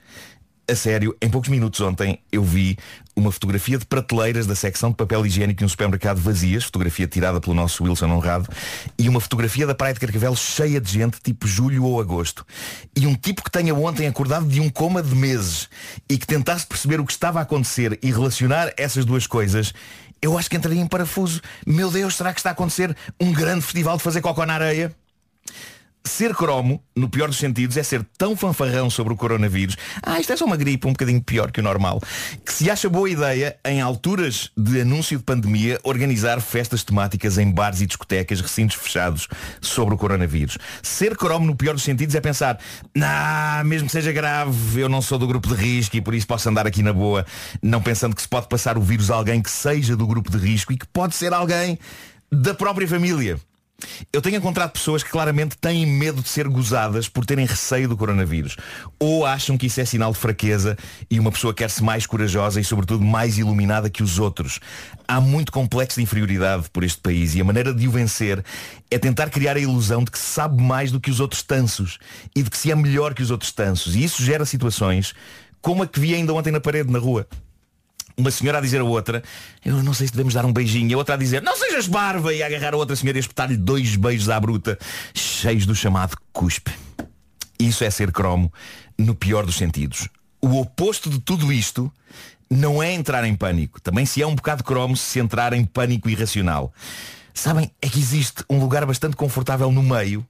A 0.72 0.76
sério, 0.76 1.14
em 1.22 1.30
poucos 1.30 1.50
minutos 1.50 1.82
ontem 1.82 2.20
eu 2.32 2.42
vi 2.46 2.78
uma 3.14 3.30
fotografia 3.30 3.78
de 3.78 3.86
prateleiras 3.86 4.48
da 4.48 4.56
secção 4.56 4.90
de 4.90 4.96
papel 4.96 5.26
higiênico 5.26 5.62
em 5.62 5.66
um 5.66 5.70
supermercado 5.70 6.22
vazias, 6.22 6.64
fotografia 6.64 7.06
tirada 7.06 7.42
pelo 7.42 7.54
nosso 7.54 7.84
Wilson 7.84 8.06
Honrado, 8.06 8.48
e 8.98 9.10
uma 9.10 9.20
fotografia 9.20 9.68
da 9.68 9.76
Praia 9.76 9.94
de 9.94 10.00
Carcavelos 10.00 10.40
cheia 10.40 10.80
de 10.80 10.90
gente, 10.90 11.18
tipo 11.22 11.46
julho 11.46 11.84
ou 11.84 12.00
agosto. 12.00 12.46
E 12.96 13.06
um 13.06 13.16
tipo 13.16 13.44
que 13.44 13.52
tenha 13.52 13.76
ontem 13.76 14.08
acordado 14.08 14.48
de 14.48 14.62
um 14.62 14.70
coma 14.70 15.04
de 15.04 15.14
meses 15.14 15.68
e 16.10 16.18
que 16.18 16.26
tentasse 16.26 16.66
perceber 16.66 17.02
o 17.02 17.06
que 17.06 17.12
estava 17.12 17.40
a 17.40 17.42
acontecer 17.42 18.00
e 18.02 18.10
relacionar 18.10 18.72
essas 18.78 19.04
duas 19.04 19.28
coisas, 19.28 19.74
eu 20.22 20.38
acho 20.38 20.50
que 20.50 20.56
entraria 20.56 20.82
em 20.82 20.88
parafuso. 20.88 21.42
Meu 21.68 21.92
Deus, 21.92 22.16
será 22.16 22.32
que 22.32 22.40
está 22.40 22.52
a 22.52 22.54
acontecer 22.54 22.96
um 23.20 23.34
grande 23.34 23.64
festival 23.64 23.98
de 23.98 24.04
fazer 24.04 24.22
cocó 24.22 24.46
na 24.46 24.54
areia? 24.54 24.96
Ser 26.04 26.34
cromo, 26.36 26.84
no 26.96 27.08
pior 27.08 27.28
dos 27.28 27.38
sentidos, 27.38 27.78
é 27.78 27.84
ser 27.84 28.04
tão 28.18 28.36
fanfarrão 28.36 28.90
sobre 28.90 29.14
o 29.14 29.16
coronavírus. 29.16 29.78
Ah, 30.02 30.20
isto 30.20 30.34
é 30.34 30.38
só 30.38 30.46
uma 30.46 30.58
gripe 30.58 30.88
um 30.88 30.92
bocadinho 30.92 31.22
pior 31.22 31.52
que 31.52 31.60
o 31.60 31.64
normal. 31.64 32.02
Que 32.44 32.52
se 32.52 32.72
acha 32.72 32.90
boa 32.90 33.08
ideia, 33.08 33.56
em 33.64 33.82
alturas 33.82 34.50
de 34.58 34.82
anúncio 34.82 35.18
de 35.18 35.24
pandemia, 35.24 35.80
organizar 35.84 36.42
festas 36.42 36.84
temáticas 36.84 37.38
em 37.38 37.52
bares 37.52 37.82
e 37.82 37.86
discotecas, 37.86 38.42
recintos 38.42 38.78
fechados, 38.78 39.28
sobre 39.62 39.94
o 39.94 39.98
coronavírus. 39.98 40.58
Ser 40.82 41.16
cromo, 41.16 41.46
no 41.46 41.56
pior 41.56 41.74
dos 41.74 41.84
sentidos, 41.84 42.16
é 42.16 42.22
pensar, 42.22 42.60
nah, 42.96 43.64
mesmo 43.64 43.86
que 43.86 43.94
seja 43.94 44.12
grave, 44.12 44.82
eu 44.82 44.90
não 44.90 45.04
sou 45.04 45.20
do 45.20 45.28
grupo 45.28 45.56
de 45.56 45.62
risco 45.62 45.96
e 45.96 46.02
por 46.02 46.16
isso 46.16 46.26
posso 46.26 46.50
andar 46.50 46.66
aqui 46.66 46.82
na 46.82 46.94
boa, 46.94 47.26
não 47.62 47.82
pensando 47.82 48.16
que 48.16 48.22
se 48.24 48.28
pode 48.28 48.48
passar 48.50 48.76
o 48.76 48.82
vírus 48.82 49.12
a 49.12 49.16
alguém 49.16 49.40
que 49.40 49.52
seja 49.52 49.96
do 49.96 50.08
grupo 50.08 50.32
de 50.32 50.38
risco 50.38 50.74
e 50.74 50.78
que 50.78 50.88
pode 50.88 51.16
ser 51.16 51.32
alguém 51.32 51.78
da 52.32 52.56
própria 52.56 52.88
família. 52.88 53.40
Eu 54.12 54.22
tenho 54.22 54.38
encontrado 54.38 54.72
pessoas 54.72 55.04
que 55.04 55.10
claramente 55.10 55.58
têm 55.58 55.86
medo 55.86 56.22
de 56.22 56.30
ser 56.30 56.48
gozadas 56.48 57.08
por 57.08 57.26
terem 57.26 57.46
receio 57.46 57.88
do 57.88 57.98
coronavírus. 57.98 58.56
Ou 59.00 59.26
acham 59.26 59.58
que 59.58 59.68
isso 59.68 59.80
é 59.82 59.86
sinal 59.86 60.12
de 60.12 60.18
fraqueza 60.20 60.78
e 61.10 61.20
uma 61.20 61.32
pessoa 61.32 61.54
quer-se 61.54 61.84
mais 61.84 62.06
corajosa 62.06 62.60
e 62.60 62.64
sobretudo 62.64 63.04
mais 63.04 63.38
iluminada 63.38 63.90
que 63.90 64.04
os 64.04 64.20
outros. 64.20 64.60
Há 65.08 65.20
muito 65.20 65.52
complexo 65.52 66.00
de 66.00 66.04
inferioridade 66.04 66.70
por 66.72 66.84
este 66.84 67.02
país 67.02 67.36
e 67.36 67.42
a 67.42 67.44
maneira 67.44 67.74
de 67.74 67.88
o 67.88 67.92
vencer 67.92 68.44
é 68.90 68.98
tentar 68.98 69.30
criar 69.30 69.58
a 69.58 69.60
ilusão 69.60 70.04
de 70.04 70.12
que 70.12 70.20
se 70.20 70.26
sabe 70.26 70.62
mais 70.62 70.92
do 70.92 71.00
que 71.00 71.12
os 71.12 71.20
outros 71.20 71.44
tansos 71.44 71.98
e 72.36 72.44
de 72.44 72.50
que 72.50 72.58
se 72.58 72.72
é 72.72 72.76
melhor 72.76 73.14
que 73.14 73.22
os 73.22 73.32
outros 73.32 73.52
tansos. 73.52 73.96
E 73.96 74.04
isso 74.04 74.24
gera 74.24 74.46
situações 74.46 75.14
como 75.62 75.84
a 75.84 75.88
que 75.88 76.00
vi 76.00 76.16
ainda 76.16 76.34
ontem 76.34 76.52
na 76.52 76.60
parede, 76.60 76.92
na 76.92 77.00
rua 77.00 77.28
uma 78.18 78.32
senhora 78.32 78.58
a 78.58 78.62
dizer 78.62 78.82
a 78.82 78.84
outra, 78.84 79.24
eu 79.64 79.82
não 79.84 79.94
sei 79.94 80.08
se 80.08 80.14
devemos 80.14 80.34
dar 80.34 80.46
um 80.46 80.54
beijinho, 80.54 80.90
e 80.90 80.94
a 80.94 80.98
outra 80.98 81.16
a 81.16 81.18
dizer, 81.18 81.42
não 81.42 81.56
sejas 81.56 81.88
barba, 81.88 82.34
e 82.34 82.42
a 82.44 82.46
agarrar 82.48 82.74
a 82.74 82.78
outra 82.78 82.96
senhora 82.96 83.18
e 83.18 83.22
espetar-lhe 83.22 83.58
dois 83.58 83.96
beijos 83.96 84.30
à 84.30 84.40
bruta, 84.40 84.78
cheios 85.14 85.66
do 85.66 85.76
chamado 85.76 86.18
cuspe. 86.32 86.72
Isso 87.60 87.84
é 87.84 87.90
ser 87.90 88.12
cromo, 88.12 88.52
no 88.98 89.14
pior 89.14 89.46
dos 89.46 89.56
sentidos. 89.56 90.08
O 90.42 90.60
oposto 90.60 91.10
de 91.10 91.20
tudo 91.20 91.54
isto 91.54 91.92
não 92.50 92.82
é 92.82 92.92
entrar 92.92 93.24
em 93.24 93.36
pânico. 93.36 93.80
Também 93.80 94.06
se 94.06 94.22
é 94.22 94.28
um 94.28 94.36
bocado 94.36 94.64
cromo 94.64 94.98
se 94.98 95.20
entrar 95.20 95.54
em 95.54 95.64
pânico 95.64 96.10
irracional. 96.10 96.74
Sabem, 97.34 97.72
é 97.82 97.88
que 97.88 98.00
existe 98.00 98.44
um 98.50 98.60
lugar 98.60 98.86
bastante 98.86 99.16
confortável 99.16 99.72
no 99.72 99.82
meio 99.82 100.26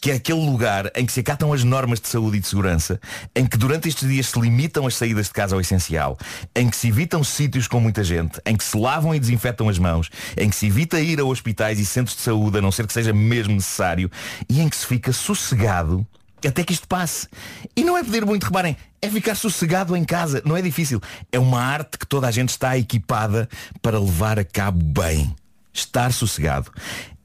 que 0.00 0.10
é 0.10 0.14
aquele 0.14 0.44
lugar 0.44 0.90
em 0.94 1.04
que 1.06 1.12
se 1.12 1.20
acatam 1.20 1.52
as 1.52 1.64
normas 1.64 2.00
de 2.00 2.08
saúde 2.08 2.38
e 2.38 2.40
de 2.40 2.46
segurança, 2.46 3.00
em 3.34 3.46
que 3.46 3.56
durante 3.56 3.88
estes 3.88 4.08
dias 4.08 4.28
se 4.28 4.40
limitam 4.40 4.86
as 4.86 4.94
saídas 4.94 5.26
de 5.26 5.32
casa 5.32 5.54
ao 5.54 5.60
essencial, 5.60 6.18
em 6.54 6.68
que 6.68 6.76
se 6.76 6.88
evitam 6.88 7.22
sítios 7.24 7.68
com 7.68 7.80
muita 7.80 8.04
gente, 8.04 8.40
em 8.44 8.56
que 8.56 8.64
se 8.64 8.76
lavam 8.76 9.14
e 9.14 9.20
desinfetam 9.20 9.68
as 9.68 9.78
mãos, 9.78 10.10
em 10.36 10.48
que 10.48 10.56
se 10.56 10.66
evita 10.66 11.00
ir 11.00 11.20
a 11.20 11.24
hospitais 11.24 11.78
e 11.78 11.86
centros 11.86 12.16
de 12.16 12.22
saúde, 12.22 12.58
a 12.58 12.62
não 12.62 12.72
ser 12.72 12.86
que 12.86 12.92
seja 12.92 13.12
mesmo 13.12 13.54
necessário, 13.54 14.10
e 14.48 14.60
em 14.60 14.68
que 14.68 14.76
se 14.76 14.86
fica 14.86 15.12
sossegado 15.12 16.06
até 16.46 16.62
que 16.62 16.72
isto 16.72 16.86
passe. 16.86 17.28
E 17.74 17.82
não 17.82 17.96
é 17.96 18.04
pedir 18.04 18.24
muito, 18.24 18.44
reparem, 18.44 18.76
é 19.00 19.08
ficar 19.08 19.34
sossegado 19.34 19.96
em 19.96 20.04
casa. 20.04 20.42
Não 20.44 20.56
é 20.56 20.62
difícil. 20.62 21.00
É 21.32 21.38
uma 21.38 21.60
arte 21.60 21.98
que 21.98 22.06
toda 22.06 22.26
a 22.26 22.30
gente 22.30 22.50
está 22.50 22.76
equipada 22.76 23.48
para 23.82 23.98
levar 23.98 24.38
a 24.38 24.44
cabo 24.44 24.82
bem. 24.82 25.34
Estar 25.72 26.12
sossegado. 26.12 26.70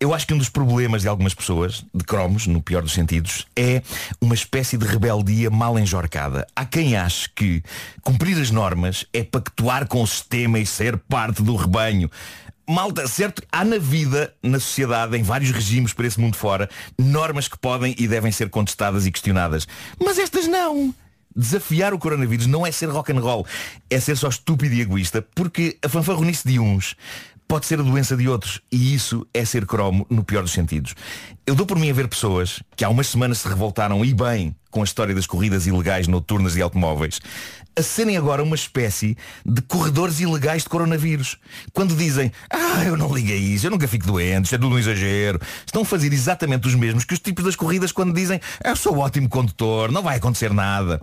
Eu 0.02 0.16
acho 0.16 0.26
que 0.26 0.34
um 0.34 0.38
dos 0.40 0.50
problemas 0.50 1.04
de 1.04 1.08
algumas 1.08 1.36
pessoas, 1.36 1.86
de 1.94 2.04
cromos, 2.04 2.48
no 2.48 2.60
pior 2.60 2.82
dos 2.82 2.92
sentidos, 2.92 3.46
é 3.56 3.84
uma 4.20 4.34
espécie 4.34 4.76
de 4.76 4.84
rebeldia 4.84 5.52
mal 5.52 5.78
enjorcada. 5.78 6.48
Há 6.56 6.66
quem 6.66 6.98
ache 6.98 7.30
que 7.36 7.62
cumprir 8.02 8.36
as 8.42 8.50
normas 8.50 9.06
é 9.14 9.24
pactuar 9.24 9.88
com 9.88 10.02
o 10.02 10.08
sistema 10.08 10.58
e 10.58 10.66
ser 10.66 10.98
parte 10.98 11.44
do 11.44 11.56
rebanho. 11.56 12.10
Malta, 12.68 13.08
certo? 13.08 13.44
Há 13.52 13.64
na 13.64 13.78
vida, 13.78 14.34
na 14.42 14.60
sociedade, 14.60 15.16
em 15.16 15.22
vários 15.22 15.52
regimes 15.52 15.94
por 15.94 16.04
esse 16.04 16.20
mundo 16.20 16.36
fora, 16.36 16.68
normas 16.98 17.48
que 17.48 17.60
podem 17.60 17.94
e 17.96 18.08
devem 18.08 18.32
ser 18.32 18.50
contestadas 18.50 19.06
e 19.06 19.12
questionadas. 19.12 19.68
Mas 20.04 20.18
estas 20.18 20.48
não. 20.48 20.96
Desafiar 21.36 21.94
o 21.94 22.00
coronavírus 22.00 22.48
não 22.48 22.66
é 22.66 22.72
ser 22.72 22.90
rock 22.90 23.12
and 23.12 23.20
roll, 23.20 23.46
é 23.88 24.00
ser 24.00 24.18
só 24.18 24.30
estúpido 24.30 24.74
e 24.74 24.82
egoísta, 24.82 25.26
porque 25.36 25.78
a 25.84 25.88
fanfarronice 25.88 26.48
de 26.48 26.58
uns 26.60 26.96
pode 27.52 27.66
ser 27.66 27.82
a 27.82 27.84
doença 27.84 28.16
de 28.16 28.30
outros. 28.30 28.62
E 28.72 28.96
isso 28.96 29.28
é 29.34 29.44
ser 29.44 29.66
cromo 29.66 30.08
no 30.10 30.24
pior 30.24 30.42
dos 30.42 30.54
sentidos. 30.54 30.96
Eu 31.46 31.54
dou 31.54 31.66
por 31.66 31.78
mim 31.78 31.90
a 31.90 31.94
ver 31.94 32.08
pessoas 32.08 32.64
que 32.78 32.86
há 32.86 32.88
umas 32.88 33.08
semanas 33.08 33.40
se 33.40 33.48
revoltaram 33.50 34.06
e 34.06 34.14
bem 34.14 34.56
com 34.70 34.80
a 34.80 34.86
história 34.86 35.14
das 35.14 35.28
corridas 35.28 35.68
ilegais 35.68 36.08
noturnas 36.08 36.54
de 36.54 36.62
automóveis, 36.62 37.20
a 37.76 37.82
serem 37.82 38.18
agora 38.18 38.44
uma 38.44 38.56
espécie 38.56 39.18
de 39.46 39.62
corredores 39.62 40.20
ilegais 40.20 40.64
de 40.64 40.70
coronavírus. 40.70 41.38
Quando 41.74 41.96
dizem, 41.96 42.32
ah, 42.50 42.84
eu 42.86 42.98
não 42.98 43.14
liguei 43.14 43.38
isso, 43.38 43.68
eu 43.68 43.72
nunca 43.72 43.88
fico 43.88 44.06
doente, 44.06 44.46
isto 44.46 44.56
é 44.56 44.58
tudo 44.58 44.76
um 44.76 44.80
exagero, 44.80 45.40
estão 45.66 45.84
a 45.84 45.86
fazer 45.86 46.12
exatamente 46.12 46.68
os 46.68 46.76
mesmos 46.76 47.06
que 47.06 47.14
os 47.14 47.20
tipos 47.20 47.46
das 47.46 47.56
corridas 47.56 47.92
quando 47.92 48.14
dizem, 48.14 48.40
eu 48.64 48.76
sou 48.76 48.98
ótimo 48.98 49.30
condutor, 49.30 49.92
não 49.92 50.04
vai 50.04 50.18
acontecer 50.18 50.54
nada. 50.54 51.02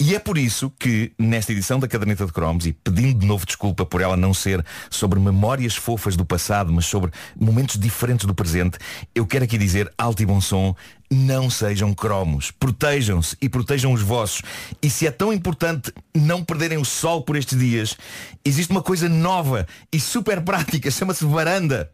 E 0.00 0.14
é 0.14 0.18
por 0.20 0.38
isso 0.38 0.72
que, 0.78 1.12
nesta 1.18 1.50
edição 1.50 1.80
da 1.80 1.88
Caderneta 1.88 2.24
de 2.24 2.32
Cromos, 2.32 2.66
e 2.66 2.72
pedindo 2.72 3.18
de 3.18 3.26
novo 3.26 3.44
desculpa 3.44 3.84
por 3.84 4.00
ela 4.00 4.16
não 4.16 4.32
ser 4.32 4.64
sobre 4.88 5.18
memórias 5.18 5.74
fofas 5.74 6.16
do 6.16 6.24
passado, 6.24 6.72
mas 6.72 6.86
sobre 6.86 7.10
momentos 7.36 7.76
diferentes 7.76 8.24
do 8.24 8.32
presente, 8.32 8.78
eu 9.12 9.26
quero 9.26 9.44
aqui 9.44 9.58
dizer 9.58 9.92
alto 9.98 10.22
e 10.22 10.26
bom 10.26 10.40
som, 10.40 10.76
não 11.10 11.48
sejam 11.48 11.94
cromos. 11.94 12.50
Protejam-se 12.50 13.36
e 13.40 13.48
protejam 13.48 13.92
os 13.92 14.02
vossos. 14.02 14.42
E 14.82 14.90
se 14.90 15.06
é 15.06 15.10
tão 15.10 15.32
importante 15.32 15.92
não 16.14 16.44
perderem 16.44 16.78
o 16.78 16.84
sol 16.84 17.22
por 17.22 17.36
estes 17.36 17.58
dias, 17.58 17.96
existe 18.44 18.70
uma 18.70 18.82
coisa 18.82 19.08
nova 19.08 19.66
e 19.92 19.98
super 19.98 20.40
prática, 20.42 20.90
chama-se 20.92 21.24
varanda. 21.24 21.90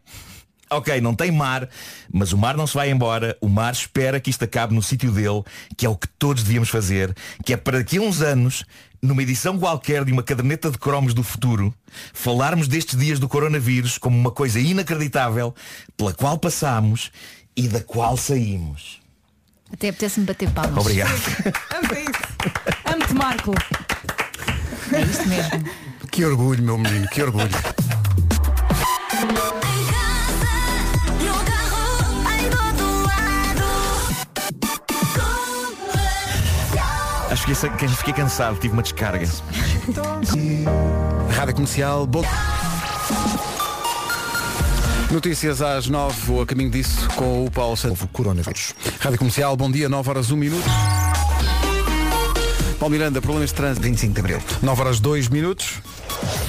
Ok, 0.69 0.99
não 0.99 1.13
tem 1.13 1.31
mar, 1.31 1.69
mas 2.11 2.33
o 2.33 2.37
mar 2.37 2.57
não 2.57 2.65
se 2.65 2.73
vai 2.73 2.89
embora. 2.89 3.37
O 3.39 3.47
mar 3.47 3.71
espera 3.71 4.19
que 4.19 4.31
isto 4.31 4.43
acabe 4.43 4.73
no 4.73 4.81
sítio 4.81 5.11
dele, 5.11 5.43
que 5.77 5.85
é 5.85 5.89
o 5.89 5.95
que 5.95 6.07
todos 6.07 6.43
devíamos 6.43 6.69
fazer, 6.69 7.15
que 7.45 7.53
é 7.53 7.57
para 7.57 7.77
daqui 7.77 7.97
a 7.97 8.01
uns 8.01 8.21
anos, 8.21 8.65
numa 8.99 9.21
edição 9.21 9.59
qualquer 9.59 10.03
de 10.03 10.11
uma 10.11 10.23
caderneta 10.23 10.71
de 10.71 10.79
cromos 10.79 11.13
do 11.13 11.21
futuro, 11.21 11.71
falarmos 12.13 12.67
destes 12.67 12.97
dias 12.97 13.19
do 13.19 13.29
coronavírus 13.29 13.99
como 13.99 14.17
uma 14.17 14.31
coisa 14.31 14.59
inacreditável, 14.59 15.53
pela 15.95 16.13
qual 16.13 16.39
passamos 16.39 17.11
e 17.55 17.67
da 17.67 17.81
qual 17.81 18.17
saímos. 18.17 19.04
Até 19.73 19.89
apetece-me 19.89 20.25
bater 20.25 20.49
palmas. 20.51 20.77
Obrigado. 20.77 21.11
Amo-te, 22.85 23.13
Marco. 23.13 23.53
É 24.91 25.01
isto 25.01 25.27
mesmo. 25.27 25.63
Que 26.11 26.23
orgulho, 26.23 26.63
meu 26.63 26.77
menino, 26.77 27.07
que 27.09 27.21
orgulho. 27.21 27.49
Acho 37.29 37.45
que 37.47 37.77
que 37.77 37.87
fiquei 37.97 38.13
cansado, 38.13 38.57
tive 38.59 38.73
uma 38.73 38.81
descarga. 38.81 39.27
Rádio 41.35 41.55
Comercial, 41.55 42.07
bom... 42.07 42.23
Notícias 45.11 45.61
às 45.61 45.87
9 45.87 46.31
ou 46.31 46.41
a 46.41 46.45
caminho 46.45 46.69
disso 46.69 47.07
com 47.15 47.45
o 47.45 47.51
Paulo 47.51 47.77
Santos. 47.77 48.07
Coronavírus. 48.11 48.73
Rádio 48.99 49.17
Comercial, 49.19 49.55
bom 49.55 49.71
dia, 49.71 49.87
9 49.87 50.09
horas 50.09 50.31
1 50.31 50.35
minuto. 50.35 50.65
Paulo 52.79 52.91
Miranda, 52.91 53.21
problemas 53.21 53.49
de 53.49 53.55
trânsito. 53.55 53.85
25 53.85 54.13
de 54.13 54.19
Abril. 54.19 54.39
9 54.61 54.81
horas 54.81 54.99
2 54.99 55.29
minutos. 55.29 55.81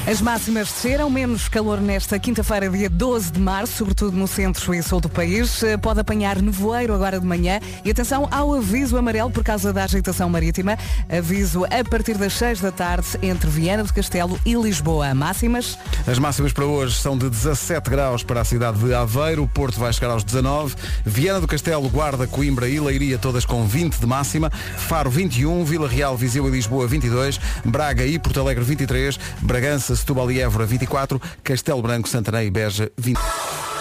As 0.08 0.20
máximas 0.20 0.68
desceram, 0.68 1.10
menos 1.10 1.48
calor 1.48 1.80
nesta 1.80 2.16
quinta-feira, 2.16 2.70
dia 2.70 2.88
12 2.88 3.32
de 3.32 3.40
março, 3.40 3.72
sobretudo 3.78 4.16
no 4.16 4.28
centro 4.28 4.72
e 4.72 4.80
sul 4.80 5.00
do 5.00 5.08
país. 5.08 5.64
Eh, 5.64 5.76
Pode 5.76 5.98
apanhar 5.98 6.40
nevoeiro 6.40 6.94
agora 6.94 7.18
de 7.18 7.26
manhã. 7.26 7.58
E 7.84 7.90
atenção 7.90 8.28
ao 8.30 8.54
aviso 8.54 8.96
amarelo 8.96 9.32
por 9.32 9.42
causa 9.42 9.72
da 9.72 9.82
agitação 9.82 10.28
marítima. 10.28 10.78
Aviso 11.10 11.64
a 11.64 11.82
partir 11.90 12.16
das 12.16 12.34
6 12.34 12.60
da 12.60 12.70
tarde 12.70 13.08
entre 13.20 13.50
Viana 13.50 13.82
do 13.82 13.92
Castelo 13.92 14.38
e 14.46 14.54
Lisboa. 14.54 15.12
Máximas. 15.12 15.76
As 16.06 16.20
máximas 16.20 16.52
para 16.52 16.64
hoje 16.64 16.94
são 16.94 17.18
de 17.18 17.28
17 17.28 17.90
graus 17.90 18.22
para 18.22 18.42
a 18.42 18.44
cidade 18.44 18.78
de 18.78 18.94
Aveiro, 18.94 19.42
o 19.42 19.48
Porto 19.48 19.80
vai 19.80 19.92
chegar 19.92 20.12
aos 20.12 20.22
19, 20.22 20.76
Viana 21.04 21.40
do 21.40 21.48
Castelo, 21.48 21.88
Guarda, 21.88 22.28
Coimbra 22.28 22.68
e 22.68 22.78
Leiria 22.78 23.18
todas 23.18 23.44
com 23.44 23.66
20 23.66 23.98
de 23.98 24.06
máxima, 24.06 24.50
Faro 24.76 25.10
21, 25.10 25.64
Vila 25.64 25.88
Real, 25.88 26.16
Viseu 26.16 26.46
e 26.46 26.50
Lisboa 26.52 26.86
22, 26.86 27.40
Braga 27.64 28.06
e 28.06 28.20
Porto 28.20 28.38
Alegre 28.38 28.62
23, 28.62 29.18
Bragança, 29.42 29.95
Setúbal 29.96 30.30
e 30.30 30.40
Évora 30.40 30.66
24, 30.66 31.20
Castelo 31.42 31.82
Branco, 31.82 32.08
Santarém 32.08 32.46
e 32.46 32.50
Beja 32.50 32.90
20. 32.96 33.75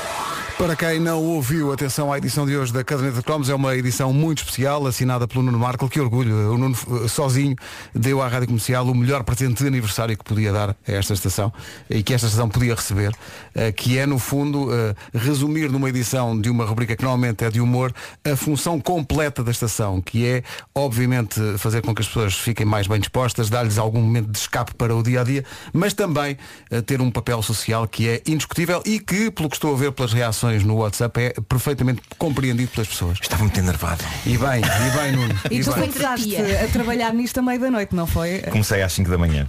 Para 0.58 0.74
quem 0.74 1.01
não 1.01 1.22
ouviu, 1.22 1.74
atenção 1.74 2.14
à 2.14 2.18
edição 2.18 2.45
de 2.45 2.56
hoje 2.56 2.72
da 2.72 2.82
Caderneta 2.82 3.18
de 3.18 3.24
Cromos, 3.24 3.49
é 3.49 3.56
uma 3.56 3.76
edição 3.76 4.14
muito 4.14 4.38
especial, 4.38 4.88
assinada 4.88 5.28
pelo 5.28 5.43
Nuno 5.43 5.60
Marco, 5.60 5.89
que 5.89 5.99
orgulho, 5.99 6.53
o 6.53 6.58
Nuno 6.58 6.78
eh, 7.03 7.10
sozinho 7.10 7.58
deu 7.93 8.22
à 8.22 8.28
Rádio 8.30 8.47
Comercial 8.47 8.88
o 8.88 8.95
melhor 8.95 9.26
presente 9.26 9.62
de 9.62 9.68
aniversário 9.68 10.18
que 10.18 10.24
podia 10.24 10.53
dar 10.53 10.70
a 10.70 10.76
esta 10.86 11.14
estação 11.14 11.51
e 11.89 12.01
que 12.01 12.14
esta 12.14 12.28
estação 12.28 12.47
podia 12.47 12.74
receber, 12.74 13.14
eh, 13.53 13.74
que 13.74 13.97
é 13.97 14.06
no 14.06 14.18
fundo 14.18 14.74
eh, 14.74 14.95
resumir 15.14 15.70
numa 15.70 15.89
edição 15.89 16.39
de 16.39 16.49
uma 16.49 16.64
rubrica 16.64 16.95
que 16.95 17.03
normalmente 17.03 17.43
é 17.43 17.49
de 17.49 17.60
humor, 17.60 17.93
a 18.24 18.36
função 18.38 18.80
completa 18.80 19.43
da 19.43 19.51
estação, 19.51 20.01
que 20.01 20.26
é 20.26 20.41
obviamente 20.74 21.38
fazer 21.58 21.82
com 21.82 21.93
que 21.93 22.01
as 22.01 22.08
pessoas 22.08 22.34
fiquem 22.34 22.66
mais 22.66 22.88
bem 22.88 22.99
dispostas, 22.99 23.49
dar-lhes 23.49 23.78
algum 23.78 23.99
momento 23.99 24.32
de 24.32 24.38
escape 24.38 24.74
para 24.76 24.95
o 24.95 25.03
dia 25.03 25.20
a 25.20 25.24
dia, 25.26 25.43
mas 25.74 25.93
também 25.93 26.38
ter 26.86 27.01
um 27.01 27.12
papel 27.12 27.41
social 27.41 27.86
que 27.88 28.08
é 28.08 28.22
indiscutível 28.26 28.82
e 28.86 28.99
que, 28.99 29.30
pelo 29.30 29.49
que 29.49 29.58
estou 29.58 29.74
a 29.74 29.78
ver 29.78 29.91
pelas 29.91 30.14
reações 30.14 30.45
no 30.64 30.76
WhatsApp, 30.76 31.20
é 31.22 31.34
perfeitamente 31.48 32.02
compreendido 32.18 32.72
pelas 32.72 32.88
pessoas. 32.88 33.20
Estava 33.22 33.43
muito 33.43 33.60
enervado. 33.60 34.04
E 34.26 34.38
bem, 34.38 34.62
e 34.62 34.98
bem, 34.98 35.12
Nuno. 35.14 35.39
E, 35.52 35.60
tu 35.64 35.72
bem. 35.74 35.89
começaste 35.89 36.36
a 36.36 36.68
trabalhar 36.70 37.14
nisto 37.14 37.38
à 37.38 37.41
meia 37.41 37.60
da 37.60 37.72
noite, 37.72 37.96
não 37.96 38.08
foi? 38.08 38.39
Comecei 38.52 38.82
às 38.82 38.93
5 38.93 39.10
da 39.10 39.18
manhã. 39.18 39.48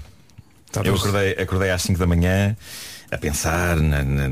Eu 0.84 0.94
acordei, 0.94 1.32
acordei 1.32 1.70
às 1.70 1.82
5 1.82 1.98
da 1.98 2.06
manhã 2.06 2.56
a 3.10 3.16
pensar 3.16 3.76
na, 3.76 4.02
na, 4.02 4.28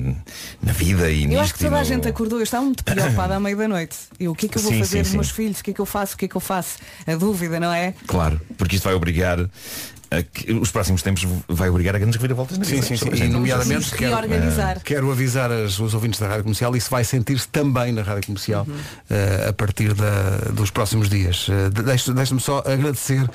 na 0.60 0.72
vida 0.72 1.08
e 1.08 1.22
Eu 1.22 1.28
nisto. 1.28 1.40
acho 1.42 1.52
que 1.54 1.60
toda 1.60 1.76
e 1.76 1.78
a 1.78 1.80
no- 1.80 1.84
gente 1.86 2.08
acordou, 2.08 2.38
eu 2.40 2.42
estava 2.42 2.64
muito 2.64 2.82
preocupada 2.84 3.36
à 3.36 3.40
meia 3.40 3.54
da 3.56 3.68
noite. 3.68 3.96
E 4.18 4.26
o 4.28 4.34
que 4.34 4.46
é 4.46 4.48
que 4.48 4.58
eu 4.58 4.62
vou 4.62 4.72
Sim, 4.72 4.78
fazer 4.80 4.96
sim, 4.96 5.02
dos 5.02 5.10
sim. 5.10 5.16
meus 5.16 5.30
filhos? 5.30 5.60
O 5.60 5.64
que 5.64 5.70
é 5.70 5.74
que 5.74 5.80
eu 5.80 5.86
faço? 5.86 6.14
O 6.14 6.18
que 6.18 6.24
é 6.24 6.28
que 6.28 6.36
eu 6.36 6.40
faço? 6.40 6.78
A 7.06 7.14
dúvida, 7.14 7.60
não 7.60 7.72
é? 7.72 7.94
Claro, 8.06 8.40
porque 8.58 8.74
isto 8.74 8.84
vai 8.84 8.94
obrigar 8.94 9.38
a 9.40 9.48
os 10.60 10.70
próximos 10.70 11.02
tempos 11.02 11.26
vai 11.48 11.68
obrigar 11.70 11.94
a 11.96 11.98
grandes 11.98 12.16
reviravoltas 12.16 12.58
na 12.58 12.64
Sim, 12.64 12.76
vida. 12.76 12.86
sim, 12.86 12.96
sim. 12.96 13.10
A 13.10 13.16
E 13.26 13.28
nomeadamente 13.28 13.90
quero, 13.94 14.14
eh, 14.32 14.80
quero 14.84 15.10
avisar 15.10 15.50
as- 15.50 15.78
os 15.78 15.94
ouvintes 15.94 16.20
da 16.20 16.28
Rádio 16.28 16.44
Comercial, 16.44 16.76
isso 16.76 16.90
vai 16.90 17.04
sentir-se 17.04 17.48
também 17.48 17.92
na 17.92 18.02
Rádio 18.02 18.26
Comercial 18.26 18.66
eh, 19.10 19.46
a 19.48 19.52
partir 19.52 19.94
da- 19.94 20.50
dos 20.52 20.70
próximos 20.70 21.08
dias. 21.08 21.46
Eh, 21.48 21.70
de- 21.70 21.82
deixa- 21.82 22.12
Deixa-me 22.14 22.40
só 22.40 22.58
agradecer 22.64 23.28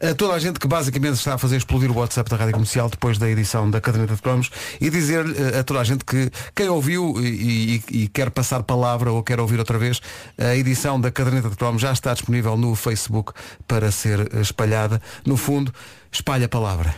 a 0.00 0.14
toda 0.14 0.34
a 0.34 0.38
gente 0.38 0.58
que 0.58 0.66
basicamente 0.66 1.14
está 1.14 1.34
a 1.34 1.38
fazer 1.38 1.56
explodir 1.56 1.90
o 1.90 1.94
WhatsApp 1.98 2.28
da 2.30 2.36
Rádio 2.36 2.54
Comercial 2.54 2.88
depois 2.88 3.18
da 3.18 3.28
edição 3.28 3.70
da 3.70 3.80
Caderneta 3.80 4.14
de 4.14 4.22
Cromos 4.22 4.50
e 4.80 4.90
dizer 4.90 5.24
eh, 5.54 5.58
a 5.58 5.62
toda 5.64 5.80
a 5.80 5.84
gente 5.84 6.04
que 6.04 6.30
quem 6.54 6.68
ouviu 6.68 7.14
e, 7.20 7.82
e- 7.90 8.02
e 8.04 8.08
quer 8.08 8.30
passar 8.30 8.62
palavra 8.62 9.12
ou 9.12 9.22
quer 9.22 9.38
ouvir 9.40 9.58
outra 9.58 9.78
vez, 9.78 10.00
a 10.38 10.56
edição 10.56 11.00
da 11.00 11.10
Caderneta 11.10 11.50
de 11.50 11.56
Cromos 11.56 11.82
já 11.82 11.92
está 11.92 12.12
disponível 12.14 12.56
no 12.56 12.74
Facebook 12.74 13.32
para 13.68 13.90
ser 13.90 14.20
eh, 14.34 14.40
espalhada. 14.40 15.00
No 15.26 15.36
fundo, 15.36 15.72
espalha 16.12 16.46
a 16.46 16.48
palavra. 16.48 16.94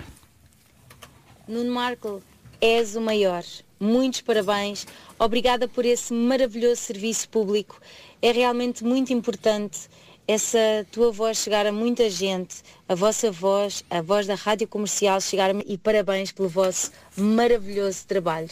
Nuno 1.47 1.73
Marco, 1.73 2.23
és 2.61 2.97
o 2.97 3.01
maior. 3.01 3.45
Muitos 3.79 4.21
parabéns. 4.21 4.87
Obrigada 5.19 5.69
por 5.69 5.85
esse 5.85 6.13
maravilhoso 6.13 6.81
serviço 6.81 7.29
público. 7.29 7.81
É 8.21 8.33
realmente 8.33 8.83
muito 8.83 9.13
importante 9.13 9.89
essa 10.27 10.59
tua 10.91 11.13
voz 11.13 11.37
chegar 11.37 11.67
a 11.67 11.73
muita 11.73 12.09
gente, 12.09 12.57
a 12.89 12.95
vossa 12.95 13.31
voz, 13.31 13.85
a 13.91 14.01
voz 14.01 14.27
da 14.27 14.35
Rádio 14.35 14.67
Comercial 14.67 15.21
chegar 15.21 15.51
a... 15.51 15.55
e 15.67 15.77
parabéns 15.77 16.33
pelo 16.33 16.49
vosso 16.49 16.91
maravilhoso 17.17 18.07
trabalho. 18.07 18.49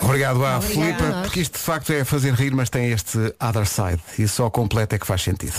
Obrigado 0.00 0.44
à 0.44 0.60
Filipa, 0.60 1.22
porque 1.22 1.40
isto 1.40 1.52
de 1.52 1.64
facto 1.64 1.92
é 1.92 2.04
fazer 2.04 2.34
rir, 2.34 2.52
mas 2.52 2.68
tem 2.68 2.90
este 2.90 3.18
other 3.40 3.66
side 3.66 4.02
e 4.18 4.26
só 4.26 4.50
completo 4.50 4.96
é 4.96 4.98
que 4.98 5.06
faz 5.06 5.22
sentido. 5.22 5.54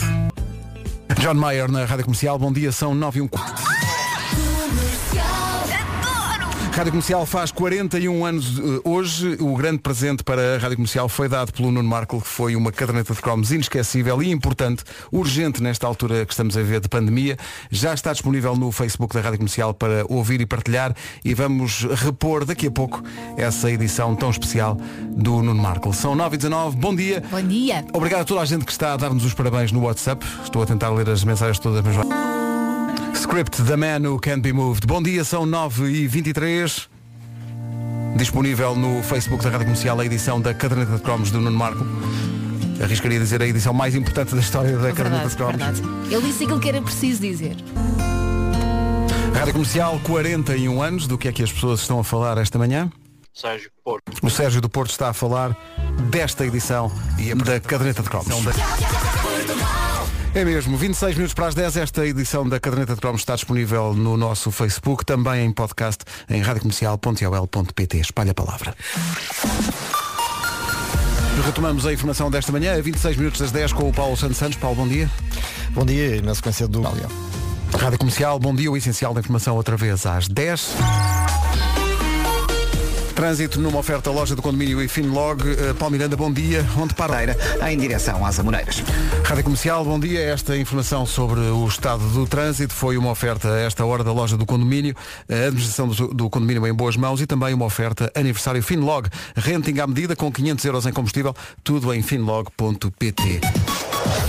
John 1.21 1.35
Mayer 1.35 1.71
na 1.71 1.85
Rádio 1.85 2.05
Comercial, 2.05 2.37
bom 2.37 2.51
dia, 2.51 2.71
são 2.73 2.93
9 2.93 3.19
e 3.19 3.21
1 3.21 3.29
Rádio 6.73 6.91
Comercial 6.91 7.23
faz 7.27 7.51
41 7.51 8.25
anos 8.25 8.57
eh, 8.57 8.81
hoje. 8.83 9.37
O 9.39 9.55
grande 9.55 9.77
presente 9.77 10.23
para 10.23 10.55
a 10.55 10.57
Rádio 10.57 10.77
Comercial 10.77 11.07
foi 11.07 11.29
dado 11.29 11.53
pelo 11.53 11.71
Nuno 11.71 11.87
Marco, 11.87 12.19
que 12.19 12.27
foi 12.27 12.55
uma 12.55 12.71
caderneta 12.71 13.13
de 13.13 13.21
cromos 13.21 13.51
inesquecível 13.51 14.23
e 14.23 14.31
importante, 14.31 14.83
urgente 15.11 15.61
nesta 15.61 15.85
altura 15.85 16.25
que 16.25 16.33
estamos 16.33 16.57
a 16.57 16.63
ver 16.63 16.79
de 16.79 16.89
pandemia. 16.89 17.37
Já 17.69 17.93
está 17.93 18.11
disponível 18.11 18.55
no 18.55 18.71
Facebook 18.71 19.13
da 19.13 19.21
Rádio 19.21 19.37
Comercial 19.37 19.71
para 19.75 20.03
ouvir 20.09 20.41
e 20.41 20.47
partilhar 20.47 20.95
e 21.23 21.35
vamos 21.35 21.83
repor 21.83 22.43
daqui 22.43 22.65
a 22.65 22.71
pouco 22.71 23.03
essa 23.37 23.69
edição 23.69 24.15
tão 24.15 24.31
especial 24.31 24.75
do 25.11 25.43
Nuno 25.43 25.61
Marco. 25.61 25.93
São 25.93 26.15
9 26.15 26.33
e 26.33 26.37
19 26.37 26.75
bom 26.75 26.95
dia. 26.95 27.23
Bom 27.29 27.43
dia. 27.43 27.85
Obrigado 27.93 28.21
a 28.21 28.25
toda 28.25 28.41
a 28.41 28.45
gente 28.45 28.65
que 28.65 28.71
está 28.71 28.93
a 28.93 28.97
dar-nos 28.97 29.23
os 29.23 29.35
parabéns 29.35 29.71
no 29.71 29.81
WhatsApp. 29.81 30.25
Estou 30.43 30.63
a 30.63 30.65
tentar 30.65 30.89
ler 30.89 31.07
as 31.07 31.23
mensagens 31.23 31.59
todas, 31.59 31.83
mas 31.85 31.95
vai. 31.95 32.42
Script 33.13 33.61
The 33.63 33.75
Man 33.75 34.07
Who 34.07 34.19
Can't 34.19 34.41
Be 34.41 34.53
Moved. 34.53 34.85
Bom 34.85 35.01
dia, 35.01 35.23
são 35.23 35.45
9 35.45 35.89
e 35.89 36.07
23 36.07 36.89
Disponível 38.15 38.75
no 38.75 39.01
Facebook 39.01 39.43
da 39.43 39.49
Rádio 39.49 39.65
Comercial 39.65 39.99
a 39.99 40.05
edição 40.05 40.39
da 40.39 40.53
Caderneta 40.53 40.95
de 40.95 41.01
Cromos 41.01 41.31
do 41.31 41.41
Nuno 41.41 41.57
Marco. 41.57 41.83
Arriscaria 42.81 43.19
dizer 43.19 43.41
a 43.41 43.47
edição 43.47 43.73
mais 43.73 43.95
importante 43.95 44.35
da 44.35 44.41
história 44.41 44.77
da 44.77 44.91
Caderneta 44.91 45.29
de 45.29 45.35
Cromos. 45.35 45.55
verdade. 45.55 45.81
Ele 46.11 46.21
disse 46.21 46.43
aquilo 46.43 46.59
que 46.59 46.69
era 46.69 46.81
preciso 46.81 47.21
dizer. 47.21 47.55
Rádio 49.33 49.53
Comercial, 49.53 49.99
41 50.03 50.81
anos. 50.81 51.07
Do 51.07 51.17
que 51.17 51.27
é 51.27 51.31
que 51.31 51.41
as 51.41 51.51
pessoas 51.51 51.81
estão 51.81 51.99
a 51.99 52.03
falar 52.03 52.37
esta 52.37 52.59
manhã? 52.59 52.91
Sérgio 53.33 53.71
Porto. 53.83 54.11
O 54.21 54.29
Sérgio 54.29 54.61
do 54.61 54.69
Porto 54.69 54.91
está 54.91 55.09
a 55.09 55.13
falar 55.13 55.57
desta 56.11 56.45
edição 56.45 56.91
da 57.43 57.59
Caderneta 57.59 58.03
de 58.03 58.09
Cromos. 58.09 58.27
É 60.35 60.43
mesmo, 60.43 60.75
26 60.75 61.15
minutos 61.15 61.33
para 61.35 61.45
as 61.45 61.53
10, 61.53 61.77
esta 61.77 62.07
edição 62.07 62.49
da 62.49 62.59
Caderneta 62.59 62.95
de 62.95 63.01
Cromos 63.01 63.21
está 63.21 63.35
disponível 63.35 63.93
no 63.93 64.17
nosso 64.17 64.49
Facebook, 64.49 65.05
também 65.05 65.45
em 65.45 65.51
podcast 65.51 66.03
em 66.27 66.41
radiocomercial.ol.pt. 66.41 67.97
Espalha 67.99 68.31
a 68.31 68.33
palavra. 68.33 68.75
Retomamos 71.45 71.85
a 71.85 71.93
informação 71.93 72.31
desta 72.31 72.51
manhã, 72.51 72.75
a 72.75 72.81
26 72.81 73.17
minutos 73.17 73.41
das 73.41 73.51
10 73.51 73.73
com 73.73 73.87
o 73.87 73.93
Paulo 73.93 74.17
Santos 74.17 74.37
Santos. 74.37 74.57
Paulo, 74.57 74.75
bom 74.75 74.87
dia. 74.87 75.07
Bom 75.69 75.85
dia, 75.85 76.15
e 76.15 76.21
na 76.21 76.33
sequência 76.33 76.67
do... 76.67 76.81
Rádio 76.81 77.99
Comercial, 77.99 78.39
bom 78.39 78.55
dia, 78.55 78.71
o 78.71 78.77
essencial 78.77 79.13
da 79.13 79.19
informação 79.19 79.55
outra 79.55 79.77
vez 79.77 80.03
às 80.07 80.27
10. 80.27 80.75
Trânsito 83.13 83.59
numa 83.59 83.79
oferta 83.79 84.09
loja 84.09 84.35
do 84.35 84.41
condomínio 84.41 84.81
e 84.81 84.87
Finlog. 84.87 85.43
Uh, 85.43 85.75
Paulo 85.75 85.93
Miranda, 85.93 86.17
bom 86.17 86.31
dia. 86.31 86.65
Onde 86.77 86.93
para? 86.93 87.13
Em 87.69 87.77
direção 87.77 88.25
às 88.25 88.39
Amoreiras. 88.39 88.83
Rádio 89.23 89.43
Comercial, 89.43 89.85
bom 89.85 89.99
dia. 89.99 90.19
Esta 90.21 90.57
informação 90.57 91.05
sobre 91.05 91.39
o 91.39 91.67
estado 91.67 92.03
do 92.09 92.25
trânsito 92.25 92.73
foi 92.73 92.97
uma 92.97 93.11
oferta 93.11 93.49
a 93.49 93.59
esta 93.59 93.85
hora 93.85 94.03
da 94.03 94.11
loja 94.11 94.35
do 94.35 94.45
condomínio, 94.45 94.95
a 95.29 95.47
administração 95.47 95.87
do, 95.87 96.07
do 96.07 96.29
condomínio 96.29 96.65
em 96.67 96.73
boas 96.73 96.97
mãos 96.97 97.21
e 97.21 97.27
também 97.27 97.53
uma 97.53 97.65
oferta 97.65 98.11
aniversário 98.15 98.61
Finlog. 98.63 99.07
Renting 99.35 99.79
à 99.79 99.87
medida 99.87 100.15
com 100.15 100.31
500 100.31 100.65
euros 100.65 100.85
em 100.85 100.91
combustível, 100.91 101.35
tudo 101.63 101.93
em 101.93 102.01
finlog.pt. 102.01 103.41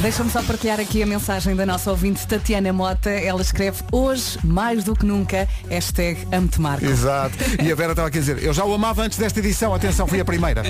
Deixa-me 0.01 0.31
só 0.31 0.43
partilhar 0.43 0.79
aqui 0.81 1.03
a 1.03 1.07
mensagem 1.07 1.57
da 1.57 1.65
nossa 1.65 1.91
ouvinte 1.91 2.27
Tatiana 2.27 2.73
Mota. 2.73 3.09
Ela 3.09 3.41
escreve 3.41 3.83
hoje, 3.91 4.39
mais 4.45 4.85
do 4.85 4.95
que 4.95 5.07
nunca, 5.07 5.49
hashtag 5.71 6.27
amo-te 6.31 6.61
Marco. 6.61 6.85
Exato. 6.85 7.37
E 7.63 7.73
a 7.73 7.75
Vera 7.75 7.93
estava 7.93 8.09
aqui 8.09 8.19
a 8.19 8.21
dizer, 8.21 8.43
eu 8.43 8.53
já 8.53 8.65
o 8.65 8.75
amava 8.75 9.03
antes 9.03 9.19
desta 9.19 9.39
edição, 9.39 9.75
atenção, 9.75 10.07
fui 10.07 10.21
a 10.21 10.25
primeira. 10.25 10.63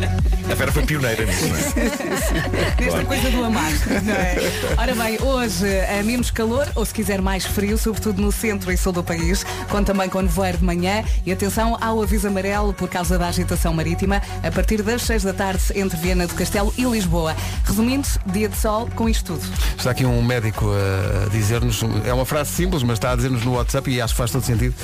A 0.51 0.55
Vera 0.55 0.71
foi 0.71 0.85
pioneira 0.85 1.25
nisso, 1.25 1.49
não 1.49 1.57
é? 1.57 2.85
Nesta 2.85 3.05
coisa 3.05 3.31
do 3.31 3.45
amar. 3.45 3.73
não 4.03 4.15
é? 4.15 4.37
Ora 4.79 4.95
bem, 4.95 5.19
hoje 5.21 5.67
a 5.81 6.03
menos 6.03 6.31
calor, 6.31 6.69
ou 6.75 6.85
se 6.85 6.95
quiser 6.95 7.21
mais 7.21 7.45
frio, 7.45 7.77
sobretudo 7.77 8.23
no 8.23 8.31
centro 8.31 8.71
e 8.71 8.77
sul 8.77 8.93
do 8.93 9.03
país, 9.03 9.45
conta 9.69 9.93
também 9.93 10.09
com 10.09 10.21
nevoeiro 10.21 10.59
de 10.59 10.65
manhã 10.65 11.05
e 11.27 11.33
atenção 11.33 11.77
ao 11.81 12.03
aviso 12.03 12.27
amarelo 12.29 12.73
por 12.73 12.89
causa 12.89 13.19
da 13.19 13.29
agitação 13.29 13.73
marítima 13.73 14.23
a 14.43 14.51
partir 14.51 14.83
das 14.83 15.03
6 15.03 15.25
da 15.25 15.33
tarde 15.33 15.63
entre 15.75 15.97
Viana 15.99 16.27
do 16.27 16.35
Castelo 16.35 16.73
e 16.77 16.85
Lisboa. 16.85 17.37
Resumindo, 17.65 18.09
dia 18.27 18.49
de 18.49 18.57
sol 18.57 18.89
com 18.95 19.09
isto 19.15 19.35
tudo. 19.35 19.53
Está 19.79 19.91
aqui 19.91 20.05
um 20.05 20.23
médico 20.23 20.67
a 20.73 21.29
dizer-nos, 21.29 21.81
é 22.05 22.13
uma 22.13 22.27
frase 22.27 22.51
simples, 22.51 22.83
mas 22.83 22.95
está 22.95 23.13
a 23.13 23.17
dizer-nos 23.17 23.45
no 23.45 23.55
WhatsApp 23.55 23.91
e 23.91 24.01
acho 24.01 24.13
que 24.13 24.19
faz 24.19 24.31
todo 24.31 24.45
sentido. 24.45 24.75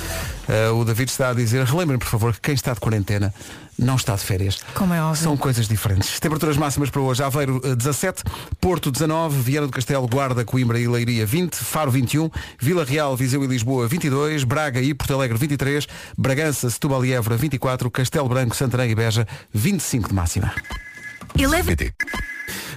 Uh, 0.47 0.73
o 0.75 0.85
David 0.85 1.09
está 1.09 1.29
a 1.29 1.33
dizer, 1.33 1.65
relembrem 1.65 1.99
por 1.99 2.07
favor 2.07 2.33
que 2.33 2.41
quem 2.41 2.53
está 2.53 2.73
de 2.73 2.79
quarentena 2.79 3.33
não 3.77 3.95
está 3.95 4.15
de 4.15 4.21
férias. 4.21 4.59
Como 4.73 4.93
é 4.93 5.01
óbvio. 5.01 5.23
São 5.23 5.35
coisas 5.35 5.67
diferentes. 5.67 6.19
Temperaturas 6.19 6.55
máximas 6.55 6.89
para 6.89 7.01
hoje. 7.01 7.23
Aveiro 7.23 7.61
eh, 7.63 7.75
17, 7.75 8.23
Porto 8.59 8.91
19, 8.91 9.41
Viana 9.41 9.67
do 9.67 9.73
Castelo, 9.73 10.07
Guarda, 10.07 10.45
Coimbra 10.45 10.79
e 10.79 10.87
Leiria 10.87 11.25
20, 11.25 11.55
Faro 11.55 11.89
21, 11.89 12.29
Vila 12.59 12.85
Real, 12.85 13.15
Viseu 13.15 13.43
e 13.43 13.47
Lisboa 13.47 13.87
22, 13.87 14.43
Braga 14.43 14.81
e 14.81 14.93
Porto 14.93 15.13
Alegre 15.13 15.37
23, 15.37 15.87
Bragança, 16.17 16.69
Setúbal 16.69 17.05
e 17.05 17.13
Évora 17.13 17.37
24, 17.37 17.89
Castelo 17.89 18.29
Branco, 18.29 18.55
Santarém 18.55 18.91
e 18.91 18.95
Beja 18.95 19.27
25 19.53 20.09
de 20.09 20.13
máxima. 20.13 20.53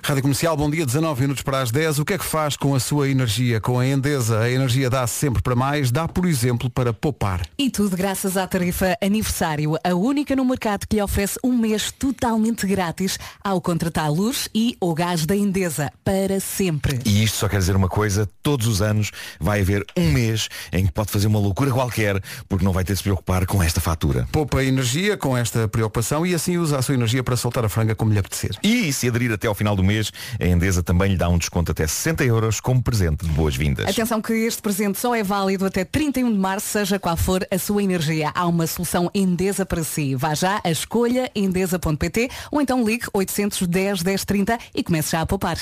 Rádio 0.07 0.21
Comercial, 0.21 0.55
bom 0.55 0.69
dia, 0.69 0.85
19 0.85 1.23
minutos 1.23 1.43
para 1.43 1.63
as 1.63 1.71
10. 1.71 2.01
O 2.01 2.05
que 2.05 2.13
é 2.13 2.19
que 2.19 2.27
faz 2.27 2.59
com 2.59 2.75
a 2.75 2.79
sua 2.79 3.09
energia? 3.09 3.59
Com 3.59 3.79
a 3.79 3.87
Endesa, 3.87 4.41
a 4.41 4.51
energia 4.51 4.91
dá 4.91 5.07
sempre 5.07 5.43
para 5.43 5.57
mais, 5.57 5.91
dá, 5.91 6.07
por 6.07 6.27
exemplo, 6.27 6.69
para 6.69 6.93
poupar. 6.93 7.41
E 7.57 7.71
tudo 7.71 7.97
graças 7.97 8.37
à 8.37 8.47
tarifa 8.47 8.99
Aniversário, 9.03 9.79
a 9.83 9.95
única 9.95 10.37
no 10.37 10.45
mercado 10.45 10.87
que 10.87 10.97
lhe 10.97 11.03
oferece 11.03 11.39
um 11.43 11.57
mês 11.57 11.91
totalmente 11.91 12.67
grátis 12.67 13.19
ao 13.43 13.63
contratar 13.63 14.13
luz 14.13 14.47
e 14.55 14.77
o 14.79 14.93
gás 14.93 15.25
da 15.25 15.35
Endesa 15.35 15.91
para 16.05 16.39
sempre. 16.39 17.01
E 17.07 17.25
isto 17.25 17.39
só 17.39 17.49
quer 17.49 17.61
dizer 17.61 17.75
uma 17.75 17.89
coisa, 17.89 18.29
todos 18.43 18.67
os 18.67 18.83
anos 18.83 19.11
vai 19.41 19.63
haver 19.63 19.87
um 19.97 20.13
mês 20.13 20.51
em 20.71 20.85
que 20.85 20.93
pode 20.93 21.11
fazer 21.11 21.29
uma 21.29 21.39
loucura 21.39 21.71
qualquer, 21.71 22.23
porque 22.47 22.63
não 22.63 22.75
vai 22.75 22.85
ter 22.85 22.93
de 22.93 22.99
se 22.99 23.05
preocupar 23.05 23.47
com 23.47 23.63
esta 23.63 23.81
fatura. 23.81 24.29
Poupa 24.31 24.63
energia 24.63 25.17
com 25.17 25.35
esta 25.35 25.67
preocupação 25.67 26.27
e 26.27 26.35
assim 26.35 26.59
usa 26.59 26.79
a 26.79 26.83
sua 26.83 26.95
energia 26.95 27.25
para 27.25 27.37
soltar 27.37 27.65
a 27.65 27.71
franga 27.71 27.95
como 27.95 28.13
lhe 28.13 28.19
apetecer. 28.19 28.51
E 28.63 28.93
se 28.93 29.09
aderir 29.09 29.33
até 29.33 29.47
ao 29.47 29.55
final 29.55 29.75
do 29.75 29.83
mês, 29.83 29.93
a 30.40 30.47
Endesa 30.47 30.82
também 30.82 31.12
lhe 31.12 31.16
dá 31.16 31.28
um 31.28 31.38
desconto 31.38 31.72
até 31.72 31.86
60 31.86 32.24
euros 32.24 32.61
como 32.61 32.82
presente 32.82 33.24
de 33.24 33.32
boas-vindas. 33.32 33.88
Atenção 33.88 34.20
que 34.20 34.32
este 34.32 34.61
presente 34.62 34.99
só 34.99 35.14
é 35.14 35.22
válido 35.22 35.64
até 35.66 35.84
31 35.84 36.32
de 36.32 36.38
março, 36.38 36.68
seja 36.68 36.99
qual 36.99 37.16
for 37.16 37.47
a 37.51 37.59
sua 37.59 37.82
energia. 37.82 38.30
Há 38.34 38.47
uma 38.47 38.66
solução 38.66 39.11
Endesa 39.14 39.64
para 39.66 39.82
si. 39.84 40.14
Vá 40.14 40.34
já 40.34 40.61
a 40.64 40.70
escolha 40.70 41.30
endesa.pt 41.34 42.28
ou 42.51 42.61
então 42.61 42.84
ligue 42.84 43.07
810 43.12 44.03
1030 44.03 44.59
e 44.74 44.82
comece 44.82 45.12
já 45.12 45.20
a 45.20 45.26
poupar. 45.26 45.57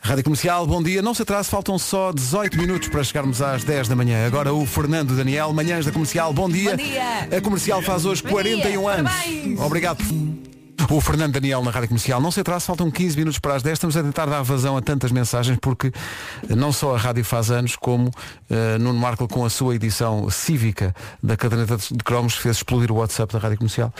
Rádio 0.00 0.24
Comercial, 0.24 0.66
bom 0.66 0.82
dia. 0.82 1.02
Não 1.02 1.12
se 1.12 1.22
atrase, 1.22 1.50
faltam 1.50 1.76
só 1.78 2.12
18 2.12 2.56
minutos 2.56 2.88
para 2.88 3.02
chegarmos 3.02 3.42
às 3.42 3.64
10 3.64 3.88
da 3.88 3.96
manhã. 3.96 4.26
Agora 4.26 4.54
o 4.54 4.64
Fernando 4.64 5.16
Daniel, 5.16 5.52
manhãs 5.52 5.84
da 5.84 5.92
Comercial, 5.92 6.32
bom 6.32 6.48
dia. 6.48 6.70
Bom 6.70 6.76
dia. 6.76 7.36
A 7.36 7.40
Comercial 7.40 7.82
faz 7.82 8.04
hoje 8.04 8.22
Bom 8.22 8.30
41 8.30 8.80
dia, 8.80 8.90
anos. 8.90 9.10
parabéns. 9.12 9.60
Obrigado. 9.60 10.04
O 10.90 11.00
Fernando 11.00 11.32
Daniel 11.32 11.62
na 11.62 11.70
Rádio 11.70 11.88
Comercial. 11.88 12.20
Não 12.20 12.30
se 12.30 12.40
atrase, 12.40 12.64
faltam 12.64 12.90
15 12.90 13.16
minutos 13.16 13.38
para 13.38 13.56
as 13.56 13.62
10. 13.62 13.74
Estamos 13.74 13.96
a 13.96 14.02
tentar 14.02 14.26
dar 14.26 14.42
vazão 14.42 14.76
a 14.76 14.80
tantas 14.80 15.10
mensagens 15.10 15.58
porque 15.60 15.92
não 16.48 16.72
só 16.72 16.94
a 16.94 16.98
rádio 16.98 17.24
faz 17.24 17.50
anos, 17.50 17.76
como 17.76 18.08
uh, 18.08 18.78
Nuno 18.78 18.98
Marco 18.98 19.28
com 19.28 19.44
a 19.44 19.50
sua 19.50 19.74
edição 19.74 20.30
cívica 20.30 20.94
da 21.22 21.36
caderneta 21.36 21.76
de 21.76 22.02
cromos 22.04 22.36
fez 22.36 22.56
explodir 22.58 22.90
o 22.90 22.96
WhatsApp 22.96 23.32
da 23.32 23.38
Rádio 23.38 23.58
Comercial. 23.58 23.92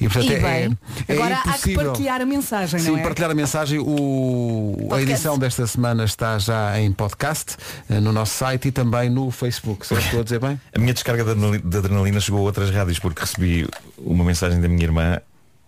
E 0.00 0.08
portanto 0.08 0.30
E 0.30 0.34
é, 0.34 0.40
bem, 0.40 0.78
é 1.06 1.12
agora 1.12 1.42
há 1.46 1.58
que 1.58 1.74
partilhar 1.74 2.20
a 2.20 2.26
mensagem, 2.26 2.80
Sim, 2.80 2.90
não 2.90 2.98
é? 2.98 3.02
partilhar 3.02 3.30
a 3.30 3.34
mensagem. 3.34 3.78
O, 3.78 4.88
a 4.90 5.00
edição 5.00 5.38
desta 5.38 5.66
semana 5.66 6.04
está 6.04 6.38
já 6.38 6.80
em 6.80 6.90
podcast, 6.92 7.56
eh, 7.88 8.00
no 8.00 8.12
nosso 8.12 8.34
site 8.34 8.68
e 8.68 8.72
também 8.72 9.08
no 9.10 9.30
Facebook. 9.30 9.86
Se 9.86 9.94
eu 9.94 9.98
estou 9.98 10.20
a 10.20 10.24
dizer 10.24 10.40
bem? 10.40 10.60
A 10.74 10.78
minha 10.78 10.94
descarga 10.94 11.24
de 11.24 11.78
adrenalina 11.78 12.18
chegou 12.20 12.40
a 12.40 12.42
outras 12.44 12.70
rádios 12.70 12.98
porque 12.98 13.20
recebi 13.20 13.68
uma 13.98 14.24
mensagem 14.24 14.60
da 14.60 14.68
minha 14.68 14.82
irmã 14.82 15.20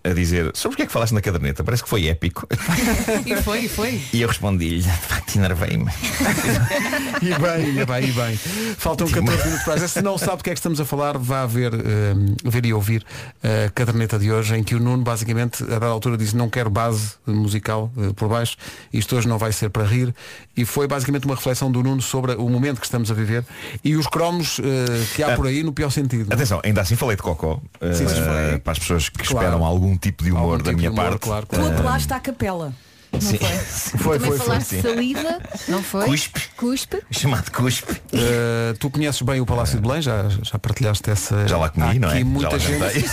a 0.04 0.10
dizer 0.12 0.50
sobre 0.54 0.74
o 0.74 0.76
que 0.76 0.82
é 0.82 0.86
que 0.86 0.92
falaste 0.92 1.12
na 1.12 1.20
caderneta? 1.20 1.64
Parece 1.64 1.82
que 1.82 1.88
foi 1.88 2.06
épico. 2.08 2.46
E 3.26 3.36
foi, 3.42 3.60
e 3.60 3.68
foi. 3.68 4.00
E 4.12 4.20
eu 4.22 4.28
respondi-lhe, 4.28 4.82
de 4.82 4.88
facto 4.90 5.36
enervei-me. 5.36 5.90
E 7.22 7.28
bem, 7.38 7.80
e 7.80 7.84
bem, 7.86 8.08
e 8.08 8.12
bem. 8.12 8.36
Faltam 8.76 9.08
14 9.08 9.44
minutos 9.44 9.64
para 9.64 9.74
as 9.74 9.80
10. 9.80 9.90
Se 9.92 10.02
não 10.02 10.18
sabe 10.18 10.38
do 10.38 10.44
que 10.44 10.50
é 10.50 10.52
que 10.52 10.58
estamos 10.58 10.80
a 10.80 10.84
falar, 10.84 11.16
vá 11.16 11.46
ver, 11.46 11.72
eh, 11.74 12.14
ver 12.44 12.66
e 12.66 12.72
ouvir 12.74 13.04
a 13.42 13.70
caderneta 13.70 14.18
de 14.18 14.30
hoje, 14.30 14.54
em 14.56 14.62
que 14.62 14.74
o 14.74 14.80
Nuno 14.80 15.02
basicamente, 15.02 15.62
a 15.64 15.66
dada 15.78 15.86
altura, 15.86 16.16
disse 16.18 16.36
não 16.36 16.50
quero 16.50 16.68
base 16.68 17.12
musical 17.26 17.90
eh, 17.96 18.12
por 18.14 18.28
baixo, 18.28 18.56
isto 18.92 19.16
hoje 19.16 19.26
não 19.28 19.38
vai 19.38 19.52
ser 19.52 19.70
para 19.70 19.84
rir. 19.84 20.14
E 20.56 20.64
foi 20.64 20.86
basicamente 20.86 21.24
uma 21.24 21.34
reflexão 21.34 21.70
do 21.72 21.82
Nuno 21.82 22.02
sobre 22.02 22.32
o 22.32 22.48
momento 22.48 22.78
que 22.80 22.86
estamos 22.86 23.10
a 23.10 23.14
viver 23.14 23.44
e 23.82 23.96
os 23.96 24.06
cromos 24.06 24.58
eh, 24.60 25.04
que 25.16 25.22
há 25.22 25.34
por 25.34 25.46
aí 25.46 25.62
no 25.62 25.72
pior 25.72 25.90
sentido. 25.90 26.32
Atenção, 26.32 26.60
ainda 26.64 26.80
assim 26.82 26.96
falei 26.96 27.16
de 27.16 27.22
cocó. 27.22 27.60
eh, 27.80 27.92
Sim, 27.94 28.04
para 28.62 28.72
as 28.72 28.78
pessoas 28.78 29.08
que 29.08 29.24
Claro. 29.26 29.46
esperam 29.46 29.64
algum 29.64 29.93
tipo 29.96 30.24
de 30.24 30.30
humor 30.32 30.42
Algum 30.52 30.58
da 30.58 30.64
tipo 30.64 30.76
minha 30.78 30.90
humor, 30.90 31.04
parte. 31.10 31.20
claro, 31.20 31.46
Tu 31.46 31.56
claro. 31.56 31.70
Eh, 31.72 31.74
apelaste 31.78 32.12
à 32.12 32.20
capela. 32.20 32.72
Não 33.14 33.20
Sim. 33.20 33.38
foi? 33.38 33.54
Foi, 34.04 34.18
foi, 34.18 34.38
foi. 34.38 34.60
sim. 34.60 34.82
saliva, 34.82 35.38
não 35.68 35.82
foi? 35.82 36.04
Cuspe. 36.06 36.42
Cuspe. 36.56 36.98
Chamado 37.10 37.50
cuspe. 37.50 37.92
Uh, 38.12 38.74
tu 38.78 38.90
conheces 38.90 39.22
bem 39.22 39.40
o 39.40 39.46
Palácio 39.46 39.76
de 39.80 39.82
Belém, 39.86 40.02
já, 40.02 40.28
já 40.42 40.58
partilhaste 40.58 41.08
essa. 41.10 41.46
Já 41.48 41.56
lá 41.56 41.68
comi, 41.70 41.86
Há 41.86 41.94
não 42.00 42.10
é? 42.10 42.18
Já 42.18 42.24
muita 42.24 42.50
lá 42.50 42.58
gente. 42.58 42.78
jantei. 42.80 43.04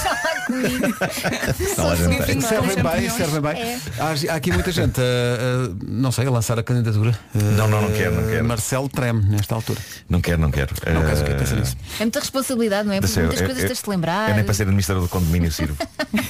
Já 1.75 1.83
lá 1.83 1.95
jantei. 1.95 2.41
Servem 2.41 2.83
bem, 2.83 3.09
servem 3.09 3.41
bem. 3.41 3.61
É. 3.61 3.79
Há, 3.99 4.33
há 4.33 4.35
aqui 4.35 4.51
muita 4.51 4.71
gente, 4.71 4.99
uh, 4.99 5.71
uh, 5.71 5.77
não 5.87 6.11
sei, 6.11 6.25
a 6.27 6.31
lançar 6.31 6.57
a 6.59 6.63
candidatura. 6.63 7.17
Uh, 7.33 7.39
Não, 7.55 7.67
não, 7.67 7.81
não 7.83 7.91
quero, 7.91 8.15
não 8.15 8.27
quero. 8.27 8.45
Marcelo 8.45 8.89
treme 8.89 9.23
nesta 9.29 9.55
altura. 9.55 9.79
Não 10.09 10.19
quero, 10.19 10.41
não 10.41 10.51
quero. 10.51 10.73
Não? 10.93 11.01
Eh, 11.07 11.55
nisso. 11.59 11.77
É 11.99 12.03
muita 12.03 12.19
responsabilidade, 12.19 12.87
não 12.87 12.93
é? 12.93 12.99
Porque 13.01 13.19
muitas 13.19 13.39
eu- 13.39 13.45
coisas 13.45 13.63
tens 13.65 13.81
de 13.81 13.89
lembrar. 13.89 14.29
Eu 14.29 14.35
nem 14.35 14.43
para 14.43 14.53
ser 14.53 14.63
administrador 14.63 15.03
do 15.03 15.09
condomínio 15.09 15.51
sirvo. 15.51 15.77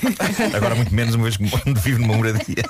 Agora 0.55 0.75
muito 0.75 0.93
menos 0.93 1.15
uma 1.15 1.23
vez 1.23 1.37
que 1.37 1.43
vivo 1.81 1.99
numa 1.99 2.15
moradia. 2.17 2.63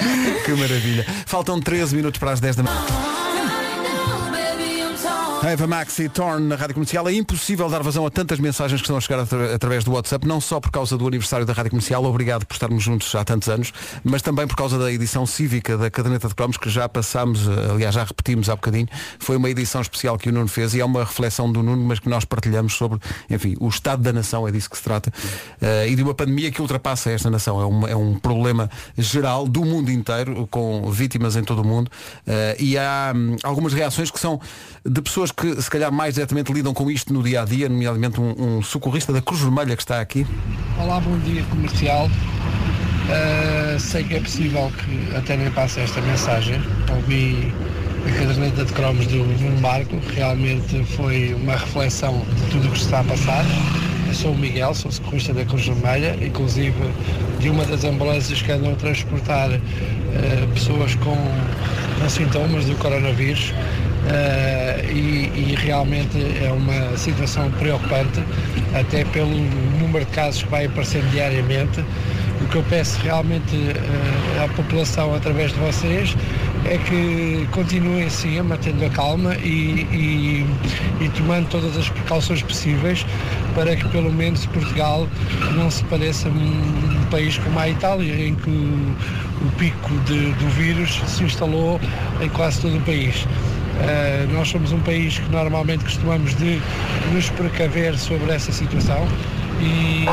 Que 0.44 0.52
maravilha. 0.52 1.04
Faltam 1.26 1.60
13 1.60 1.94
minutos 1.94 2.18
para 2.18 2.32
as 2.32 2.40
10 2.40 2.56
da 2.56 2.62
manhã. 2.62 3.39
Eva 5.42 5.66
Max 5.66 5.98
e 5.98 6.08
Torn 6.08 6.46
na 6.46 6.54
Rádio 6.54 6.74
Comercial. 6.74 7.08
É 7.08 7.14
impossível 7.14 7.68
dar 7.70 7.82
vazão 7.82 8.04
a 8.06 8.10
tantas 8.10 8.38
mensagens 8.38 8.80
que 8.80 8.84
estão 8.84 8.96
a 8.98 9.00
chegar 9.00 9.20
atra- 9.20 9.54
através 9.54 9.82
do 9.82 9.92
WhatsApp, 9.92 10.26
não 10.28 10.38
só 10.40 10.60
por 10.60 10.70
causa 10.70 10.98
do 10.98 11.06
aniversário 11.08 11.46
da 11.46 11.52
Rádio 11.54 11.70
Comercial, 11.70 12.04
obrigado 12.04 12.44
por 12.44 12.52
estarmos 12.54 12.82
juntos 12.84 13.12
há 13.14 13.24
tantos 13.24 13.48
anos, 13.48 13.72
mas 14.04 14.20
também 14.20 14.46
por 14.46 14.54
causa 14.54 14.78
da 14.78 14.92
edição 14.92 15.24
cívica 15.24 15.78
da 15.78 15.90
Caderneta 15.90 16.28
de 16.28 16.34
Cromos, 16.34 16.58
que 16.58 16.68
já 16.68 16.86
passámos, 16.90 17.48
eh, 17.48 17.70
aliás, 17.70 17.94
já 17.94 18.04
repetimos 18.04 18.50
há 18.50 18.54
bocadinho. 18.54 18.86
Foi 19.18 19.36
uma 19.36 19.48
edição 19.48 19.80
especial 19.80 20.18
que 20.18 20.28
o 20.28 20.32
Nuno 20.32 20.46
fez 20.46 20.74
e 20.74 20.80
é 20.80 20.84
uma 20.84 21.00
reflexão 21.04 21.50
do 21.50 21.62
Nuno, 21.62 21.84
mas 21.84 21.98
que 21.98 22.08
nós 22.08 22.24
partilhamos 22.26 22.74
sobre, 22.74 23.00
enfim, 23.30 23.56
o 23.60 23.68
estado 23.68 24.02
da 24.02 24.12
nação, 24.12 24.46
é 24.46 24.52
disso 24.52 24.68
que 24.68 24.76
se 24.76 24.82
trata, 24.84 25.10
eh, 25.62 25.88
e 25.88 25.96
de 25.96 26.02
uma 26.02 26.14
pandemia 26.14 26.50
que 26.52 26.60
ultrapassa 26.60 27.10
esta 27.10 27.30
nação. 27.30 27.60
É, 27.60 27.64
uma- 27.64 27.88
é 27.90 27.96
um 27.96 28.16
problema 28.18 28.70
geral 28.96 29.48
do 29.48 29.64
mundo 29.64 29.90
inteiro, 29.90 30.46
com 30.50 30.90
vítimas 30.92 31.34
em 31.34 31.42
todo 31.42 31.62
o 31.62 31.66
mundo, 31.66 31.90
eh, 32.26 32.56
e 32.60 32.76
há 32.78 33.12
hum, 33.16 33.36
algumas 33.42 33.72
reações 33.72 34.10
que 34.10 34.20
são 34.20 34.38
de 34.84 35.00
pessoas 35.02 35.29
pessoas 35.30 35.56
que 35.56 35.62
se 35.62 35.70
calhar 35.70 35.92
mais 35.92 36.14
diretamente 36.14 36.52
lidam 36.52 36.72
com 36.72 36.90
isto 36.90 37.12
no 37.12 37.22
dia 37.22 37.42
a 37.42 37.44
dia, 37.44 37.68
nomeadamente 37.68 38.20
um, 38.20 38.34
um 38.38 38.62
socorrista 38.62 39.12
da 39.12 39.20
Cruz 39.20 39.40
Vermelha 39.40 39.76
que 39.76 39.82
está 39.82 40.00
aqui. 40.00 40.26
Olá, 40.78 41.00
bom 41.00 41.16
dia 41.18 41.42
comercial. 41.44 42.06
Uh, 42.06 43.78
sei 43.78 44.04
que 44.04 44.14
é 44.14 44.20
possível 44.20 44.70
que 44.78 45.16
até 45.16 45.36
nem 45.36 45.50
passe 45.50 45.80
esta 45.80 46.00
mensagem. 46.00 46.60
Ouvi 46.94 47.52
a 48.06 48.18
caderneta 48.18 48.64
de 48.64 48.72
cromos 48.72 49.06
do 49.06 49.16
Nuno 49.16 49.60
Marco, 49.60 49.96
realmente 50.14 50.84
foi 50.96 51.34
uma 51.34 51.56
reflexão 51.56 52.20
de 52.20 52.50
tudo 52.50 52.68
o 52.68 52.72
que 52.72 52.78
está 52.78 53.00
a 53.00 53.04
passar. 53.04 53.44
Eu 54.06 54.14
sou 54.14 54.32
o 54.32 54.38
Miguel, 54.38 54.74
sou 54.74 54.90
socorrista 54.90 55.32
da 55.32 55.44
Cruz 55.44 55.66
Vermelha, 55.66 56.16
inclusive 56.20 56.74
de 57.38 57.48
uma 57.48 57.64
das 57.64 57.84
ambulâncias 57.84 58.42
que 58.42 58.50
andam 58.50 58.72
a 58.72 58.76
transportar 58.76 59.50
uh, 59.50 60.48
pessoas 60.54 60.94
com, 60.96 61.16
com 62.00 62.08
sintomas 62.08 62.64
do 62.64 62.74
coronavírus. 62.76 63.52
Uh, 64.00 64.90
e, 64.90 65.30
e 65.36 65.54
realmente 65.58 66.16
é 66.42 66.50
uma 66.50 66.96
situação 66.96 67.50
preocupante, 67.52 68.22
até 68.74 69.04
pelo 69.04 69.36
número 69.78 70.04
de 70.04 70.10
casos 70.12 70.42
que 70.42 70.48
vai 70.48 70.66
aparecendo 70.66 71.08
diariamente. 71.10 71.84
O 72.40 72.46
que 72.48 72.56
eu 72.56 72.62
peço 72.64 72.98
realmente 73.02 73.54
uh, 73.54 74.44
à 74.44 74.48
população 74.48 75.14
através 75.14 75.52
de 75.52 75.58
vocês 75.58 76.16
é 76.64 76.78
que 76.78 77.46
continuem 77.52 78.04
assim, 78.04 78.40
mantendo 78.42 78.84
a 78.84 78.90
calma 78.90 79.34
e, 79.36 79.86
e, 79.92 80.46
e 81.00 81.08
tomando 81.10 81.48
todas 81.48 81.76
as 81.76 81.88
precauções 81.88 82.42
possíveis 82.42 83.04
para 83.54 83.76
que 83.76 83.86
pelo 83.88 84.12
menos 84.12 84.46
Portugal 84.46 85.06
não 85.54 85.70
se 85.70 85.84
pareça 85.84 86.28
um, 86.28 87.04
país 87.10 87.36
como 87.38 87.58
a 87.58 87.68
Itália, 87.68 88.28
em 88.28 88.34
que 88.34 88.48
o, 88.48 88.96
o 89.46 89.50
pico 89.58 89.90
de- 90.06 90.32
do 90.32 90.48
vírus 90.50 91.00
se 91.06 91.24
instalou 91.24 91.80
em 92.20 92.28
quase 92.28 92.60
todo 92.60 92.76
o 92.76 92.80
país. 92.82 93.26
Uh, 93.80 94.32
nós 94.34 94.48
somos 94.48 94.72
um 94.72 94.80
país 94.80 95.18
que 95.18 95.28
normalmente 95.30 95.84
costumamos 95.84 96.34
de 96.36 96.60
nos 97.12 97.30
precaver 97.30 97.96
sobre 97.98 98.30
essa 98.32 98.52
situação 98.52 99.06
e, 99.60 100.04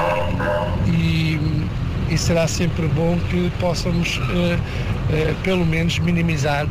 e- 0.89 1.68
e 2.09 2.18
será 2.18 2.47
sempre 2.47 2.88
bom 2.88 3.20
que 3.30 3.51
possamos 3.59 4.18
uh, 4.18 4.22
uh, 4.22 5.36
pelo 5.43 5.65
menos 5.65 5.99
minimizar 5.99 6.65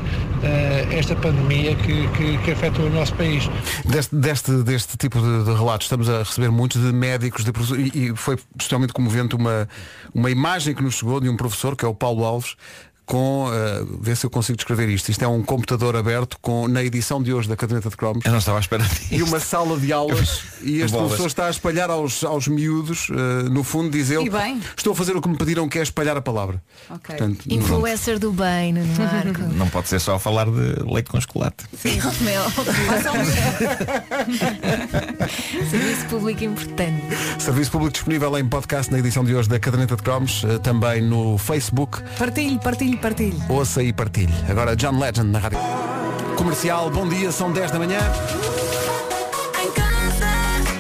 esta 0.92 1.16
pandemia 1.16 1.74
que, 1.74 2.06
que, 2.08 2.38
que 2.38 2.50
afetou 2.52 2.86
o 2.86 2.90
nosso 2.90 3.14
país. 3.14 3.48
Deste, 3.84 4.14
deste, 4.14 4.52
deste 4.62 4.96
tipo 4.96 5.18
de, 5.20 5.44
de 5.44 5.52
relatos 5.52 5.86
estamos 5.86 6.08
a 6.08 6.18
receber 6.18 6.50
muitos 6.50 6.80
de 6.80 6.92
médicos 6.92 7.42
de 7.42 7.50
e, 7.74 8.10
e 8.10 8.16
foi 8.16 8.36
especialmente 8.56 8.92
comovente 8.92 9.34
uma, 9.34 9.66
uma 10.14 10.30
imagem 10.30 10.74
que 10.74 10.82
nos 10.82 10.96
chegou 10.96 11.20
de 11.20 11.28
um 11.28 11.36
professor, 11.36 11.74
que 11.74 11.84
é 11.84 11.88
o 11.88 11.94
Paulo 11.94 12.22
Alves, 12.24 12.54
com, 13.06 13.46
uh, 13.46 13.98
vê 14.00 14.14
se 14.16 14.26
eu 14.26 14.30
consigo 14.30 14.56
descrever 14.56 14.88
isto. 14.88 15.08
Isto 15.10 15.24
é 15.24 15.28
um 15.28 15.42
computador 15.42 15.96
aberto 15.96 16.36
com, 16.42 16.66
na 16.68 16.82
edição 16.82 17.22
de 17.22 17.32
hoje 17.32 17.48
da 17.48 17.56
caderneta 17.56 17.88
de 17.88 17.96
cromos. 17.96 18.24
Eu 18.24 18.32
não 18.32 18.38
estava 18.38 18.58
à 18.58 18.60
espera 18.60 18.82
disto. 18.84 19.12
E 19.12 19.22
uma 19.22 19.38
sala 19.40 19.78
de 19.78 19.92
aulas 19.92 20.42
e 20.60 20.80
este 20.80 20.90
Bolas. 20.92 21.06
professor 21.08 21.26
está 21.28 21.46
a 21.46 21.50
espalhar 21.50 21.88
aos, 21.88 22.24
aos 22.24 22.48
miúdos, 22.48 23.08
uh, 23.10 23.48
no 23.50 23.62
fundo 23.62 23.90
diz 23.90 24.10
ele, 24.10 24.28
bem. 24.28 24.60
estou 24.76 24.92
a 24.92 24.96
fazer 24.96 25.16
o 25.16 25.22
que 25.22 25.28
me 25.28 25.36
pediram 25.36 25.68
que 25.68 25.78
é 25.78 25.82
espalhar 25.82 26.16
a 26.16 26.20
palavra. 26.20 26.60
Portanto, 26.88 27.44
não- 27.46 27.56
Influencer 27.56 28.18
do 28.18 28.32
bem, 28.32 28.72
Nuno 28.72 28.92
Marco. 28.98 29.40
Não 29.56 29.68
pode 29.68 29.88
ser 29.88 30.00
só 30.00 30.18
falar 30.18 30.46
de 30.46 30.82
leite 30.92 31.08
com 31.10 31.20
chocolate. 31.20 31.64
Sim, 31.80 31.98
Mel. 32.22 32.42
Serviço 35.70 36.06
público 36.08 36.44
importante. 36.44 37.02
Serviço 37.38 37.70
público 37.70 37.92
disponível 37.92 38.36
em 38.38 38.46
podcast 38.46 38.90
na 38.90 38.98
edição 38.98 39.24
de 39.24 39.34
hoje 39.34 39.48
da 39.48 39.58
caderneta 39.58 39.96
de 39.96 40.02
cromos, 40.02 40.42
uh, 40.44 40.58
também 40.58 41.00
no 41.02 41.38
Facebook. 41.38 42.02
Partilhe, 42.18 42.58
partilhe, 42.58 42.95
partilhe. 42.96 43.40
Ouça 43.48 43.82
e 43.82 43.92
partilhe. 43.92 44.34
Agora 44.48 44.74
John 44.76 44.98
Legend 44.98 45.30
na 45.30 45.38
rádio. 45.38 45.58
Comercial, 46.36 46.90
bom 46.90 47.08
dia, 47.08 47.32
são 47.32 47.50
10 47.52 47.70
da 47.70 47.78
manhã. 47.78 47.98
Em 49.62 49.70
casa, 49.72 50.26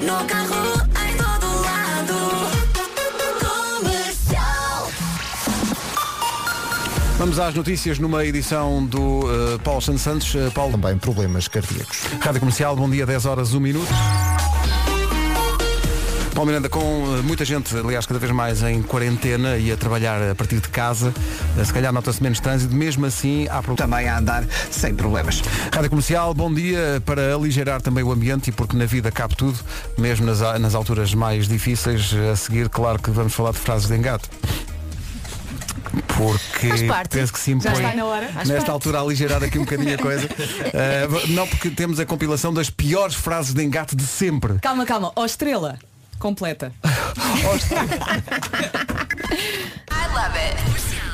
no 0.02 0.24
carro, 0.26 0.82
em 1.08 1.16
todo 1.16 1.46
lado. 1.62 2.14
Comercial. 3.80 4.88
Vamos 7.18 7.38
às 7.38 7.54
notícias 7.54 7.98
numa 7.98 8.24
edição 8.24 8.84
do 8.84 9.20
uh, 9.20 9.58
Paulo 9.64 9.80
Santos 9.80 10.02
Santos. 10.02 10.34
Uh, 10.34 10.50
Paulo. 10.52 10.72
Também 10.72 10.98
problemas 10.98 11.48
cardíacos. 11.48 12.02
Rádio 12.20 12.40
Comercial, 12.40 12.76
bom 12.76 12.88
dia, 12.90 13.06
10 13.06 13.26
horas, 13.26 13.54
1 13.54 13.60
minuto. 13.60 13.92
Paulo 16.36 16.48
Miranda, 16.48 16.68
com 16.68 16.80
uh, 16.80 17.22
muita 17.22 17.46
gente, 17.46 17.74
aliás, 17.74 18.04
cada 18.04 18.20
vez 18.20 18.30
mais 18.30 18.62
em 18.62 18.82
quarentena 18.82 19.56
e 19.56 19.72
a 19.72 19.76
trabalhar 19.76 20.32
a 20.32 20.34
partir 20.34 20.56
de 20.60 20.68
casa, 20.68 21.08
uh, 21.56 21.64
se 21.64 21.72
calhar 21.72 21.90
nota-se 21.90 22.22
menos 22.22 22.40
trânsito, 22.40 22.74
mesmo 22.74 23.06
assim 23.06 23.48
há 23.48 23.62
Também 23.74 24.06
a 24.06 24.18
andar 24.18 24.44
sem 24.70 24.94
problemas. 24.94 25.42
Rádio 25.72 25.88
Comercial, 25.88 26.34
bom 26.34 26.52
dia 26.52 27.02
para 27.06 27.34
aligerar 27.34 27.80
também 27.80 28.04
o 28.04 28.12
ambiente 28.12 28.48
e 28.48 28.52
porque 28.52 28.76
na 28.76 28.84
vida 28.84 29.10
cabe 29.10 29.34
tudo, 29.34 29.58
mesmo 29.96 30.26
nas, 30.26 30.40
nas 30.60 30.74
alturas 30.74 31.14
mais 31.14 31.48
difíceis. 31.48 32.12
A 32.30 32.36
seguir, 32.36 32.68
claro 32.68 33.00
que 33.00 33.10
vamos 33.10 33.32
falar 33.32 33.52
de 33.52 33.58
frases 33.58 33.88
de 33.88 33.96
engate. 33.96 34.28
Porque 36.18 36.68
penso 37.08 37.32
que 37.32 37.38
se 37.38 37.52
Já 37.52 37.70
impõe 37.70 37.72
está 37.72 37.94
na 37.94 38.04
hora. 38.04 38.28
Faz 38.28 38.48
nesta 38.48 38.56
parte. 38.56 38.70
altura 38.70 38.98
a 38.98 39.00
aligerar 39.00 39.42
aqui 39.42 39.58
um 39.58 39.64
bocadinho 39.64 39.94
a 39.94 39.98
coisa. 39.98 40.26
Uh, 40.26 41.28
não 41.32 41.46
porque 41.46 41.70
temos 41.70 41.98
a 41.98 42.04
compilação 42.04 42.52
das 42.52 42.68
piores 42.68 43.14
frases 43.14 43.54
de 43.54 43.64
engate 43.64 43.96
de 43.96 44.06
sempre. 44.06 44.58
Calma, 44.60 44.84
calma. 44.84 45.10
Ó 45.16 45.24
estrela. 45.24 45.78
Completa. 46.18 46.72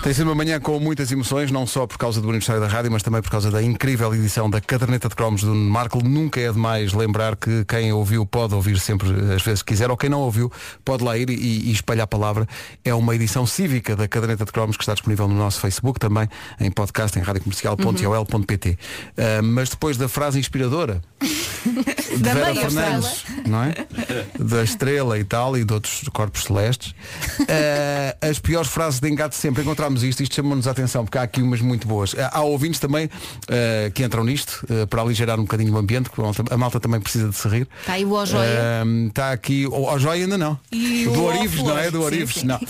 Tem 0.03 0.13
sido 0.13 0.25
uma 0.25 0.35
manhã 0.35 0.59
com 0.59 0.81
muitas 0.81 1.13
emoções, 1.13 1.53
não 1.53 1.65
só 1.65 1.87
por 1.87 1.97
causa 1.97 2.21
do 2.21 2.29
aniversário 2.29 2.61
da 2.61 2.67
rádio, 2.67 2.91
mas 2.91 3.05
também 3.05 3.23
por 3.23 3.31
causa 3.31 3.53
da 3.53 3.63
incrível 3.63 4.13
edição 4.13 4.51
da 4.51 4.61
caderneta 4.61 5.09
de 5.09 5.15
cromos 5.15 5.45
do 5.45 5.55
Marco. 5.55 6.03
Nunca 6.03 6.41
é 6.41 6.51
demais 6.51 6.93
lembrar 6.93 7.37
que 7.37 7.65
quem 7.67 7.93
ouviu 7.93 8.27
pode 8.27 8.53
ouvir 8.53 8.81
sempre 8.81 9.09
as 9.33 9.43
vezes 9.43 9.63
que 9.63 9.73
quiser, 9.73 9.93
ou 9.93 9.97
quem 9.97 10.11
não 10.11 10.19
ouviu 10.19 10.51
pode 10.85 11.05
lá 11.05 11.17
ir 11.17 11.31
e, 11.31 11.69
e 11.69 11.71
espalhar 11.71 12.03
a 12.03 12.07
palavra. 12.09 12.49
É 12.85 12.93
uma 12.93 13.15
edição 13.15 13.47
cívica 13.47 13.95
da 13.95 14.09
caderneta 14.09 14.45
de 14.45 14.51
cromos 14.51 14.77
que 14.77 14.83
está 14.83 14.93
disponível 14.93 15.29
no 15.29 15.37
nosso 15.37 15.61
Facebook, 15.61 16.01
também 16.01 16.29
em 16.59 16.69
podcast 16.69 17.17
em 17.17 17.23
radiocomercial.ol.pt. 17.23 18.79
Ah, 19.17 19.41
mas 19.41 19.69
depois 19.69 19.97
da 19.97 20.09
frase 20.09 20.41
inspiradora 20.41 21.01
de 21.23 22.19
Da 22.19 22.35
Vera 22.35 22.55
Fernandes, 22.57 23.25
não 23.47 23.63
é? 23.63 23.75
Da 24.37 24.65
estrela 24.93 25.19
e 25.19 25.25
tal 25.25 25.57
e 25.57 25.65
de 25.65 25.73
outros 25.73 26.03
corpos 26.13 26.45
celestes. 26.45 26.95
Eh, 27.49 28.17
as 28.21 28.39
piores 28.39 28.71
frases 28.71 29.01
de 29.01 29.09
engate 29.09 29.35
sempre. 29.35 29.63
Encontramos 29.63 30.03
isto, 30.05 30.23
isto 30.23 30.35
chamou-nos 30.35 30.67
a 30.69 30.71
atenção, 30.71 31.05
porque 31.05 31.19
há 31.19 31.23
aqui 31.23 31.43
umas 31.43 31.61
muito 31.61 31.87
boas. 31.87 32.15
Eh, 32.15 32.31
Há 32.33 32.41
ouvintes 32.43 32.79
também 32.79 33.11
eh, 33.49 33.91
que 33.93 34.03
entram 34.05 34.25
nisto 34.25 34.65
eh, 34.71 34.87
para 34.87 35.03
aligerar 35.03 35.39
um 35.39 35.43
bocadinho 35.43 35.75
o 35.75 35.79
ambiente, 35.79 36.09
porque 36.09 36.23
a 36.51 36.57
malta, 36.57 36.79
também 36.79 37.01
precisa 37.01 37.29
de 37.29 37.37
se 37.37 37.49
rir. 37.49 37.69
Está 37.81 37.95
aí 37.95 38.05
o 38.05 38.13
Ó 38.13 38.25
Joia. 38.25 38.85
Está 39.09 39.33
aqui, 39.33 39.67
o 39.67 39.93
o 39.93 39.99
Joia 39.99 40.23
ainda 40.23 40.39
não. 40.39 40.59
E 40.71 41.05
do 41.05 41.25
Orives, 41.25 41.63
não 41.63 41.77
é? 41.77 41.91
Do 41.91 42.03
Orives, 42.03 42.37
sim. 42.37 42.47
não. 42.47 42.61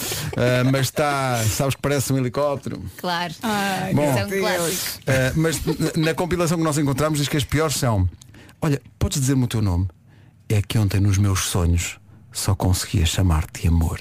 Mas 0.70 0.87
está, 0.87 1.43
sabes 1.45 1.75
que 1.75 1.83
parece 1.83 2.12
um 2.12 2.18
helicóptero. 2.18 2.83
Claro. 2.97 3.35
Bom. 3.95 4.09
Isso 4.09 4.18
é 4.18 4.27
um 4.27 4.41
clássico. 4.41 5.01
Uh, 5.01 5.33
mas 5.37 5.61
na 5.97 6.14
compilação 6.14 6.59
que 6.59 6.64
nós 6.64 6.79
encontramos 6.79 7.18
diz 7.18 7.29
que 7.29 7.37
as 7.37 7.45
piores 7.45 7.77
são 7.77 8.09
Olha, 8.61 8.81
podes 8.99 9.20
dizer-me 9.20 9.45
o 9.45 9.49
teu 9.49 9.61
nome? 9.61 9.89
É 10.49 10.62
que 10.62 10.79
ontem 10.79 11.01
nos 11.01 11.18
meus 11.18 11.41
sonhos 11.47 11.99
só 12.33 12.55
conseguia 12.55 13.05
chamar-te 13.07 13.68
amor. 13.68 14.01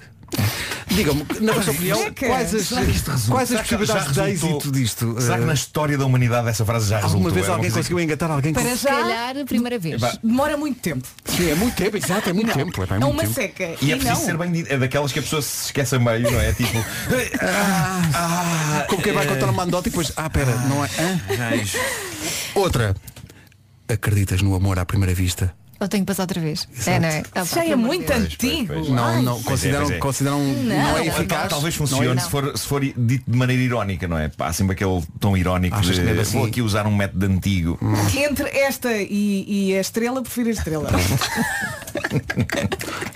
Diga-me, 0.88 1.26
na 1.42 1.52
vossa 1.54 1.72
opinião, 1.72 2.00
quais 2.18 2.56
as, 2.56 2.70
resulta? 2.70 3.28
quais 3.28 3.52
as 3.52 3.58
Será 3.60 3.64
que 3.64 3.70
já 3.70 3.78
possibilidades 3.78 4.14
de 4.14 4.22
resultou? 4.22 4.50
êxito 4.58 4.72
disto? 4.72 5.22
Será 5.22 5.38
que 5.40 5.46
na 5.46 5.54
história 5.54 5.98
da 5.98 6.06
humanidade 6.06 6.48
essa 6.48 6.66
frase 6.66 6.88
já 6.90 6.96
resultou? 6.98 7.18
Alguma 7.18 7.34
vez 7.34 7.44
Era 7.46 7.52
uma 7.52 7.58
alguém 7.58 7.70
coisa 7.72 7.80
conseguiu 7.84 8.00
engatar 8.04 8.32
alguém 8.32 8.54
Para 8.54 8.64
com... 8.64 8.76
Se 8.78 8.88
calhar, 8.88 9.38
a 9.38 9.46
primeira 9.46 9.78
vez. 9.78 10.02
Epá, 10.02 10.18
Demora 10.24 10.56
muito 10.58 10.80
tempo. 10.80 11.06
Sim, 11.26 11.50
é 11.52 11.56
muito 11.56 11.76
tempo, 11.76 11.98
exato, 11.98 12.30
é 12.30 12.34
muito 12.34 12.48
Não. 12.48 12.54
tempo. 12.66 12.84
É, 12.84 12.88
pá, 12.88 12.96
é 12.96 12.98
É 12.98 13.00
muito 13.02 13.14
uma 13.14 13.24
tempo. 13.24 13.34
seca. 13.34 13.64
E 13.82 13.92
é 13.92 13.96
preciso 13.98 14.20
não. 14.20 14.26
ser 14.26 14.38
bem 14.38 14.52
dito. 14.54 14.72
É 14.74 14.78
daquelas 14.78 15.12
que 15.12 15.20
a 15.20 15.22
pessoa 15.22 15.42
se 15.42 15.66
esquece 15.66 15.96
a 15.96 16.00
meio, 16.00 16.32
não 16.32 16.40
é? 16.40 16.52
Tipo. 16.56 16.78
ah, 18.14 18.86
Como 18.90 19.02
quem 19.02 19.12
vai 19.14 19.26
eh, 19.26 19.28
contar 19.28 19.50
uma 19.50 19.64
anedota 19.64 19.88
e 19.90 19.92
depois, 19.92 20.12
ah, 20.16 20.30
pera, 20.30 20.56
não 20.68 20.84
é? 20.84 20.90
hã? 20.98 21.50
Reis. 21.50 21.74
Outra. 22.56 22.96
Acreditas 23.90 24.42
no 24.42 24.56
amor 24.56 24.80
à 24.80 24.86
primeira 24.86 25.14
vista? 25.14 25.54
Ou 25.82 25.88
tenho 25.88 26.04
que 26.04 26.08
passar 26.08 26.24
outra 26.24 26.40
vez? 26.40 26.68
É, 26.86 27.00
não 27.00 27.08
é? 27.08 27.24
Ah, 27.34 27.44
Já 27.44 27.66
é 27.66 27.76
muito 27.76 28.06
Deus. 28.06 28.20
antigo. 28.26 28.74
Não, 28.92 29.24
não, 29.24 29.42
Pois 29.42 29.66
é, 29.66 29.72
consideram, 29.72 29.86
pois 29.86 29.96
é. 29.96 29.98
consideram 29.98 30.40
não, 30.40 30.76
é 30.76 30.98
não, 31.00 31.06
eficaz. 31.06 31.50
Talvez 31.50 31.76
Não 31.80 31.86
é? 31.86 31.90
funcione 31.90 32.22
se 32.22 32.30
for, 32.30 32.56
se 32.56 32.68
for 32.68 32.82
dito 32.82 33.24
de 33.32 33.36
maneira 33.36 33.64
irónica, 33.64 34.08
não 34.08 34.16
é? 34.16 34.28
Pá, 34.28 34.54
sempre 34.54 34.74
aquele 34.74 35.02
tom 35.20 35.36
irónico 35.36 35.76
Achas 35.76 35.96
de 35.96 36.08
assim? 36.20 36.38
vou 36.38 36.46
aqui 36.46 36.62
usar 36.62 36.86
um 36.86 36.96
método 36.96 37.26
antigo. 37.26 37.80
Entre 38.16 38.48
esta 38.50 38.94
e, 38.94 39.46
e 39.72 39.76
a 39.76 39.82
estrela, 39.82 40.22
prefiro 40.22 40.50
a 40.50 40.52
estrela. 40.52 40.88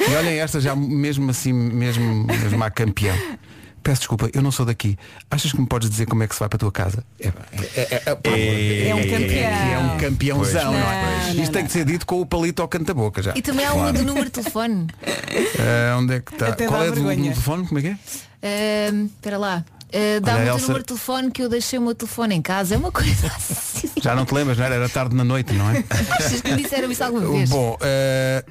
E 0.07 0.15
olhem 0.15 0.39
esta 0.39 0.59
já 0.61 0.75
mesmo 0.75 1.29
assim, 1.31 1.51
mesmo, 1.51 2.25
mesmo 2.25 2.63
a 2.63 2.69
campeão. 2.69 3.15
Peço 3.85 4.01
desculpa, 4.01 4.27
eu 4.33 4.41
não 4.41 4.49
sou 4.51 4.65
daqui. 4.65 4.97
Achas 5.29 5.51
que 5.51 5.61
me 5.61 5.67
podes 5.67 5.87
dizer 5.91 6.07
como 6.07 6.23
é 6.23 6.27
que 6.27 6.33
se 6.33 6.39
vai 6.39 6.49
para 6.49 6.57
a 6.57 6.59
tua 6.59 6.71
casa? 6.71 7.03
É, 7.19 7.27
é, 7.27 7.31
é, 7.77 8.17
é, 8.23 8.87
É 8.89 8.95
um 8.95 9.01
campeão. 9.07 9.47
é 9.47 9.77
um 9.77 9.97
campeãozão, 9.99 10.71
Pois, 10.71 10.83
não 10.83 10.91
é? 10.91 11.25
não, 11.27 11.33
não, 11.35 11.43
Isto 11.43 11.51
tem 11.51 11.65
que 11.67 11.71
ser 11.71 11.85
dito 11.85 12.03
com 12.07 12.19
o 12.19 12.25
palito 12.25 12.63
ao 12.63 12.67
canta-boca 12.67 13.21
já. 13.21 13.33
E 13.35 13.43
também 13.43 13.63
há 13.63 13.73
uma 13.73 13.93
do 13.93 14.03
número 14.03 14.25
de 14.25 14.31
telefone. 14.31 14.87
Ah, 15.59 15.97
onde 15.99 16.15
é 16.15 16.19
que 16.19 16.33
está? 16.33 16.51
Qual 16.67 16.81
é 16.81 16.87
do, 16.87 16.95
do 16.95 17.03
vergonha. 17.03 17.29
telefone? 17.31 17.67
Como 17.67 17.77
é 17.77 17.81
que 17.83 17.87
é? 17.89 18.89
Espera 19.05 19.37
lá. 19.37 19.63
Ah, 19.93 20.19
Dá-me 20.19 20.49
o 20.49 20.57
número 20.57 20.79
de 20.79 20.85
telefone 20.85 21.29
que 21.29 21.43
eu 21.43 21.47
deixei 21.49 21.77
o 21.77 21.81
meu 21.83 21.93
telefone 21.93 22.33
em 22.33 22.41
casa. 22.41 22.73
É 22.73 22.77
uma 22.79 22.91
coisa 22.91 23.27
assim. 23.27 23.91
Já 24.01 24.15
não 24.15 24.25
te 24.25 24.33
lembras, 24.33 24.57
não 24.57 24.65
era? 24.65 24.73
Era 24.73 24.89
tarde 24.89 25.15
na 25.15 25.23
noite, 25.23 25.53
não 25.53 25.69
é? 25.69 25.83
Achas 26.09 26.41
que 26.41 26.51
me 26.55 26.63
disseram 26.63 26.91
isso 26.91 27.03
alguma 27.03 27.29
vez? 27.29 27.51
Bom, 27.51 27.77
eh, 27.81 28.43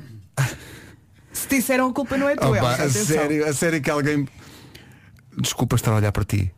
Se 1.32 1.48
disseram 1.48 1.88
a 1.88 1.92
culpa 1.92 2.16
não 2.16 2.28
é 2.28 2.36
tua, 2.36 2.56
opa, 2.56 2.80
Elsa, 2.80 2.84
a 2.84 3.04
sério, 3.04 3.48
a 3.48 3.52
sério 3.52 3.82
que 3.82 3.90
alguém. 3.90 4.28
Desculpa 5.38 5.76
estar 5.76 5.92
a 5.92 5.96
olhar 5.96 6.12
para 6.12 6.24
ti. 6.24 6.52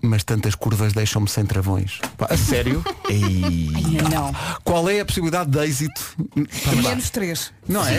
Mas 0.00 0.22
tantas 0.22 0.54
curvas 0.54 0.92
deixam-me 0.92 1.28
sem 1.28 1.44
travões. 1.44 1.98
Pá, 2.16 2.28
a 2.30 2.36
sério? 2.36 2.84
Ei. 3.08 3.68
Ai, 3.74 4.10
não. 4.10 4.32
Qual 4.62 4.88
é 4.88 5.00
a 5.00 5.04
possibilidade 5.04 5.50
de 5.50 5.58
êxito? 5.58 6.16
Menos 6.82 7.10
três. 7.10 7.52
Não 7.68 7.86
é? 7.86 7.98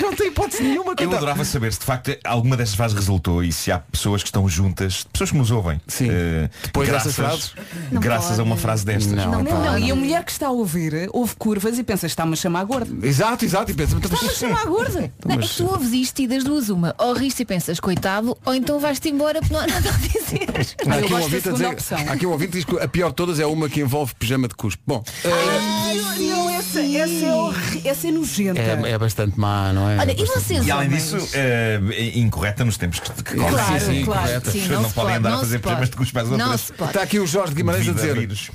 não 0.00 0.14
tem 0.14 0.28
hipótese 0.28 0.62
nenhuma. 0.62 0.94
Eu 0.98 1.12
adorava 1.14 1.44
saber 1.44 1.72
se 1.72 1.78
de 1.78 1.84
facto 1.86 2.16
alguma 2.24 2.56
destas 2.56 2.76
frases 2.76 2.96
resultou 2.96 3.42
e 3.44 3.52
se 3.52 3.70
há 3.70 3.78
pessoas 3.78 4.22
que 4.22 4.28
estão 4.28 4.48
juntas, 4.48 5.04
pessoas 5.12 5.30
que 5.30 5.36
nos 5.36 5.50
ouvem. 5.50 5.80
Sim. 5.86 6.08
eh, 6.10 6.50
Depois 6.64 6.88
graças, 6.88 7.14
dessas 7.16 7.24
frases? 7.24 7.52
Não 7.92 8.00
graças 8.00 8.32
a 8.32 8.36
pode. 8.36 8.48
uma 8.48 8.56
frase 8.56 8.84
destas. 8.84 9.12
Não, 9.12 9.42
não, 9.42 9.64
não. 9.64 9.78
E 9.78 9.90
a 9.90 9.94
mulher 9.94 10.24
que 10.24 10.32
está 10.32 10.48
a 10.48 10.50
ouvir 10.50 11.08
ouve 11.12 11.34
curvas 11.36 11.78
e 11.78 11.84
pensa, 11.84 12.06
está-me 12.06 12.32
a 12.32 12.36
chamar 12.36 12.64
gorda. 12.64 13.06
Exato, 13.06 13.44
exato. 13.44 13.70
E 13.70 13.74
pensa, 13.74 13.96
Está-me 13.96 14.28
a 14.30 14.34
chamar 14.34 14.64
gorda. 14.66 15.12
Não, 15.24 15.34
é 15.34 15.38
que 15.38 15.48
tu 15.56 15.66
ouves 15.66 15.92
isto 15.92 16.20
e 16.22 16.26
das 16.26 16.42
duas 16.44 16.68
uma. 16.68 16.94
Ou 16.98 17.12
riste 17.12 17.40
e 17.42 17.44
pensas, 17.44 17.78
coitado, 17.78 18.36
ou 18.44 18.54
então 18.54 18.78
vais-te 18.80 19.08
embora 19.08 19.40
porque 19.40 19.52
não 19.52 19.60
há 19.60 19.66
nada 19.66 19.90
a 19.90 19.92
dizer. 19.92 20.48
Há 20.86 20.98
eu 20.98 21.04
aqui, 21.04 21.12
um 21.14 21.18
da 21.18 21.22
ouvinte 21.24 21.48
a 21.48 21.52
dizer, 21.52 21.66
há 22.08 22.12
aqui 22.12 22.26
um 22.26 22.30
ouvinte 22.30 22.50
que 22.52 22.56
diz 22.58 22.64
que 22.64 22.78
a 22.78 22.88
pior 22.88 23.10
de 23.10 23.14
todas 23.14 23.38
é 23.38 23.46
uma 23.46 23.68
que 23.68 23.80
envolve 23.80 24.14
pijama 24.14 24.48
de 24.48 24.54
cuspe. 24.54 24.82
Bom, 24.86 25.02
eh, 25.24 25.30
Ai, 25.30 25.96
não, 26.28 26.47
essa, 26.58 26.80
essa, 26.80 27.86
é 27.86 27.88
essa 27.90 28.08
é 28.08 28.10
nojenta. 28.10 28.60
é, 28.60 28.90
é 28.92 28.98
bastante 28.98 29.38
má, 29.38 29.72
não 29.72 29.88
é? 29.88 29.98
Olha, 29.98 30.12
É 30.12 30.20
e 30.20 30.24
vocês 30.24 30.66
E 30.66 30.70
além 30.70 30.88
disso, 30.88 31.16
eh, 31.34 31.80
incorreta 32.14 32.64
nos 32.64 32.76
tempos 32.76 33.00
que, 33.00 33.12
que 33.22 33.34
Claro, 33.34 33.56
correm. 33.56 33.80
sim, 33.80 34.04
claro. 34.04 34.20
correta. 34.22 34.50
Sim, 34.50 34.58
As 34.58 34.64
pessoas 34.64 34.68
não 34.76 34.82
não 34.82 34.88
se 34.88 34.94
podem 34.94 35.08
pode, 35.10 35.18
andar 35.18 35.28
a 35.28 35.32
não 35.32 35.38
fazer 35.40 35.56
se 35.56 35.62
pijamas 35.62 35.78
pode. 35.80 35.90
de 35.90 35.96
cuspe 35.96 36.18
às 36.18 36.28
Não 36.28 36.38
outras. 36.40 36.60
se 36.60 36.72
pode. 36.72 36.90
Está 36.90 37.02
aqui 37.02 37.18
o 37.18 37.26
Jorge 37.26 37.50
de 37.52 37.56
Guimarães 37.56 37.88
a 37.88 37.92
dizer. 37.92 38.14
vírus. 38.18 38.50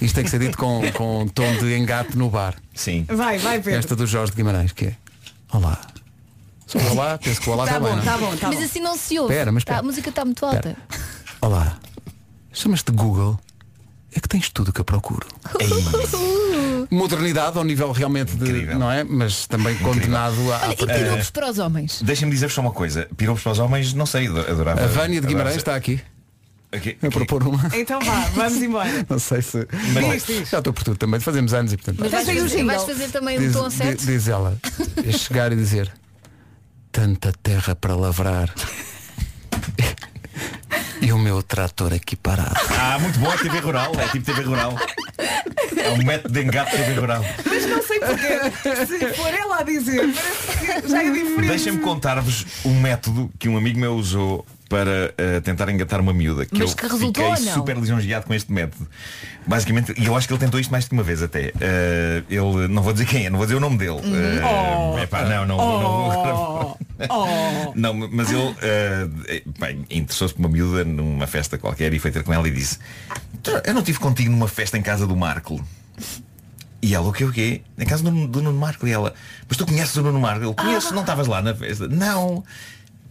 Isto 0.00 0.14
tem 0.14 0.24
que 0.24 0.30
ser 0.30 0.38
dito 0.40 0.56
com, 0.58 0.82
com 0.92 1.22
um 1.22 1.28
tom 1.28 1.56
de 1.56 1.76
engate 1.76 2.16
no 2.16 2.30
bar. 2.30 2.54
Sim. 2.74 3.04
Vai, 3.08 3.38
vai, 3.38 3.58
Pedro. 3.60 3.78
Esta 3.78 3.96
do 3.96 4.06
Jorge 4.06 4.32
de 4.32 4.36
Guimarães, 4.36 4.72
que 4.72 4.86
é 4.86 4.94
Olá. 5.52 5.80
Só 6.66 6.78
olá, 6.92 7.18
penso 7.18 7.40
que 7.40 7.50
o 7.50 7.52
olá 7.52 7.66
Tá 7.66 7.72
está 7.76 7.80
bom, 7.80 7.94
bem. 7.96 8.04
tá 8.04 8.16
bom, 8.18 8.36
tá 8.36 8.46
Mas 8.48 8.58
bom. 8.58 8.64
assim 8.64 8.80
não 8.80 8.96
se 8.96 9.18
ouve. 9.18 9.32
Espera, 9.34 9.50
mas 9.50 9.64
Tá, 9.64 9.72
espera. 9.72 9.80
a 9.80 9.82
música 9.82 10.08
está 10.08 10.24
muito 10.24 10.46
alta. 10.46 10.76
Olá. 11.40 11.76
Chamas-te 12.52 12.92
Google. 12.92 13.38
É 14.14 14.18
que 14.20 14.28
tens 14.28 14.48
tudo 14.50 14.70
o 14.70 14.72
que 14.72 14.80
eu 14.80 14.84
procuro. 14.84 15.26
Modernidade 16.90 17.56
ao 17.56 17.64
nível 17.64 17.92
realmente 17.92 18.34
de. 18.36 18.44
Incrível. 18.50 18.78
Não 18.78 18.90
é? 18.90 19.04
Mas 19.04 19.46
também 19.46 19.76
condenado 19.78 20.52
a. 20.52 20.66
Olha, 20.68 20.72
e 20.72 20.76
piropos 20.86 21.30
para 21.30 21.48
os 21.50 21.58
homens. 21.58 22.02
Deixem-me 22.02 22.32
dizer-vos 22.32 22.54
só 22.54 22.60
uma 22.60 22.72
coisa. 22.72 23.08
Piropos 23.16 23.42
para 23.42 23.52
os 23.52 23.58
homens, 23.60 23.92
não 23.94 24.06
sei, 24.06 24.26
adorava. 24.26 24.82
A 24.82 24.86
Vânia 24.86 25.20
de 25.20 25.26
Guimarães 25.26 25.56
adorava- 25.56 25.56
está 25.58 25.74
aqui. 25.76 26.00
Aqui- 26.72 26.96
A 27.02 27.06
aqui. 27.06 27.10
propor 27.16 27.42
uma. 27.46 27.68
Então 27.74 28.00
vá, 28.00 28.28
vamos 28.34 28.62
embora. 28.62 28.88
Não 29.10 29.18
sei 29.18 29.42
se. 29.42 29.66
Mas- 29.92 30.24
Bom, 30.24 30.44
já 30.44 30.58
estou 30.58 30.72
por 30.72 30.84
tudo 30.84 30.96
também. 30.96 31.18
Fazemos 31.18 31.52
anos 31.52 31.72
e 31.72 31.76
portanto. 31.76 31.98
Mas 32.00 32.10
vais 32.12 32.26
Tens 32.26 32.36
aí 32.36 32.40
o 32.40 32.48
fazer, 32.48 32.64
vais 32.64 32.82
fazer 32.84 33.08
também 33.08 33.38
o 33.38 33.40
Diz, 33.40 33.52
tom 33.52 33.68
di- 33.68 33.74
certo? 33.74 34.06
diz 34.06 34.28
ela. 34.28 34.56
É 35.04 35.12
chegar 35.12 35.50
e 35.52 35.56
dizer 35.56 35.92
tanta 36.92 37.32
terra 37.42 37.74
para 37.74 37.94
lavrar. 37.96 38.52
E 41.00 41.12
o 41.12 41.18
meu 41.18 41.42
trator 41.42 41.92
aqui 41.92 42.14
parado. 42.14 42.54
Ah, 42.78 42.98
muito 42.98 43.18
bom, 43.18 43.32
é 43.32 43.36
TV 43.36 43.58
Rural, 43.60 43.92
é 43.98 44.08
tipo 44.08 44.24
TV 44.24 44.42
Rural. 44.42 44.76
É 45.76 45.90
um 45.90 46.04
método 46.04 46.34
de 46.34 46.42
engate 46.42 46.76
TV 46.76 46.94
Rural. 46.94 47.24
Mas 47.44 47.66
não 47.66 47.82
sei 47.82 48.00
porquê. 48.00 48.86
Se 48.86 49.14
for 49.14 49.32
ela 49.32 49.60
a 49.60 49.62
dizer, 49.62 50.12
parece 50.12 50.82
que 50.82 50.88
já 50.88 51.02
é 51.02 51.10
diferente. 51.10 51.48
Deixem-me 51.48 51.78
contar-vos 51.78 52.46
um 52.64 52.78
método 52.80 53.30
que 53.38 53.48
um 53.48 53.56
amigo 53.56 53.78
meu 53.78 53.94
usou 53.94 54.44
para 54.70 55.12
eh, 55.18 55.40
tentar 55.40 55.68
engatar 55.68 56.00
uma 56.00 56.12
miúda. 56.14 56.46
Que 56.46 56.56
Mas 56.56 56.70
eu 56.70 56.76
que 56.76 56.86
resultou 56.86 57.34
fiquei 57.34 57.46
não? 57.46 57.54
super 57.54 57.76
lisonjeado 57.76 58.24
com 58.24 58.32
este 58.32 58.52
método. 58.52 58.88
Basicamente, 59.44 59.92
e 59.98 60.06
eu 60.06 60.14
acho 60.16 60.28
que 60.28 60.32
ele 60.32 60.38
tentou 60.38 60.60
isto 60.60 60.70
mais 60.70 60.84
de 60.86 60.92
uma 60.92 61.02
vez 61.02 61.20
até. 61.24 61.52
Eh, 61.60 62.22
ele, 62.30 62.68
não 62.68 62.80
vou 62.80 62.92
dizer 62.92 63.04
quem 63.06 63.26
é, 63.26 63.30
não 63.30 63.36
vou 63.36 63.46
dizer 63.46 63.56
o 63.56 63.60
nome 63.60 63.76
dele. 63.76 64.00
Uhum. 64.00 64.98
Eh, 64.98 65.02
epá, 65.02 65.24
não, 65.24 65.44
não, 65.44 65.56
vou- 65.56 65.82
não 65.82 65.90
vou. 65.90 66.78
Oh. 67.08 67.72
Não, 67.74 67.94
mas 67.94 68.30
ele 68.30 68.54
bem, 69.58 69.86
interessou-se 69.90 70.34
por 70.34 70.40
uma 70.40 70.50
miúda 70.50 70.84
numa 70.84 71.26
festa 71.26 71.56
qualquer 71.56 71.94
e 71.94 71.98
foi 71.98 72.10
ter 72.10 72.22
com 72.22 72.30
ela 72.30 72.46
e 72.46 72.50
disse 72.50 72.78
Eu 73.64 73.72
não 73.72 73.80
estive 73.80 73.98
contigo 73.98 74.30
numa 74.30 74.46
festa 74.46 74.76
em 74.76 74.82
casa 74.82 75.06
do 75.06 75.16
Marco. 75.16 75.64
E 76.82 76.94
ela, 76.94 77.08
o 77.08 77.12
quê, 77.12 77.24
o 77.24 77.32
quê? 77.32 77.62
Em 77.78 77.86
casa 77.86 78.02
do, 78.02 78.28
do 78.28 78.42
Nuno 78.42 78.58
Marco. 78.58 78.86
E 78.86 78.92
ela, 78.92 79.14
mas 79.48 79.56
tu 79.56 79.64
conheces 79.64 79.96
o 79.96 80.02
Nuno 80.02 80.20
Marco? 80.20 80.44
Ele, 80.44 80.52
conheço, 80.54 80.92
não 80.92 81.00
estavas 81.00 81.26
lá 81.26 81.40
na 81.40 81.54
festa. 81.54 81.88
Não. 81.88 82.44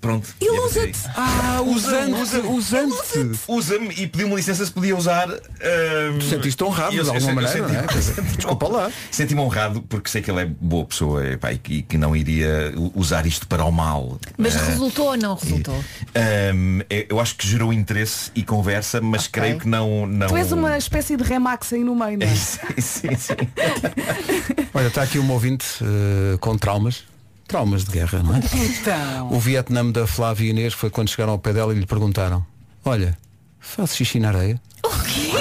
Pronto. 0.01 0.29
E 0.39 0.45
pensei, 0.45 0.91
usa-te. 0.91 1.09
Ah, 1.15 1.61
Usa-me, 1.61 2.13
usante, 2.13 2.47
usa-me. 2.47 2.93
usante. 2.93 3.39
Usa-me 3.47 3.87
e 3.95 4.07
pediu-me 4.07 4.35
licença 4.35 4.65
se 4.65 4.71
podia 4.71 4.95
usar. 4.95 5.29
ahm, 5.29 6.19
Tu 6.19 6.25
sentiste 6.25 6.63
honrado 6.63 6.93
e 6.93 6.97
eu- 6.97 7.03
de 7.03 7.09
alguma 7.09 7.41
senti- 7.41 7.57
eu 7.57 7.63
maneira, 7.67 7.83
não 7.89 7.97
é? 7.97 8.01
senti- 8.01 8.21
Desculpa 8.37 8.67
lá. 8.67 8.91
Senti-me 9.11 9.41
honrado 9.41 9.81
porque 9.83 10.09
sei 10.09 10.21
que 10.21 10.31
ele 10.31 10.41
é 10.41 10.45
boa 10.45 10.85
pessoa 10.85 11.25
epá, 11.27 11.51
e 11.51 11.57
que, 11.57 11.73
e 11.75 11.81
que 11.81 11.97
não 11.97 12.15
iria 12.15 12.73
usar 12.95 13.25
isto 13.25 13.45
para 13.47 13.63
o 13.65 13.71
mal. 13.71 14.17
Mas 14.37 14.55
Ah, 14.55 14.63
resultou 14.65 15.07
ou 15.07 15.17
não 15.17 15.35
resultou? 15.35 15.75
ahm, 16.15 16.81
eu- 16.89 17.05
eu 17.09 17.19
acho 17.19 17.35
que 17.35 17.47
gerou 17.47 17.73
interesse 17.73 18.31
e 18.35 18.43
conversa, 18.43 19.01
mas 19.01 19.21
Ok. 19.27 19.31
creio 19.41 19.59
que 19.59 19.67
não, 19.67 20.05
não. 20.07 20.27
Tu 20.27 20.37
és 20.37 20.51
uma 20.51 20.77
espécie 20.77 21.17
de 21.17 21.23
remax 21.23 21.73
aí 21.73 21.83
no 21.83 21.93
meio, 21.95 22.17
não 22.17 22.25
é? 22.27 22.29
sim, 22.35 22.79
sim, 22.81 23.15
sim. 23.17 23.33
Olha, 24.73 24.87
está 24.87 25.01
aqui 25.03 25.19
um 25.19 25.29
ouvinte 25.31 25.65
eh, 25.81 26.37
com 26.39 26.57
traumas. 26.57 27.03
Traumas 27.49 27.83
de 27.83 27.91
guerra, 27.91 28.21
não 28.21 28.35
é? 28.35 28.41
Então. 28.53 29.33
O 29.33 29.39
Vietnã 29.39 29.83
da 29.89 30.05
Flávia 30.05 30.51
Inês 30.51 30.71
foi 30.71 30.91
quando 30.91 31.09
chegaram 31.09 31.33
ao 31.33 31.39
pé 31.39 31.51
dela 31.51 31.73
e 31.73 31.79
lhe 31.79 31.85
perguntaram 31.85 32.45
Olha, 32.85 33.17
fazes 33.59 33.95
xixi 33.95 34.19
na 34.19 34.29
areia? 34.29 34.61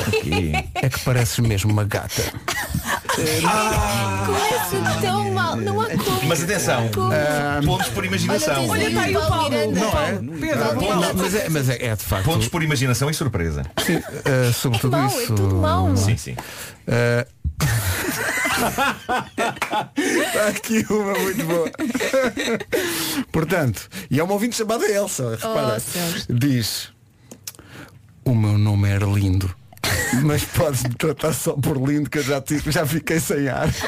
Aqui. 0.07 0.53
É 0.75 0.89
que 0.89 1.01
pareces 1.01 1.39
mesmo 1.39 1.71
uma 1.71 1.85
gata. 1.85 2.23
Começa 4.27 5.01
tão 5.01 5.31
mal. 5.33 5.57
Não 5.57 5.81
há 5.81 5.87
como. 5.87 6.25
Mas 6.27 6.43
atenção, 6.43 6.89
pontos 7.65 7.89
por 7.89 8.05
imaginação. 8.05 8.69
Olha, 8.69 8.89
está 8.89 9.03
aí 9.03 9.17
o 9.17 9.21
Paulo. 9.21 9.51
Miranda. 9.51 9.81
Não 9.81 10.01
é? 10.01 10.13
Pedro, 10.41 11.17
mas 11.17 11.35
é, 11.35 11.49
mas 11.49 11.69
é, 11.69 11.87
é 11.87 11.97
de 11.97 12.03
facto. 12.05 12.25
Pontos 12.25 12.49
por 12.49 12.63
imaginação 12.63 13.11
e 13.11 13.15
surpresa. 13.15 13.65
Sim, 13.85 14.01
eh, 14.25 14.53
sobretudo 14.53 14.97
mau, 14.97 15.11
é 15.11 15.23
isso. 15.23 15.35
tudo 15.35 15.55
mau. 15.57 15.97
Sim, 15.97 16.17
sim. 16.17 16.37
Eh, 16.87 17.27
Está 20.07 20.49
aqui 20.49 20.85
uma 20.91 21.13
muito 21.13 21.45
boa. 21.45 21.71
Portanto, 23.31 23.89
e 24.11 24.19
é 24.19 24.23
uma 24.23 24.33
ouvinte 24.33 24.57
chamada 24.57 24.91
Elsa, 24.91 25.37
repara. 25.37 25.77
Oh, 25.79 26.33
diz 26.33 26.91
O 28.25 28.35
meu 28.35 28.59
nome 28.59 28.91
era 28.91 29.07
lindo 29.07 29.55
Mas 30.23 30.45
podes-me 30.45 30.95
tratar 30.95 31.33
só 31.33 31.53
por 31.53 31.77
lindo 31.77 32.11
Que 32.11 32.19
eu 32.19 32.23
já, 32.23 32.43
já 32.67 32.87
fiquei 32.87 33.21
sem 33.21 33.49
ar 33.49 33.69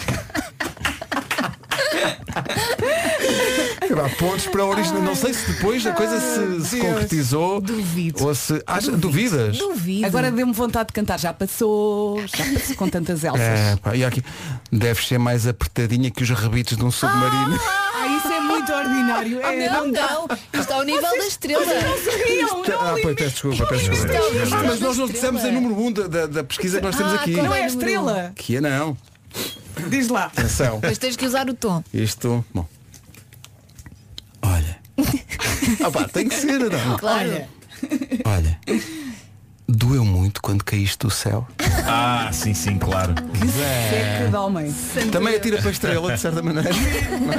Epá, 4.06 4.16
Pontos 4.16 4.46
para 4.46 4.62
a 4.62 4.66
origem 4.66 4.92
Não 5.02 5.14
sei 5.14 5.32
se 5.34 5.52
depois 5.52 5.86
a 5.86 5.92
coisa 5.92 6.18
se, 6.20 6.66
se 6.68 6.78
concretizou 6.78 7.60
Duvido. 7.60 8.24
Ou 8.26 8.34
se 8.34 8.62
acha, 8.66 8.90
duvidas 8.92 9.58
Duvido. 9.58 10.06
Agora 10.06 10.30
deu-me 10.30 10.52
vontade 10.52 10.88
de 10.88 10.92
cantar. 10.92 11.18
Já 11.18 11.32
passou. 11.32 12.20
Já 12.26 12.44
passou 12.52 12.76
com 12.76 12.88
tantas 12.88 13.22
Elsas. 13.24 13.40
É, 13.40 13.76
pá, 13.76 13.94
e 13.96 14.04
aqui 14.04 14.22
Deves 14.70 15.06
ser 15.06 15.18
mais 15.18 15.46
apertadinha 15.46 16.10
que 16.10 16.22
os 16.22 16.30
rebites 16.30 16.76
de 16.76 16.84
um 16.84 16.90
submarino 16.90 17.58
Ah, 17.94 18.06
isso 18.06 18.28
é 18.28 18.40
muito 18.40 18.72
ordinário. 18.72 19.40
Ah, 19.42 19.54
É, 19.54 19.70
não, 19.70 19.86
não. 19.88 20.28
Isto 20.52 20.72
ao 20.72 20.82
nível 20.82 21.02
da 21.02 21.26
estrela. 21.26 21.64
Sabiam, 21.64 22.62
não, 22.62 22.80
Ah, 22.80 22.94
pois, 23.02 23.14
peço 23.16 23.30
desculpa, 23.30 23.66
peço 23.66 23.90
desculpa. 23.90 24.12
É 24.14 24.42
Ah, 24.52 24.62
mas 24.66 24.80
nós 24.80 24.96
não 24.96 25.06
dissemos 25.06 25.44
a 25.44 25.50
número 25.50 25.74
1 25.74 25.86
um 25.86 25.92
da, 25.92 26.06
da, 26.06 26.26
da 26.26 26.44
pesquisa 26.44 26.78
que 26.78 26.84
nós 26.86 26.96
temos 26.96 27.12
Ah, 27.12 27.16
aqui. 27.16 27.32
não 27.32 27.54
é 27.54 27.64
a 27.64 27.66
estrela. 27.66 28.32
Que 28.36 28.56
é 28.56 28.60
não. 28.60 28.96
Diz 29.88 30.08
lá. 30.08 30.24
Atenção. 30.26 30.78
Mas 30.82 30.98
tens 30.98 31.16
que 31.16 31.24
usar 31.26 31.48
o 31.48 31.54
tom. 31.54 31.82
Isto. 31.92 32.44
Bom. 32.54 32.66
Olha. 34.42 34.78
Ah 35.82 35.90
pá, 35.90 36.04
tem 36.08 36.28
que 36.28 36.34
ser, 36.34 36.58
não. 36.58 36.96
Claro. 36.98 37.30
Olha. 38.24 38.58
Doeu 39.72 40.04
muito 40.04 40.42
quando 40.42 40.64
caíste 40.64 40.98
do 40.98 41.10
céu. 41.10 41.46
Ah, 41.86 42.28
sim, 42.32 42.52
sim, 42.52 42.76
claro. 42.76 43.14
Seca 43.88 44.28
de 44.28 44.36
homem. 44.36 44.74
Também 45.12 45.36
atira 45.36 45.58
para 45.58 45.68
a 45.68 45.72
estrela, 45.72 46.12
de 46.12 46.20
certa 46.20 46.42
maneira. 46.42 46.68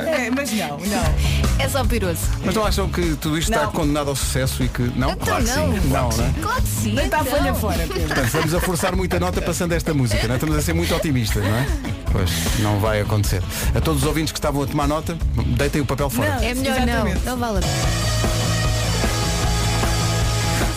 É, 0.07 0.29
mas 0.31 0.49
não, 0.53 0.77
não. 0.77 1.59
É 1.59 1.67
só 1.67 1.83
piroso. 1.83 2.21
Mas 2.43 2.55
não 2.55 2.65
acham 2.65 2.89
que 2.89 3.15
tudo 3.17 3.37
isto 3.37 3.51
está 3.51 3.65
Não. 3.65 3.71
condenado 3.73 4.07
ao 4.09 4.15
sucesso 4.15 4.63
e 4.63 4.69
que. 4.69 4.81
Não? 4.97 5.11
Então 5.11 5.27
claro 5.27 5.43
que 5.43 5.49
não. 5.51 5.73
sim. 5.73 5.87
Não, 5.89 6.09
não 6.09 6.25
é? 6.25 6.33
Claro 6.41 6.61
que 6.61 6.67
sim. 6.69 6.95
Deita 6.95 7.17
a 7.17 7.21
então. 7.21 7.37
folha 7.37 7.53
fora, 7.53 7.77
Pedro. 7.79 7.99
Portanto, 8.07 8.25
estamos 8.25 8.53
a 8.53 8.59
forçar 8.61 8.95
muita 8.95 9.19
nota 9.19 9.41
passando 9.41 9.73
esta 9.73 9.93
música, 9.93 10.25
não 10.25 10.33
é? 10.33 10.37
Estamos 10.37 10.55
a 10.55 10.61
ser 10.61 10.73
muito 10.73 10.95
otimistas, 10.95 11.43
não 11.43 11.53
é? 11.55 11.67
Pois, 12.13 12.31
não 12.59 12.79
vai 12.79 13.01
acontecer. 13.01 13.43
A 13.75 13.81
todos 13.81 14.03
os 14.03 14.07
ouvintes 14.07 14.31
que 14.31 14.39
estavam 14.39 14.63
a 14.63 14.67
tomar 14.67 14.87
nota, 14.87 15.17
deitem 15.57 15.81
o 15.81 15.85
papel 15.85 16.09
fora. 16.09 16.29
É 16.41 16.53
melhor 16.53 16.77
Exatamente. 16.77 17.19
não. 17.25 17.31
Não 17.31 17.37
vale 17.37 17.57
a 17.57 17.61
pena. 17.61 18.10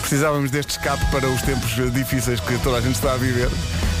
Precisávamos 0.09 0.51
deste 0.51 0.71
escape 0.77 1.03
para 1.09 1.27
os 1.27 1.41
tempos 1.41 1.71
difíceis 1.91 2.39
que 2.39 2.55
toda 2.59 2.77
a 2.77 2.81
gente 2.81 2.93
está 2.93 3.13
a 3.13 3.17
viver. 3.17 3.49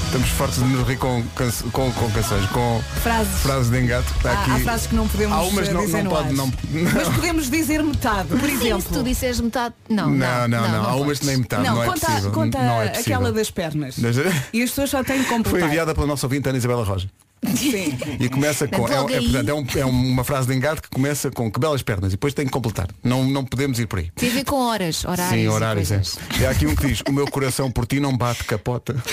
Estamos 0.05 0.29
fortes 0.29 0.59
de 0.59 0.63
nos 0.65 0.87
rir 0.87 0.97
com, 0.97 1.23
com, 1.71 1.91
com 1.91 2.11
canções, 2.11 2.45
com 2.51 2.79
Frases. 3.01 3.33
frases 3.41 3.71
de 3.71 3.79
engate. 3.81 4.07
Está 4.15 4.29
Há, 4.31 4.41
aqui. 4.43 4.51
há 4.51 4.59
frases 4.59 4.87
que 4.87 4.95
não 4.95 5.07
podemos 5.07 5.35
Há 5.35 5.41
umas 5.41 5.67
eh, 5.67 5.73
não, 5.73 5.81
dizer 5.85 6.03
não 6.03 6.11
pode, 6.11 6.27
ar. 6.29 6.33
não, 6.33 6.53
Mas 6.93 7.09
podemos 7.09 7.49
dizer 7.49 7.83
metade, 7.83 8.29
por 8.29 8.39
Sim, 8.39 8.55
exemplo. 8.55 8.81
se 8.81 8.87
tu 8.89 9.03
disseres 9.03 9.39
metade. 9.41 9.73
Não, 9.89 10.09
Não, 10.11 10.47
não, 10.47 10.69
não. 10.71 10.85
Há 10.85 10.95
umas 10.95 11.05
podes. 11.05 11.19
que 11.19 11.25
nem 11.25 11.37
metade, 11.37 11.63
não, 11.63 11.83
é 11.83 11.85
conta, 11.87 12.05
possível. 12.05 12.31
conta 12.31 12.57
não 12.59 12.81
é 12.81 12.87
possível. 12.89 13.01
aquela 13.15 13.31
das 13.33 13.51
pernas. 13.51 13.95
E 14.53 14.61
as 14.63 14.69
pessoas 14.69 14.89
só 14.91 15.03
têm 15.03 15.23
que 15.23 15.43
Foi 15.49 15.61
enviada 15.63 15.93
pela 15.95 16.05
nossa 16.07 16.27
ouvinte 16.27 16.47
Ana 16.47 16.57
Isabela 16.59 16.85
Roja. 16.85 17.09
Sim. 17.55 17.97
E 18.19 18.29
começa 18.29 18.67
com. 18.67 18.87
É, 18.87 18.97
Logo 18.99 19.09
é, 19.13 19.17
aí. 19.17 19.23
portanto, 19.31 19.49
é, 19.49 19.53
um- 19.53 19.65
é 19.81 19.85
uma 19.85 20.23
frase 20.23 20.47
de 20.47 20.53
engate 20.55 20.81
que 20.81 20.89
começa 20.89 21.29
com 21.31 21.51
que 21.51 21.59
belas 21.59 21.81
pernas 21.81 22.09
e 22.09 22.15
depois 22.15 22.33
tem 22.33 22.45
que 22.45 22.51
completar. 22.51 22.87
Não, 23.03 23.23
não 23.25 23.43
podemos 23.45 23.79
ir 23.79 23.87
por 23.87 23.99
aí. 23.99 24.11
Tem 24.15 24.29
a 24.29 24.33
ver 24.33 24.43
com 24.45 24.55
horas, 24.67 25.03
horários. 25.05 25.29
Sim, 25.41 25.47
horários, 25.47 25.91
é. 25.91 26.01
E 26.39 26.45
há 26.45 26.51
aqui 26.51 26.65
um 26.65 26.75
que 26.75 26.87
diz, 26.87 27.01
o 27.07 27.11
meu 27.11 27.27
coração 27.27 27.69
por 27.71 27.85
ti 27.85 27.99
não 27.99 28.15
bate 28.15 28.43
capota. 28.45 28.95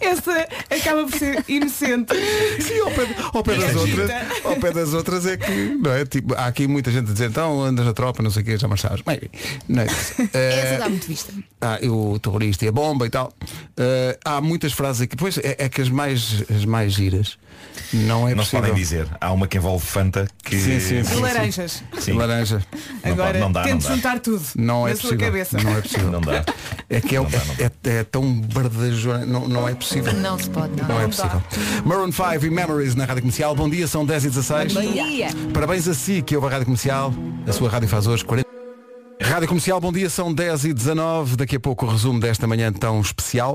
Essa 0.00 0.48
acaba 0.78 1.04
por 1.04 1.18
ser 1.18 1.44
inocente. 1.48 2.14
Sim, 2.60 2.78
ao 2.80 2.90
pé, 2.90 3.08
ao 3.34 3.42
pé 3.42 3.54
das 3.56 3.74
outras, 3.76 4.10
ao 4.44 4.56
pé 4.56 4.72
das 4.72 4.94
outras 4.94 5.26
é 5.26 5.36
que, 5.36 5.50
não 5.82 5.92
é? 5.92 6.04
Tipo, 6.04 6.34
há 6.34 6.46
aqui 6.46 6.66
muita 6.66 6.90
gente 6.90 7.10
a 7.10 7.12
dizer, 7.12 7.30
então 7.30 7.62
andas 7.62 7.84
na 7.86 7.92
tropa, 7.92 8.22
não 8.22 8.30
sei 8.30 8.42
o 8.42 8.44
que, 8.44 8.56
já 8.56 8.68
sabes. 8.76 9.02
Bem, 9.02 9.20
não 9.68 9.82
é 9.82 9.86
isso. 9.86 10.14
Essa 10.32 10.74
Eh, 10.74 10.78
dá 10.78 10.88
muito 10.88 11.06
vista. 11.06 11.32
ah, 11.60 11.78
o 11.84 12.18
terrorista 12.18 12.64
e 12.64 12.68
a 12.68 12.72
bomba 12.72 13.06
e 13.06 13.10
tal. 13.10 13.32
Eh, 13.76 14.18
há 14.24 14.40
muitas 14.40 14.72
frases 14.72 15.02
aqui. 15.02 15.16
Pois 15.16 15.38
é, 15.38 15.56
é 15.58 15.68
que 15.68 15.80
as 15.80 15.88
mais, 15.88 16.44
as 16.54 16.64
mais 16.64 16.92
giras 16.92 17.38
não 17.92 18.28
é 18.28 18.34
Não 18.34 18.44
se 18.44 18.50
possível. 18.50 18.60
podem 18.60 18.74
dizer. 18.74 19.06
Há 19.20 19.32
uma 19.32 19.46
que 19.46 19.56
envolve 19.56 19.84
Fanta 19.84 20.28
que. 20.44 20.56
Sim, 20.58 20.78
sim, 20.80 21.02
sim. 21.04 21.20
Laranjas. 21.20 21.82
Sim. 21.98 22.12
Laranja. 22.12 22.62
Não 23.04 23.12
Agora 23.12 23.26
pode- 23.28 23.38
não 23.40 23.52
dá, 23.52 23.60
não 23.62 23.68
tente 23.70 23.84
dá. 23.88 23.94
juntar 23.94 24.18
tudo 24.20 24.42
Não 24.56 24.84
na 24.84 24.90
é 24.90 24.94
sua 24.94 25.02
possível. 25.10 25.26
cabeça. 25.26 25.58
Não 25.62 25.76
é 25.76 25.80
possível. 25.80 26.10
Não 26.10 26.20
dá. 26.20 26.44
É 26.90 27.00
que 27.00 27.16
é, 27.16 27.20
Não 27.20 27.28
dá, 27.30 27.38
não 27.44 27.54
é, 27.58 27.64
é- 27.64 27.98
é 28.00 28.04
tão 28.04 28.40
bardajona. 28.40 29.26
Não, 29.26 29.48
não 29.48 29.68
é 29.68 29.74
possível. 29.74 30.12
Não 30.14 30.38
se 30.38 30.48
pode, 30.50 30.67
não. 30.88 31.00
É 31.00 31.06
possível. 31.06 31.42
Maroon 31.84 32.12
5 32.12 32.44
e 32.44 32.50
Memories 32.50 32.94
na 32.94 33.04
Rádio 33.04 33.22
Comercial. 33.22 33.54
Bom 33.54 33.68
dia, 33.68 33.86
são 33.86 34.04
10 34.04 34.24
e 34.24 34.28
16 34.28 34.74
Bom 34.74 34.80
dia. 34.80 35.28
Parabéns 35.52 35.88
a 35.88 35.94
si 35.94 36.22
que 36.22 36.36
ouve 36.36 36.48
a 36.48 36.50
Rádio 36.50 36.66
Comercial. 36.66 37.12
A 37.46 37.52
sua 37.52 37.68
rádio 37.68 37.88
faz 37.88 38.06
hoje 38.06 38.24
40. 38.24 38.48
Rádio 39.20 39.48
Comercial, 39.48 39.80
bom 39.80 39.92
dia, 39.92 40.08
são 40.08 40.32
10 40.32 40.66
e 40.66 40.72
19 40.72 41.36
Daqui 41.36 41.56
a 41.56 41.60
pouco 41.60 41.84
o 41.84 41.90
resumo 41.90 42.20
desta 42.20 42.46
manhã 42.46 42.72
tão 42.72 43.00
especial. 43.00 43.52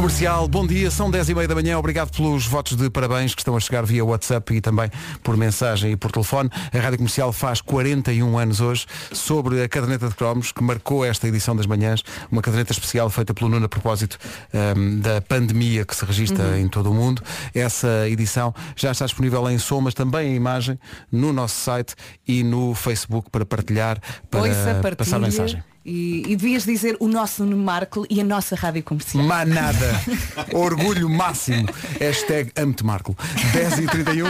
Comercial, 0.00 0.48
bom 0.48 0.66
dia, 0.66 0.90
são 0.90 1.10
10 1.10 1.28
e 1.28 1.34
meia 1.34 1.46
da 1.46 1.54
manhã. 1.54 1.78
Obrigado 1.78 2.10
pelos 2.10 2.46
votos 2.46 2.74
de 2.74 2.88
parabéns 2.88 3.34
que 3.34 3.42
estão 3.42 3.54
a 3.54 3.60
chegar 3.60 3.84
via 3.84 4.02
WhatsApp 4.02 4.54
e 4.54 4.58
também 4.58 4.90
por 5.22 5.36
mensagem 5.36 5.92
e 5.92 5.96
por 5.96 6.10
telefone. 6.10 6.48
A 6.72 6.78
Rádio 6.78 6.96
Comercial 6.96 7.30
faz 7.34 7.60
41 7.60 8.38
anos 8.38 8.62
hoje 8.62 8.86
sobre 9.12 9.62
a 9.62 9.68
caderneta 9.68 10.08
de 10.08 10.14
cromos 10.14 10.52
que 10.52 10.62
marcou 10.62 11.04
esta 11.04 11.28
edição 11.28 11.54
das 11.54 11.66
manhãs. 11.66 12.02
Uma 12.32 12.40
caderneta 12.40 12.72
especial 12.72 13.10
feita 13.10 13.34
pelo 13.34 13.50
Nuno 13.50 13.66
a 13.66 13.68
propósito 13.68 14.16
ahm, 14.54 15.00
da 15.00 15.20
pandemia 15.20 15.84
que 15.84 15.94
se 15.94 16.02
registra 16.06 16.58
em 16.58 16.66
todo 16.66 16.90
o 16.90 16.94
mundo. 16.94 17.22
Essa 17.54 18.08
edição 18.08 18.54
já 18.74 18.92
está 18.92 19.04
disponível 19.04 19.50
em 19.50 19.58
som, 19.58 19.82
mas 19.82 19.92
também 19.92 20.32
em 20.32 20.34
imagem 20.34 20.78
no 21.12 21.30
nosso 21.30 21.56
site 21.56 21.94
e 22.26 22.42
no 22.42 22.74
Facebook 22.74 23.28
para 23.30 23.44
partilhar, 23.44 24.00
para 24.30 24.40
Ouça, 24.40 24.80
passar 24.96 25.18
mensagem. 25.18 25.62
e, 25.84 26.22
e 26.26 26.36
devias 26.36 26.64
dizer 26.64 26.96
o 27.00 27.06
nosso 27.06 27.44
Nuno 27.44 27.62
Marco 27.62 28.06
e 28.08 28.18
a 28.20 28.24
nossa 28.24 28.56
rádio 28.56 28.82
comercial. 28.82 29.24
Má 29.24 29.44
nada. 29.92 30.46
Orgulho 30.52 31.08
máximo. 31.08 31.68
Hashtag 31.98 32.50
amo-te 32.56 32.84
Marco. 32.84 33.16
10 33.52 33.78
e 33.78 33.86
31 33.86 34.26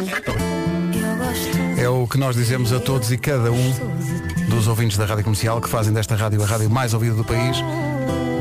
É 1.78 1.88
o 1.88 2.06
que 2.06 2.18
nós 2.18 2.36
dizemos 2.36 2.72
a 2.72 2.80
todos 2.80 3.10
e 3.12 3.18
cada 3.18 3.52
um 3.52 4.39
dos 4.50 4.66
ouvintes 4.66 4.98
da 4.98 5.04
Rádio 5.06 5.22
Comercial 5.22 5.60
que 5.60 5.68
fazem 5.68 5.92
desta 5.92 6.16
rádio 6.16 6.42
a 6.42 6.46
rádio 6.46 6.68
mais 6.68 6.92
ouvida 6.92 7.14
do 7.14 7.24
país 7.24 7.56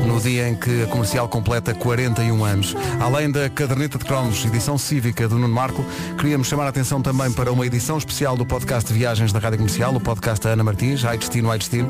no 0.06 0.20
dia 0.20 0.48
em 0.48 0.56
que 0.56 0.82
a 0.82 0.86
comercial 0.88 1.28
completa 1.28 1.72
41 1.72 2.44
anos. 2.44 2.74
Além 2.98 3.30
da 3.30 3.48
caderneta 3.48 3.96
de 3.96 4.04
cromos, 4.04 4.44
edição 4.44 4.76
cívica 4.76 5.28
do 5.28 5.38
Nuno 5.38 5.54
Marco, 5.54 5.84
queríamos 6.18 6.48
chamar 6.48 6.64
a 6.64 6.68
atenção 6.68 7.00
também 7.00 7.30
para 7.32 7.52
uma 7.52 7.64
edição 7.64 7.96
especial 7.96 8.36
do 8.36 8.44
podcast 8.44 8.92
de 8.92 8.98
viagens 8.98 9.32
da 9.32 9.38
Rádio 9.38 9.58
Comercial, 9.58 9.94
o 9.94 10.00
podcast 10.00 10.42
da 10.42 10.50
Ana 10.50 10.64
Martins, 10.64 11.04
Ai 11.04 11.16
Destino, 11.16 11.50
Ai 11.50 11.58
Destino. 11.58 11.88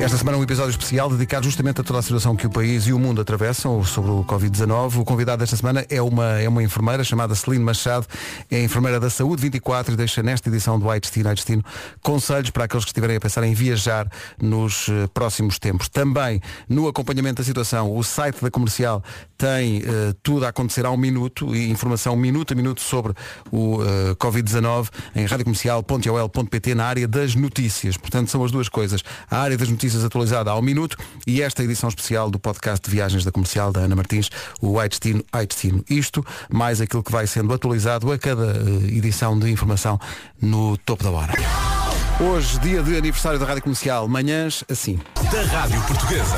Esta 0.00 0.18
semana 0.18 0.36
um 0.36 0.42
episódio 0.42 0.70
especial 0.70 1.08
dedicado 1.08 1.44
justamente 1.44 1.80
a 1.80 1.84
toda 1.84 2.00
a 2.00 2.02
situação 2.02 2.34
que 2.34 2.46
o 2.46 2.50
país 2.50 2.86
e 2.86 2.92
o 2.92 2.98
mundo 2.98 3.20
atravessam 3.20 3.82
sobre 3.84 4.10
o 4.10 4.24
Covid-19. 4.24 5.00
O 5.00 5.04
convidado 5.04 5.38
desta 5.38 5.56
semana 5.56 5.86
é 5.88 6.02
uma, 6.02 6.40
é 6.40 6.48
uma 6.48 6.62
enfermeira 6.62 7.04
chamada 7.04 7.34
Celine 7.34 7.64
Machado, 7.64 8.06
é 8.50 8.62
enfermeira 8.62 8.98
da 8.98 9.08
Saúde 9.08 9.42
24 9.42 9.94
e 9.94 9.96
deixa 9.96 10.22
nesta 10.22 10.48
edição 10.48 10.78
do 10.78 10.90
Ai 10.90 10.98
Destino, 10.98 11.28
Ai 11.28 11.34
Destino 11.36 11.64
conselhos 12.02 12.50
para 12.50 12.64
aqueles 12.64 12.84
que 12.84 12.90
estiverem 12.90 13.16
a 13.16 13.20
pensar 13.22 13.44
em 13.44 13.54
viajar 13.54 14.08
nos 14.40 14.88
eh, 14.88 15.08
próximos 15.14 15.58
tempos. 15.58 15.88
Também 15.88 16.40
no 16.68 16.88
acompanhamento 16.88 17.42
da 17.42 17.44
situação, 17.44 17.96
o 17.96 18.02
site 18.02 18.42
da 18.42 18.50
comercial 18.50 19.02
tem 19.38 19.78
eh, 19.78 20.14
tudo 20.22 20.46
a 20.46 20.48
acontecer 20.48 20.86
ao 20.86 20.96
minuto 20.96 21.54
e 21.54 21.70
informação 21.70 22.14
minuto 22.16 22.52
a 22.52 22.56
minuto 22.56 22.80
sobre 22.80 23.12
o 23.50 23.82
eh, 23.82 24.14
Covid-19 24.14 24.88
em 25.14 25.26
radiocomercial.ol.pt 25.26 26.74
na 26.74 26.84
área 26.84 27.08
das 27.08 27.34
notícias. 27.34 27.96
Portanto, 27.96 28.30
são 28.30 28.44
as 28.44 28.50
duas 28.50 28.68
coisas. 28.68 29.02
A 29.30 29.38
área 29.38 29.56
das 29.56 29.68
notícias 29.68 30.04
atualizada 30.04 30.50
ao 30.50 30.62
minuto 30.62 30.96
e 31.26 31.42
esta 31.42 31.62
edição 31.62 31.88
especial 31.88 32.30
do 32.30 32.38
podcast 32.38 32.84
de 32.84 32.94
viagens 32.94 33.24
da 33.24 33.32
comercial 33.32 33.72
da 33.72 33.80
Ana 33.80 33.96
Martins, 33.96 34.30
o 34.60 34.78
Ai 34.78 34.88
Destino, 34.88 35.24
Destino. 35.46 35.84
Isto, 35.88 36.24
mais 36.48 36.80
aquilo 36.80 37.02
que 37.02 37.12
vai 37.12 37.26
sendo 37.26 37.52
atualizado 37.52 38.10
a 38.12 38.18
cada 38.18 38.46
eh, 38.46 38.96
edição 38.96 39.38
de 39.38 39.50
informação 39.50 39.98
no 40.40 40.76
topo 40.78 41.04
da 41.04 41.10
hora. 41.10 41.81
Hoje, 42.20 42.58
dia 42.60 42.82
de 42.82 42.96
aniversário 42.96 43.38
da 43.38 43.46
Rádio 43.46 43.62
Comercial, 43.62 44.06
manhãs 44.06 44.62
assim. 44.70 44.98
Da 45.30 45.42
Rádio 45.42 45.80
Portuguesa. 45.82 46.36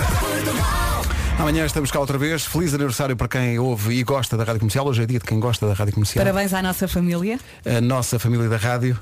Amanhã 1.38 1.66
estamos 1.66 1.90
cá 1.90 1.98
outra 2.00 2.16
vez. 2.16 2.44
Feliz 2.44 2.72
aniversário 2.72 3.16
para 3.16 3.28
quem 3.28 3.58
ouve 3.58 3.94
e 3.94 4.02
gosta 4.04 4.36
da 4.36 4.44
Rádio 4.44 4.60
Comercial. 4.60 4.86
Hoje 4.86 5.02
é 5.02 5.06
dia 5.06 5.18
de 5.18 5.24
quem 5.24 5.38
gosta 5.40 5.66
da 5.66 5.74
Rádio 5.74 5.92
Comercial. 5.94 6.24
Parabéns 6.24 6.54
à 6.54 6.62
nossa 6.62 6.86
família. 6.88 7.38
A 7.66 7.80
nossa 7.80 8.18
família 8.18 8.48
da 8.48 8.56
rádio, 8.56 8.96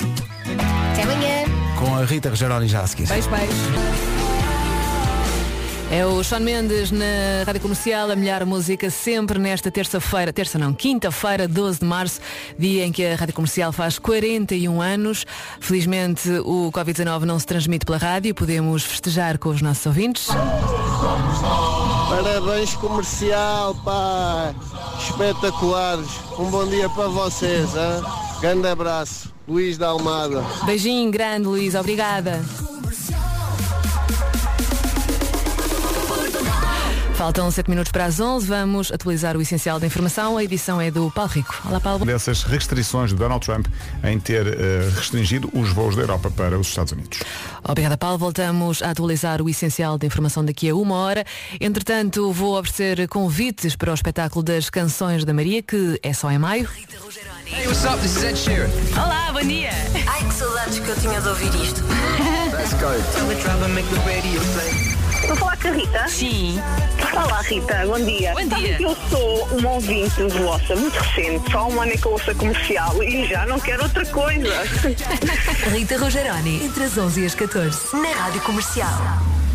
Até 0.92 1.02
amanhã. 1.02 1.44
com 1.78 1.94
a 1.94 2.04
Rita 2.04 2.30
Rogeroni 2.30 2.68
seguir. 2.86 3.06
Beijo, 3.06 3.28
beijo. 3.30 4.11
É 5.92 6.06
o 6.06 6.24
Sean 6.24 6.40
Mendes 6.40 6.90
na 6.90 7.04
Rádio 7.44 7.60
Comercial, 7.60 8.10
a 8.10 8.16
melhor 8.16 8.46
música 8.46 8.88
sempre 8.88 9.38
nesta 9.38 9.70
terça-feira, 9.70 10.32
terça 10.32 10.58
não, 10.58 10.72
quinta-feira, 10.72 11.46
12 11.46 11.80
de 11.80 11.84
março, 11.84 12.18
dia 12.58 12.86
em 12.86 12.90
que 12.90 13.04
a 13.04 13.14
Rádio 13.14 13.34
Comercial 13.34 13.72
faz 13.72 13.98
41 13.98 14.80
anos. 14.80 15.26
Felizmente 15.60 16.30
o 16.46 16.72
Covid-19 16.72 17.24
não 17.24 17.38
se 17.38 17.44
transmite 17.44 17.84
pela 17.84 17.98
rádio, 17.98 18.34
podemos 18.34 18.82
festejar 18.84 19.36
com 19.36 19.50
os 19.50 19.60
nossos 19.60 19.84
ouvintes. 19.84 20.28
Parabéns 22.08 22.74
comercial, 22.76 23.74
pá! 23.84 24.54
Espetaculares! 24.98 26.08
Um 26.38 26.50
bom 26.50 26.66
dia 26.68 26.88
para 26.88 27.08
vocês, 27.08 27.68
hein? 27.76 28.02
Grande 28.40 28.66
abraço, 28.66 29.30
Luís 29.46 29.76
da 29.76 29.88
Almada. 29.88 30.42
Beijinho 30.64 31.10
grande, 31.10 31.48
Luís, 31.48 31.74
obrigada. 31.74 32.42
Faltam 37.22 37.48
7 37.48 37.70
minutos 37.70 37.92
para 37.92 38.06
as 38.06 38.18
11, 38.18 38.48
vamos 38.48 38.90
atualizar 38.90 39.36
o 39.36 39.40
essencial 39.40 39.78
da 39.78 39.86
informação. 39.86 40.36
A 40.36 40.42
edição 40.42 40.80
é 40.80 40.90
do 40.90 41.08
Paulo 41.08 41.30
Rico. 41.30 41.56
Olá, 41.64 41.78
Paulo. 41.78 42.04
dessas 42.04 42.42
restrições 42.42 43.10
de 43.10 43.16
Donald 43.16 43.46
Trump 43.46 43.68
em 44.02 44.18
ter 44.18 44.44
eh, 44.44 44.90
restringido 44.96 45.48
os 45.54 45.70
voos 45.70 45.94
da 45.94 46.02
Europa 46.02 46.32
para 46.32 46.58
os 46.58 46.66
Estados 46.66 46.90
Unidos. 46.90 47.20
Obrigada, 47.62 47.96
Paulo. 47.96 48.18
Voltamos 48.18 48.82
a 48.82 48.90
atualizar 48.90 49.40
o 49.40 49.48
essencial 49.48 49.96
da 49.98 50.04
informação 50.04 50.44
daqui 50.44 50.68
a 50.68 50.74
uma 50.74 50.96
hora. 50.96 51.24
Entretanto, 51.60 52.32
vou 52.32 52.58
oferecer 52.58 53.06
convites 53.06 53.76
para 53.76 53.92
o 53.92 53.94
espetáculo 53.94 54.42
das 54.42 54.68
Canções 54.68 55.24
da 55.24 55.32
Maria, 55.32 55.62
que 55.62 56.00
é 56.02 56.12
só 56.12 56.28
em 56.28 56.40
maio. 56.40 56.68
Hey, 57.46 57.68
what's 57.68 57.84
up? 57.84 58.00
This 58.00 58.16
is 58.16 58.24
Ed 58.24 58.36
Sheeran. 58.36 58.70
Olá, 59.00 59.30
bom 59.32 59.46
dia. 59.46 59.70
Ai, 60.08 60.24
que 60.26 60.34
saudades 60.34 60.80
que 60.80 60.88
eu 60.88 60.96
tinha 60.96 61.20
de 61.20 61.28
ouvir 61.28 61.54
isto. 61.54 61.84
Let's 62.52 62.74
go. 62.74 62.90
Tell 63.14 63.28
the 63.28 63.40
driver, 63.40 63.68
make 63.68 63.88
the 63.90 64.00
radio 64.10 64.40
play. 64.54 64.91
Estou 65.22 65.34
a 65.34 65.36
falar 65.36 65.56
com 65.56 65.68
a 65.68 65.70
Rita? 65.70 66.08
Sim. 66.08 66.60
Olá 67.12 67.40
Rita, 67.42 67.86
bom 67.86 68.04
dia. 68.04 68.34
Bom 68.34 68.56
dia. 68.56 68.76
eu 68.80 68.96
sou 69.08 69.44
uma 69.56 69.70
ouvinte 69.74 70.20
vossa, 70.24 70.74
muito 70.74 70.94
recente, 70.98 71.50
só 71.50 71.68
um 71.68 71.80
ano 71.80 71.92
é 71.92 71.96
que 71.96 72.04
eu 72.04 72.12
ouço 72.12 72.30
a 72.32 72.34
comercial 72.34 73.00
e 73.04 73.24
já 73.26 73.46
não 73.46 73.60
quero 73.60 73.84
outra 73.84 74.04
coisa. 74.06 74.62
Rita 75.72 75.96
Rogeroni, 75.96 76.64
entre 76.64 76.84
as 76.84 76.98
11 76.98 77.20
e 77.20 77.26
as 77.26 77.34
14, 77.36 77.96
na 77.96 78.08
Rádio 78.08 78.40
Comercial. 78.40 78.90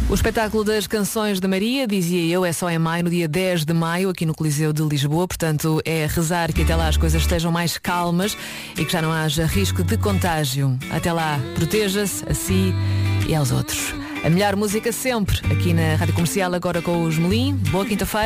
O 0.09 0.13
espetáculo 0.13 0.63
das 0.63 0.87
Canções 0.87 1.41
da 1.41 1.49
Maria, 1.49 1.85
dizia 1.85 2.33
eu, 2.33 2.45
é 2.45 2.53
só 2.53 2.69
em 2.69 2.79
maio, 2.79 3.03
no 3.03 3.09
dia 3.09 3.27
10 3.27 3.65
de 3.65 3.73
maio, 3.73 4.09
aqui 4.09 4.25
no 4.25 4.33
Coliseu 4.33 4.71
de 4.71 4.81
Lisboa. 4.83 5.27
Portanto, 5.27 5.81
é 5.83 6.07
rezar 6.07 6.53
que 6.53 6.61
até 6.61 6.77
lá 6.77 6.87
as 6.87 6.95
coisas 6.95 7.21
estejam 7.21 7.51
mais 7.51 7.77
calmas 7.77 8.37
e 8.77 8.85
que 8.85 8.91
já 8.93 9.01
não 9.01 9.11
haja 9.11 9.45
risco 9.45 9.83
de 9.83 9.97
contágio. 9.97 10.79
Até 10.89 11.11
lá, 11.11 11.37
proteja-se 11.55 12.23
a 12.25 12.33
si 12.33 12.73
e 13.27 13.35
aos 13.35 13.51
outros. 13.51 14.06
A 14.23 14.29
melhor 14.29 14.55
música 14.55 14.91
sempre, 14.91 15.39
aqui 15.51 15.73
na 15.73 15.95
Rádio 15.95 16.13
Comercial, 16.13 16.53
agora 16.53 16.81
com 16.81 17.03
os 17.03 17.17
Melim. 17.17 17.55
Boa 17.71 17.85
quinta-feira. 17.85 18.25